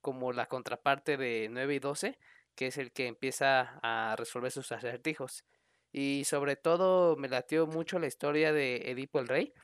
[0.00, 2.18] como la contraparte de 9 y 12,
[2.54, 5.44] que es el que empieza a resolver sus acertijos.
[5.92, 9.54] Y sobre todo me latió mucho la historia de Edipo el Rey,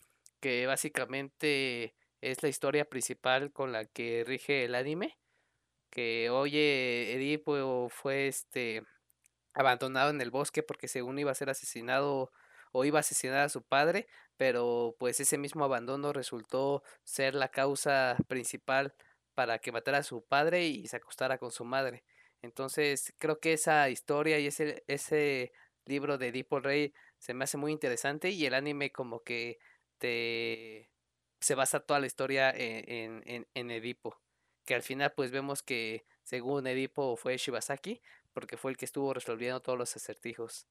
[0.41, 5.19] que básicamente es la historia principal con la que rige el anime.
[5.91, 8.83] Que oye, Edipo fue este
[9.55, 12.31] abandonado en el bosque porque según iba a ser asesinado
[12.73, 14.07] o iba a asesinar a su padre,
[14.37, 18.95] pero pues ese mismo abandono resultó ser la causa principal
[19.35, 22.05] para que matara a su padre y se acostara con su madre.
[22.43, 25.53] Entonces creo que esa historia y ese, ese
[25.87, 29.59] libro de Edipo Rey se me hace muy interesante y el anime como que
[29.99, 30.91] te
[31.41, 34.21] se basa toda la historia en, en, en Edipo.
[34.69, 38.03] Que al final pues vemos que según Edipo fue Shibasaki,
[38.35, 40.67] porque fue el que estuvo resolviendo todos los acertijos.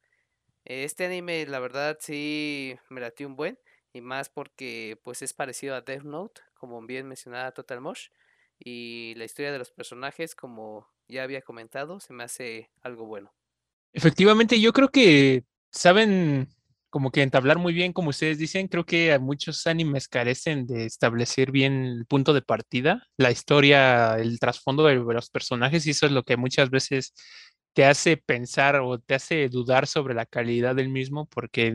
[0.66, 3.58] Este anime, la verdad, sí me latió un buen.
[3.94, 8.10] Y más porque pues es parecido a Death Note, como bien mencionaba Total Mosh.
[8.60, 13.34] Y la historia de los personajes, como ya había comentado, se me hace algo bueno.
[13.94, 16.50] Efectivamente, yo creo que saben
[16.98, 21.52] como que entablar muy bien, como ustedes dicen, creo que muchos animes carecen de establecer
[21.52, 26.12] bien el punto de partida, la historia, el trasfondo de los personajes, y eso es
[26.12, 27.14] lo que muchas veces
[27.74, 31.72] te hace pensar o te hace dudar sobre la calidad del mismo, porque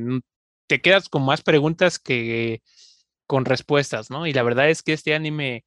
[0.66, 2.61] te quedas con más preguntas que
[3.28, 4.27] con respuestas, ¿no?
[4.27, 5.65] Y la verdad es que este anime,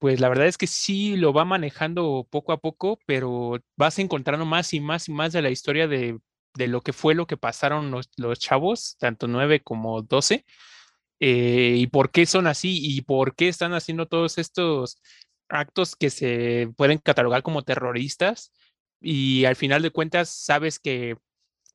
[0.00, 4.46] pues la verdad es que sí lo va manejando poco a poco, pero vas encontrando
[4.46, 6.18] más y más y más de la historia de,
[6.56, 10.44] lo que fue lo que pasaron los, chavos, tanto 9 como 12,
[11.20, 14.98] eh, y por qué son así y por qué están haciendo todos estos
[15.48, 18.52] actos que se pueden catalogar como terroristas
[19.00, 21.16] y al final de cuentas sabes que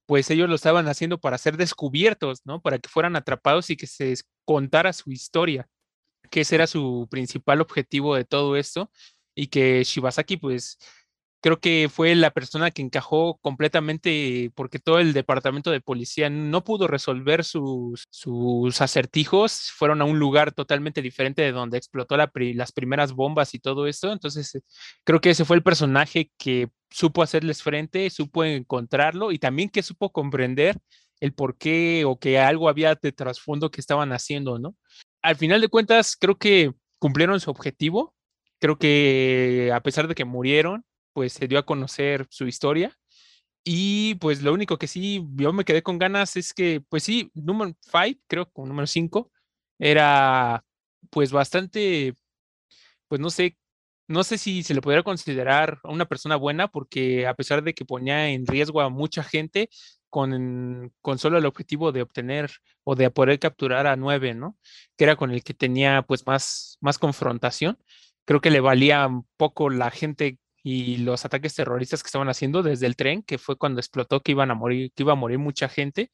[0.05, 2.61] pues ellos lo estaban haciendo para ser descubiertos, ¿no?
[2.61, 5.69] Para que fueran atrapados y que se contara su historia,
[6.29, 8.91] que ese era su principal objetivo de todo esto
[9.35, 10.77] y que Shibasaki pues
[11.41, 16.63] creo que fue la persona que encajó completamente porque todo el departamento de policía no
[16.63, 22.71] pudo resolver sus, sus acertijos, fueron a un lugar totalmente diferente de donde explotó las
[22.71, 24.61] primeras bombas y todo esto, entonces
[25.03, 29.83] creo que ese fue el personaje que supo hacerles frente, supo encontrarlo y también que
[29.83, 30.77] supo comprender
[31.19, 34.75] el por qué o que algo había de trasfondo que estaban haciendo, ¿no?
[35.21, 38.15] Al final de cuentas, creo que cumplieron su objetivo,
[38.59, 42.97] creo que a pesar de que murieron, pues se dio a conocer su historia.
[43.63, 47.31] Y pues lo único que sí, yo me quedé con ganas es que, pues sí,
[47.35, 49.31] número 5, creo, como número 5,
[49.79, 50.63] era
[51.11, 52.15] pues bastante,
[53.07, 53.57] pues no sé,
[54.07, 57.85] no sé si se le pudiera considerar una persona buena porque a pesar de que
[57.85, 59.69] ponía en riesgo a mucha gente
[60.09, 62.51] con, con solo el objetivo de obtener
[62.83, 64.57] o de poder capturar a nueve, ¿no?
[64.97, 67.79] Que era con el que tenía pues más, más confrontación.
[68.25, 72.63] Creo que le valía un poco la gente y los ataques terroristas que estaban haciendo
[72.63, 75.39] desde el tren, que fue cuando explotó que iban a morir, que iba a morir
[75.39, 76.11] mucha gente.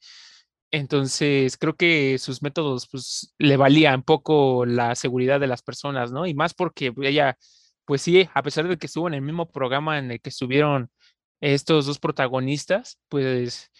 [0.71, 6.25] Entonces, creo que sus métodos pues le valían poco la seguridad de las personas, ¿no?
[6.27, 7.37] Y más porque ella
[7.87, 10.91] pues sí, a pesar de que estuvo en el mismo programa en el que estuvieron
[11.41, 13.71] estos dos protagonistas, pues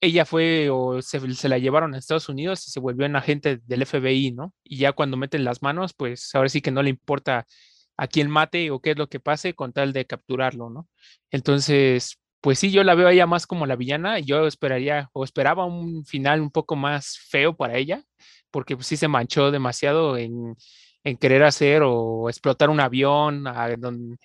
[0.00, 3.84] ella fue o se, la llevaron a Estados Unidos y se volvió un agente del
[3.84, 4.54] FBI, ¿no?
[4.62, 7.46] Y ya cuando meten las manos, pues ahora sí que no le importa
[7.96, 10.88] a quién mate o qué es lo que pase con tal de capturarlo, ¿no?
[11.30, 15.24] Entonces, pues sí, yo la veo a ella más como la villana yo esperaría o
[15.24, 18.04] esperaba un final un poco más feo para ella,
[18.50, 20.56] porque pues, sí se manchó demasiado en,
[21.04, 23.44] en querer hacer o explotar un avión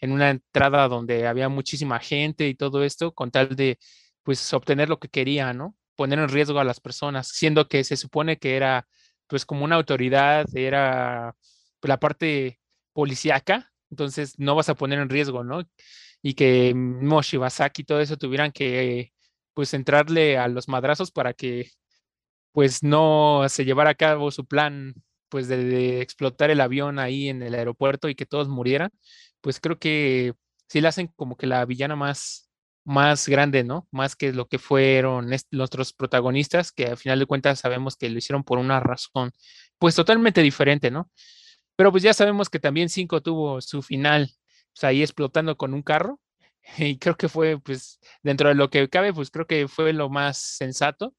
[0.02, 3.78] en una entrada donde había muchísima gente y todo esto con tal de
[4.24, 5.76] pues obtener lo que quería, ¿no?
[5.96, 8.88] Poner en riesgo a las personas, siendo que se supone que era
[9.28, 11.36] pues como una autoridad, era
[11.82, 12.59] la parte
[13.00, 15.64] policíaca, entonces no vas a poner en riesgo, ¿no?
[16.22, 19.14] Y que Moshi, Basaki y todo eso tuvieran que
[19.54, 21.72] pues entrarle a los madrazos para que
[22.52, 24.96] pues no se llevara a cabo su plan
[25.30, 28.92] pues de, explotar el avión ahí en el aeropuerto y que todos murieran,
[29.40, 30.34] pues creo que
[30.68, 32.50] sí la hacen como que la villana más,
[32.84, 33.88] más grande, ¿no?
[33.92, 38.10] Más que lo que fueron los otros protagonistas, que al final de cuentas sabemos que
[38.10, 39.32] lo hicieron por una razón,
[39.78, 41.10] pues totalmente diferente, ¿no?
[41.80, 44.30] Pero pues ya sabemos que también Cinco tuvo su final,
[44.74, 46.20] pues ahí explotando con un carro,
[46.78, 50.10] y creo que fue, pues, dentro de lo que cabe, pues creo que fue lo
[50.10, 51.16] más sensato.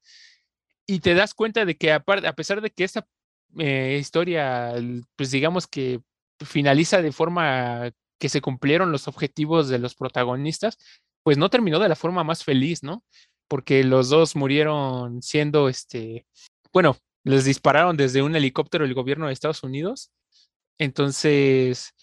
[0.85, 3.07] Y te das cuenta de que aparte, a pesar de que esa
[3.57, 4.75] eh, historia,
[5.15, 6.01] pues digamos que
[6.45, 7.89] finaliza de forma
[8.19, 10.77] que se cumplieron los objetivos de los protagonistas,
[11.23, 13.03] pues no terminó de la forma más feliz, ¿no?
[13.47, 16.27] Porque los dos murieron siendo, este,
[16.71, 20.11] bueno, les dispararon desde un helicóptero el gobierno de Estados Unidos.
[20.81, 21.93] Entonces,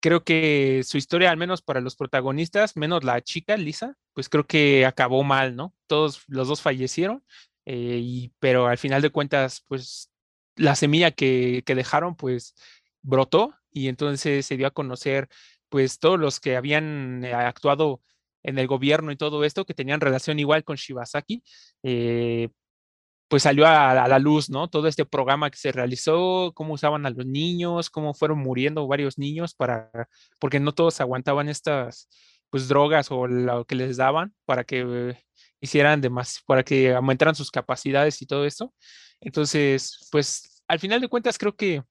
[0.00, 4.46] creo que su historia, al menos para los protagonistas, menos la chica, Lisa, pues creo
[4.46, 5.74] que acabó mal, ¿no?
[5.86, 7.22] Todos los dos fallecieron,
[7.66, 10.10] eh, pero al final de cuentas, pues
[10.56, 12.54] la semilla que, dejaron pues
[13.02, 15.28] brotó y entonces se dio a conocer
[15.68, 18.00] pues todos los que habían eh, actuado
[18.42, 21.42] en el gobierno y todo esto, que tenían relación igual con Shibasaki,
[21.82, 22.48] eh,
[23.28, 24.68] pues salió a, la luz, ¿no?
[24.68, 29.18] Todo este programa que se realizó, cómo usaban a los niños, cómo fueron muriendo varios
[29.18, 29.90] niños para,
[30.40, 32.08] porque no todos aguantaban estas,
[32.50, 35.16] pues, drogas o lo que les daban para que
[35.60, 38.72] hicieran demás, para que aumentaran sus capacidades y todo esto.
[39.20, 41.82] Entonces, pues al final de cuentas creo que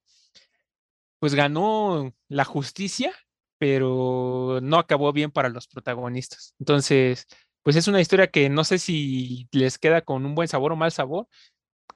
[1.19, 3.11] pues ganó la justicia,
[3.57, 6.53] pero no acabó bien para los protagonistas.
[6.59, 7.25] Entonces,
[7.65, 10.77] pues es una historia que no sé si les queda con un buen sabor o
[10.77, 11.27] mal sabor.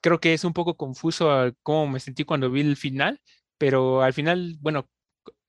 [0.02, 1.30] Creo que es un poco confuso
[1.64, 3.22] cómo me sentí cuando vi el final,
[3.58, 4.88] pero al final, bueno,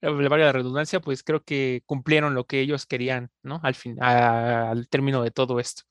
[0.01, 3.59] le valga la redundancia, pues creo que cumplieron lo que ellos querían, ¿no?
[3.63, 5.83] Al fin, al término de todo esto.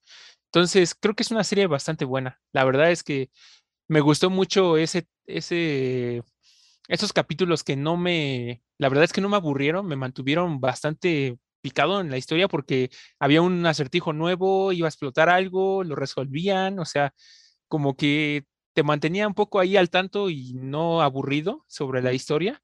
[0.46, 2.40] Entonces, creo que es una serie bastante buena.
[2.52, 3.30] La verdad es que
[3.88, 6.22] me gustó mucho ese, ese,
[6.88, 11.38] esos capítulos que no me, la verdad es que no me aburrieron, me mantuvieron bastante
[11.60, 16.78] picado en la historia porque había un acertijo nuevo, iba a explotar algo, lo resolvían,
[16.78, 17.14] o sea,
[17.68, 22.62] como que te mantenía un poco ahí al tanto y no aburrido sobre la historia.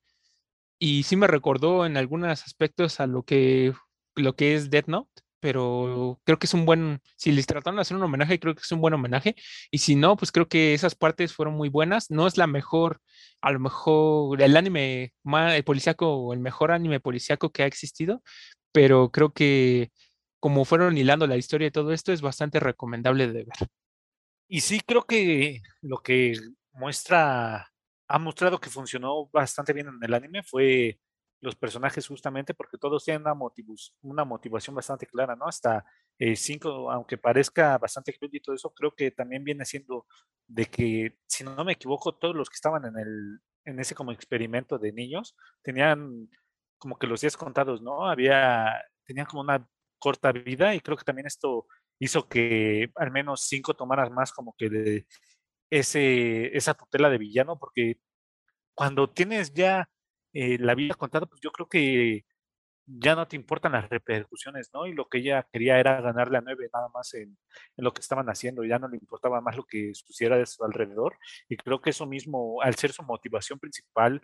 [0.79, 3.73] Y sí me recordó en algunos aspectos a lo que,
[4.15, 7.83] lo que es Death Note pero creo que es un buen, si les trataron de
[7.83, 9.37] hacer un homenaje, creo que es un buen homenaje,
[9.71, 13.01] y si no, pues creo que esas partes fueron muy buenas, no es la mejor,
[13.41, 18.23] a lo mejor el anime más policíaco o el mejor anime policíaco que ha existido,
[18.73, 19.91] pero creo que
[20.41, 23.69] como fueron hilando la historia y todo esto, es bastante recomendable de ver.
[24.49, 26.35] Y sí, creo que lo que
[26.73, 27.73] muestra,
[28.09, 31.01] ha mostrado que funcionó bastante bien en el anime fue
[31.41, 33.35] los personajes justamente porque todos tienen una,
[34.03, 35.47] una motivación bastante clara, ¿no?
[35.47, 35.85] Hasta
[36.19, 40.07] eh, cinco, aunque parezca bastante crudo y todo eso, creo que también viene siendo
[40.47, 44.13] de que, si no me equivoco, todos los que estaban en, el, en ese como
[44.13, 46.29] experimento de niños tenían
[46.79, 48.09] como que los días contados, ¿no?
[48.09, 49.67] Había, tenían como una
[49.99, 51.67] corta vida y creo que también esto
[51.99, 55.07] hizo que al menos cinco tomaran más como que de
[55.71, 57.99] ese, esa tutela de villano, porque
[58.75, 59.89] cuando tienes ya
[60.33, 62.25] eh, la vida contada, pues yo creo que
[62.87, 64.87] ya no te importan las repercusiones, ¿no?
[64.87, 67.37] Y lo que ella quería era ganarle a nueve nada más en,
[67.77, 71.19] lo que estaban haciendo, ya no le importaba más lo que sucediera de su alrededor.
[71.49, 74.23] Y creo que eso mismo, al ser su motivación principal,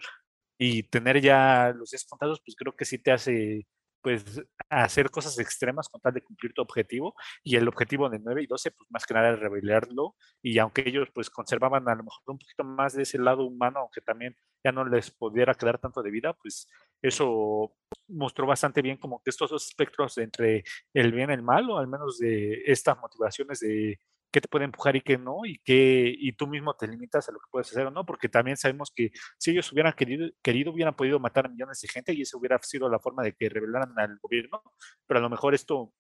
[0.59, 3.67] y tener ya los días contados, pues creo que sí te hace
[4.03, 8.43] pues hacer cosas extremas con tal de cumplir tu objetivo y el objetivo de 9
[8.43, 12.03] y 12 pues más que nada es revelarlo y aunque ellos pues conservaban a lo
[12.03, 15.79] mejor un poquito más de ese lado humano aunque también ya no les pudiera quedar
[15.79, 16.69] tanto de vida pues
[17.01, 17.75] eso
[18.09, 20.65] mostró bastante bien como que estos dos espectros entre
[20.95, 24.01] el bien y el mal o al menos de estas motivaciones de
[24.33, 27.33] qué te puede empujar y qué no, y qué, y tú mismo te limitas a
[27.33, 30.73] lo que puedes hacer o no, porque también sabemos que si ellos hubieran querido, querido
[30.73, 33.49] hubieran podido matar a millones de gente y eso hubiera sido la forma de que
[33.49, 34.63] revelaran al gobierno,
[35.07, 35.93] pero a lo mejor esto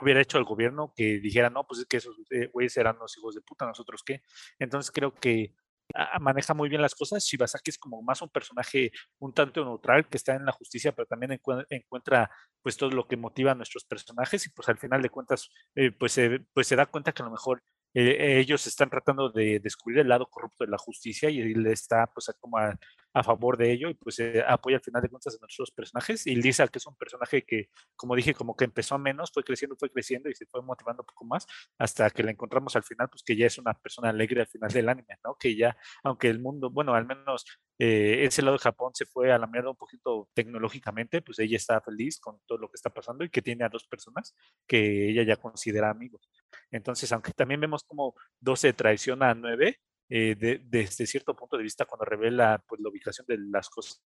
[0.00, 3.16] hubiera hecho al gobierno que dijera, no, pues es que esos eh, güeyes eran los
[3.16, 4.22] hijos de puta, nosotros qué.
[4.58, 5.54] Entonces creo que
[5.94, 7.24] ah, maneja muy bien las cosas.
[7.24, 11.06] Shibasaki es como más un personaje un tanto neutral que está en la justicia, pero
[11.06, 11.40] también
[11.70, 12.30] encuentra
[12.62, 15.90] pues todo lo que motiva a nuestros personajes y pues al final de cuentas eh,
[15.90, 16.20] pues,
[16.52, 17.62] pues se da cuenta que a lo mejor
[17.94, 22.06] eh, ellos están tratando de descubrir el lado corrupto de la justicia y él está
[22.06, 22.78] pues como a,
[23.24, 26.36] favor de ello y pues eh, apoya al final de cuentas a nuestros personajes y
[26.36, 29.90] Lisa que es un personaje que como dije como que empezó menos fue creciendo fue
[29.90, 31.44] creciendo y se fue motivando un poco más
[31.78, 34.70] hasta que la encontramos al final pues que ya es una persona alegre al final
[34.70, 37.44] del anime no que ya aunque el mundo bueno al menos
[37.80, 41.56] eh, ese lado de Japón se fue a la mierda un poquito tecnológicamente pues ella
[41.56, 45.10] está feliz con todo lo que está pasando y que tiene a dos personas que
[45.10, 46.30] ella ya considera amigos
[46.70, 49.80] entonces, aunque también vemos como 12 traiciona a 9,
[50.10, 54.02] eh, desde cierto punto de vista cuando revela pues, la ubicación de las cosas,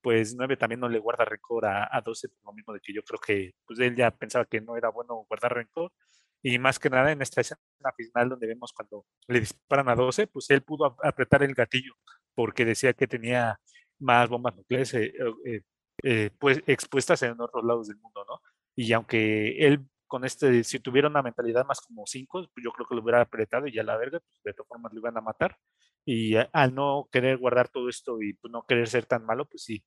[0.00, 2.92] pues 9 también no le guarda rencor a, a 12, por lo mismo de que
[2.92, 5.92] yo creo que pues, él ya pensaba que no era bueno guardar rencor.
[6.42, 7.58] Y más que nada en esta escena
[7.96, 11.94] final donde vemos cuando le disparan a 12, pues él pudo apretar el gatillo
[12.34, 13.58] porque decía que tenía
[13.98, 15.12] más bombas nucleares eh,
[16.04, 18.40] eh, pues, expuestas en otros lados del mundo, ¿no?
[18.76, 22.86] Y aunque él con este, si tuviera una mentalidad más como 5, pues yo creo
[22.88, 25.20] que lo hubiera apretado y ya la verga, pues de todas formas lo iban a
[25.20, 25.56] matar.
[26.04, 29.62] Y al no querer guardar todo esto y pues, no querer ser tan malo, pues
[29.62, 29.84] sí,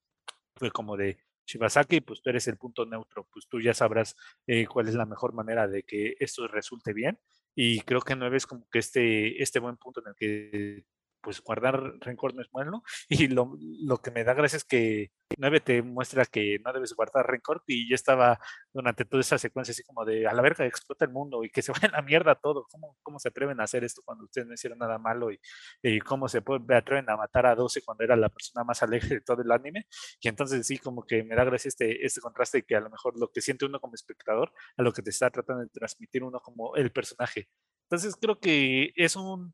[0.55, 4.15] fue como de Shibasaki, pues tú eres el punto neutro, pues tú ya sabrás
[4.47, 7.19] eh, cuál es la mejor manera de que esto resulte bien.
[7.55, 10.85] Y creo que 9 es como que este, este buen punto en el que
[11.21, 12.83] pues guardar rencor no es bueno.
[13.09, 16.93] Y lo, lo, que me da gracia es que 9 te muestra que no debes
[16.93, 18.39] guardar rencor y yo estaba
[18.73, 21.61] durante toda esa secuencia así como de a la verga explota el mundo y que
[21.61, 22.65] se vaya la mierda todo.
[22.69, 25.39] ¿Cómo, cómo se atreven a hacer esto cuando ustedes no hicieron nada malo y,
[25.81, 29.09] y cómo se puede, atreven a matar a 12 cuando era la persona más alegre
[29.15, 29.87] de todo el anime?
[30.19, 33.17] Y entonces sí, como que me da gracia este, este contraste que a lo mejor
[33.19, 36.39] lo que siente uno como espectador a lo que te está tratando de transmitir uno
[36.39, 37.49] como el personaje.
[37.89, 39.53] Entonces creo que es un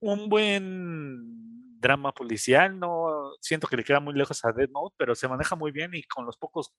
[0.00, 1.48] un buen
[1.80, 5.54] drama policial, no siento que le queda muy lejos a Dead Note, pero se maneja
[5.56, 6.74] muy bien y con los pocos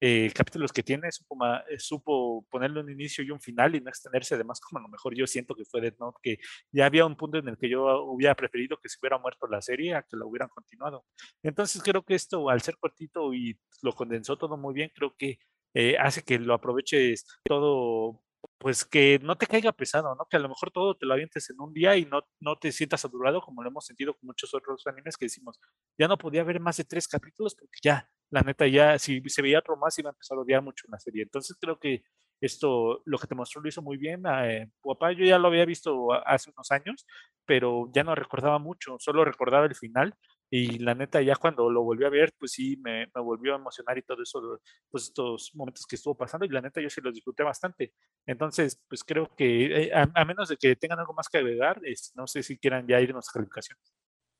[0.00, 1.36] eh, capítulos que tiene supo,
[1.68, 4.88] eh, supo, ponerle un inicio y un final y no extenderse, además como a lo
[4.88, 6.38] mejor yo siento que fue Dead Note, que
[6.72, 9.60] ya había un punto en el que yo hubiera preferido que se hubiera muerto la
[9.60, 11.04] serie a que la hubieran continuado.
[11.42, 15.38] Entonces creo que esto, al ser cortito y lo condensó todo muy bien, creo que
[15.74, 18.22] eh, hace que lo aproveches todo
[18.58, 20.26] pues que no te caiga pesado, ¿no?
[20.30, 22.72] Que a lo mejor todo te lo avientes en un día y no, no te
[22.72, 25.60] sientas saturado como lo hemos sentido con muchos otros animes que decimos,
[25.98, 29.42] ya no podía haber más de tres capítulos porque ya, la neta, ya si se
[29.42, 31.22] veía otro más iba a empezar a odiar mucho la serie.
[31.22, 32.02] Entonces creo que
[32.40, 34.22] esto, lo que te mostró lo hizo muy bien.
[34.44, 37.06] Eh, papá, yo ya lo había visto hace unos años,
[37.46, 40.14] pero ya no recordaba mucho, solo recordaba el final
[40.50, 43.98] y la neta, ya cuando lo volví a ver, pues sí, me, volvió a emocionar
[43.98, 44.60] y todo eso,
[44.90, 46.46] pues estos momentos que estuvo pasando.
[46.46, 47.92] Y la neta, yo sí los disfruté bastante.
[48.24, 51.80] Entonces, pues creo que, eh, a, menos de que tengan algo más que agregar,
[52.14, 53.92] no sé si quieran ya ir a calificaciones.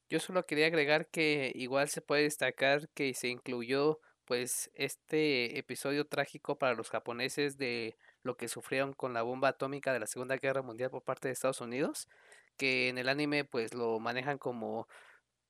[0.08, 6.06] Yo solo quería agregar que igual se puede destacar que se incluyó pues este episodio
[6.06, 10.36] trágico para los japoneses de lo que sufrieron con la bomba atómica de la Segunda
[10.36, 12.08] Guerra Mundial por parte de Estados Unidos,
[12.56, 14.86] que en el anime pues lo manejan como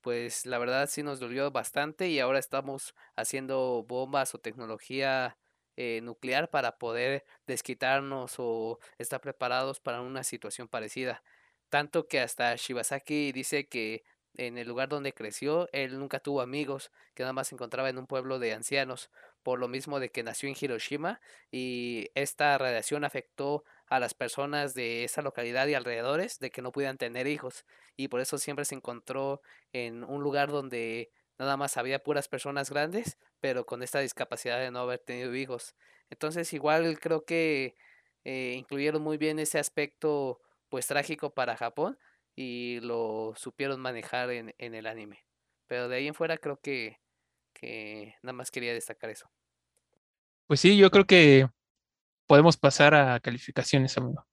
[0.08, 5.36] pues la verdad sí nos dolió bastante y ahora estamos haciendo bombas o tecnología
[5.76, 11.22] eh, nuclear para poder desquitarnos o estar preparados para una situación parecida.
[11.68, 14.02] Tanto que hasta Shibasaki dice que
[14.38, 17.98] en el lugar donde creció, él nunca tuvo amigos, que nada más se encontraba en
[17.98, 19.10] un pueblo de ancianos,
[19.42, 21.20] por lo mismo de que nació en Hiroshima
[21.50, 26.72] y esta radiación afectó a las personas de esa localidad y alrededores de que no
[26.72, 27.64] pudieran tener hijos
[27.96, 29.42] y por eso siempre se encontró
[29.72, 34.70] en un lugar donde nada más había puras personas grandes, pero con esta discapacidad de
[34.70, 35.74] no haber tenido hijos.
[36.10, 37.76] Entonces igual creo que
[38.24, 41.98] eh, incluyeron muy bien ese aspecto pues trágico para Japón
[42.36, 45.24] y lo supieron manejar en, en el anime.
[45.66, 47.00] Pero de ahí en fuera creo que,
[47.52, 49.30] que nada más quería destacar eso.
[50.46, 51.48] Pues sí, yo creo que
[52.28, 54.24] podemos pasar a calificaciones, amigo.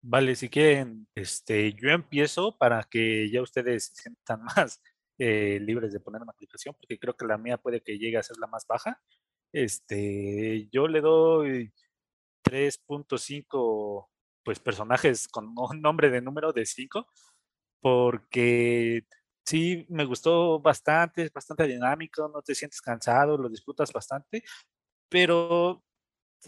[0.00, 4.80] Vale, si quieren, este, yo empiezo para que ya ustedes se sientan más
[5.18, 8.22] eh, libres de poner una calificación, porque creo que la mía puede que llegue a
[8.22, 9.00] ser la más baja.
[9.52, 11.72] Este, yo le doy
[12.44, 14.08] 3.5
[14.44, 17.06] pues personajes con un nombre de número de 5
[17.80, 19.06] porque
[19.44, 24.42] sí me gustó bastante, es bastante dinámico, no te sientes cansado, lo disfrutas bastante,
[25.08, 25.84] pero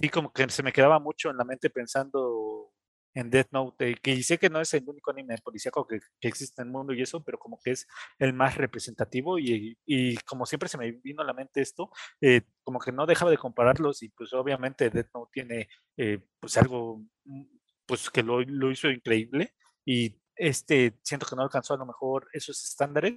[0.01, 2.73] sí como que se me quedaba mucho en la mente pensando
[3.15, 6.61] en Death Note, que sé que no es el único anime policíaco que, que, existe
[6.61, 7.87] en el mundo y eso, pero como que es
[8.19, 11.91] el más representativo y, y como siempre se me vino a la mente esto,
[12.21, 16.59] eh, como que no dejaba de compararlos y pues obviamente Death Note tiene eh, pues
[16.59, 17.45] algo mm,
[17.87, 19.55] pues que lo, lo, hizo increíble
[19.85, 23.15] y este siento que no alcanzó a lo mejor esos estándares,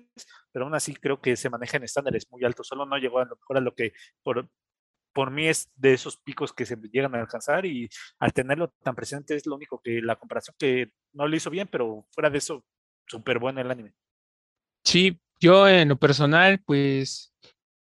[0.53, 3.25] pero aún así creo que se maneja en estándares muy altos, solo no llegó a
[3.25, 3.91] lo mejor a lo que
[4.23, 4.49] por,
[5.13, 8.95] por mí es de esos picos que se llegan a alcanzar y al tenerlo tan
[8.95, 12.37] presente es lo único que la comparación que no lo hizo bien, pero fuera de
[12.37, 12.63] eso,
[13.07, 13.93] súper bueno el anime.
[14.83, 17.33] Sí, yo en lo personal, pues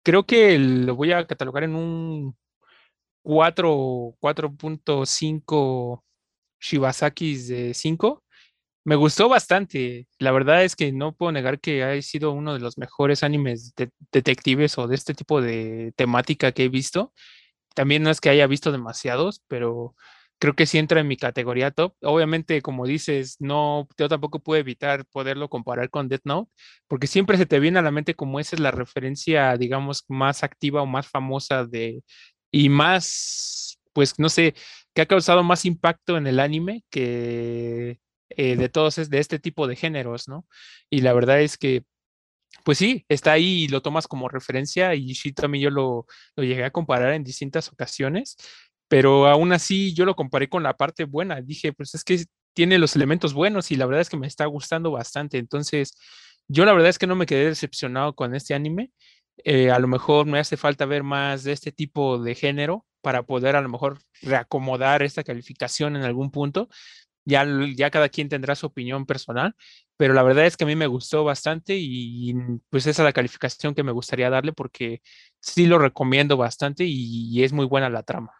[0.04, 2.36] creo que lo voy a catalogar en un
[3.22, 6.02] 4, 4.5
[6.60, 8.23] Shibasakis de 5.
[8.84, 10.06] Me gustó bastante.
[10.18, 13.74] La verdad es que no puedo negar que ha sido uno de los mejores animes
[13.76, 17.12] de detectives o de este tipo de temática que he visto.
[17.74, 19.96] También no es que haya visto demasiados, pero
[20.38, 21.94] creo que sí entra en mi categoría top.
[22.02, 26.50] Obviamente, como dices, no, yo tampoco puedo evitar poderlo comparar con Death Note,
[26.88, 30.44] porque siempre se te viene a la mente como esa es la referencia, digamos, más
[30.44, 32.02] activa o más famosa de,
[32.52, 34.54] y más, pues, no sé,
[34.94, 37.98] que ha causado más impacto en el anime que
[38.30, 40.46] eh, de todos de este tipo de géneros, ¿no?
[40.90, 41.84] Y la verdad es que,
[42.64, 46.06] pues sí, está ahí y lo tomas como referencia y sí, también yo lo,
[46.36, 48.36] lo llegué a comparar en distintas ocasiones,
[48.88, 51.40] pero aún así yo lo comparé con la parte buena.
[51.40, 52.24] Dije, pues es que
[52.54, 55.38] tiene los elementos buenos y la verdad es que me está gustando bastante.
[55.38, 55.94] Entonces,
[56.48, 58.92] yo la verdad es que no me quedé decepcionado con este anime.
[59.44, 63.24] Eh, a lo mejor me hace falta ver más de este tipo de género para
[63.24, 66.68] poder a lo mejor reacomodar esta calificación en algún punto,
[67.24, 69.54] ya, ya cada quien tendrá su opinión personal,
[69.96, 72.34] pero la verdad es que a mí me gustó bastante y
[72.70, 75.02] pues esa es la calificación que me gustaría darle porque
[75.40, 78.32] sí lo recomiendo bastante y, es muy buena la trama.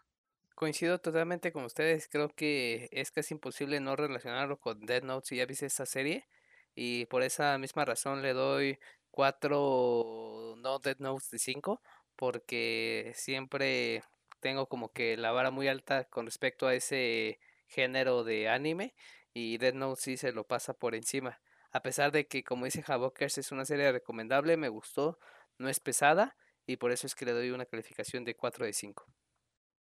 [0.54, 5.36] Coincido totalmente con ustedes, creo que es casi imposible no relacionarlo con Dead Note si
[5.36, 6.26] ya viste esta serie
[6.74, 8.78] y por esa misma razón le doy
[9.10, 11.82] cuatro no Dead Notes de 5
[12.16, 14.02] porque siempre
[14.40, 17.38] tengo como que la vara muy alta con respecto a ese
[17.74, 18.94] género de anime
[19.32, 21.40] y Dead Note sí se lo pasa por encima.
[21.72, 25.18] A pesar de que, como dice Havokers, es una serie recomendable, me gustó,
[25.58, 26.36] no es pesada
[26.66, 29.06] y por eso es que le doy una calificación de 4 de 5.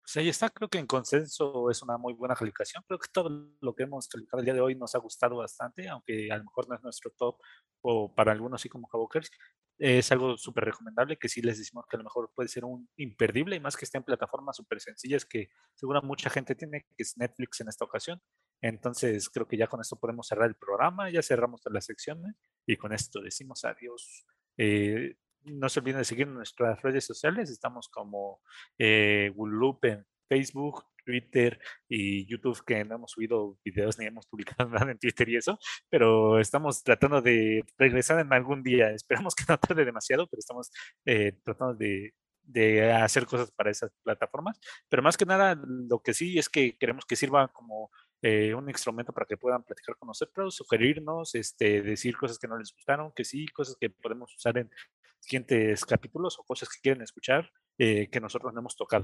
[0.02, 2.84] Pues ahí está, creo que en consenso es una muy buena calificación.
[2.88, 3.30] Creo que todo
[3.62, 6.44] lo que hemos calificado el día de hoy nos ha gustado bastante, aunque a lo
[6.44, 7.38] mejor no es nuestro top
[7.82, 9.32] o para algunos sí como Havokers,
[9.78, 12.90] es algo súper recomendable que sí les decimos que a lo mejor puede ser un
[12.98, 17.04] imperdible y más que esté en plataformas súper sencillas que seguro mucha gente tiene, que
[17.04, 18.22] es Netflix en esta ocasión.
[18.62, 22.36] Entonces creo que ya con esto podemos cerrar el programa, ya cerramos las secciones
[22.66, 24.26] y con esto decimos adiós.
[24.58, 28.42] Eh, no se olviden de seguir nuestras redes sociales, estamos como
[28.78, 34.92] eh, en Facebook, Twitter y YouTube, que no hemos subido videos ni hemos publicado nada
[34.92, 35.60] en Twitter y eso,
[35.90, 38.92] pero estamos tratando de regresar en algún día.
[38.92, 40.72] Esperamos que no tarde demasiado, pero estamos
[41.06, 42.14] eh, tratando de,
[42.44, 44.60] de, hacer cosas para esas plataformas.
[44.90, 48.70] Pero más que nada, lo que sí es que queremos que sirva como eh, un
[48.70, 53.12] instrumento para que puedan platicar con nosotros, sugerirnos, este, decir cosas que no les gustaron,
[53.14, 54.70] que sí, cosas que podemos usar en
[55.20, 59.04] siguientes capítulos o cosas que quieren escuchar eh, que nosotros no hemos tocado.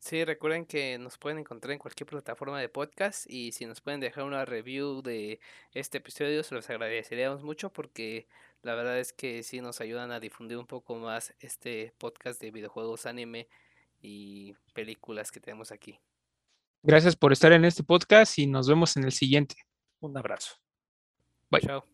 [0.00, 4.00] Sí, recuerden que nos pueden encontrar en cualquier plataforma de podcast y si nos pueden
[4.00, 5.40] dejar una review de
[5.72, 8.26] este episodio se los agradeceríamos mucho porque
[8.62, 12.50] la verdad es que sí nos ayudan a difundir un poco más este podcast de
[12.50, 13.46] videojuegos, anime
[14.00, 16.00] y películas que tenemos aquí.
[16.82, 19.56] Gracias por estar en este podcast y nos vemos en el siguiente.
[20.00, 20.54] Un abrazo.
[21.50, 21.60] Bye.
[21.60, 21.84] Chao.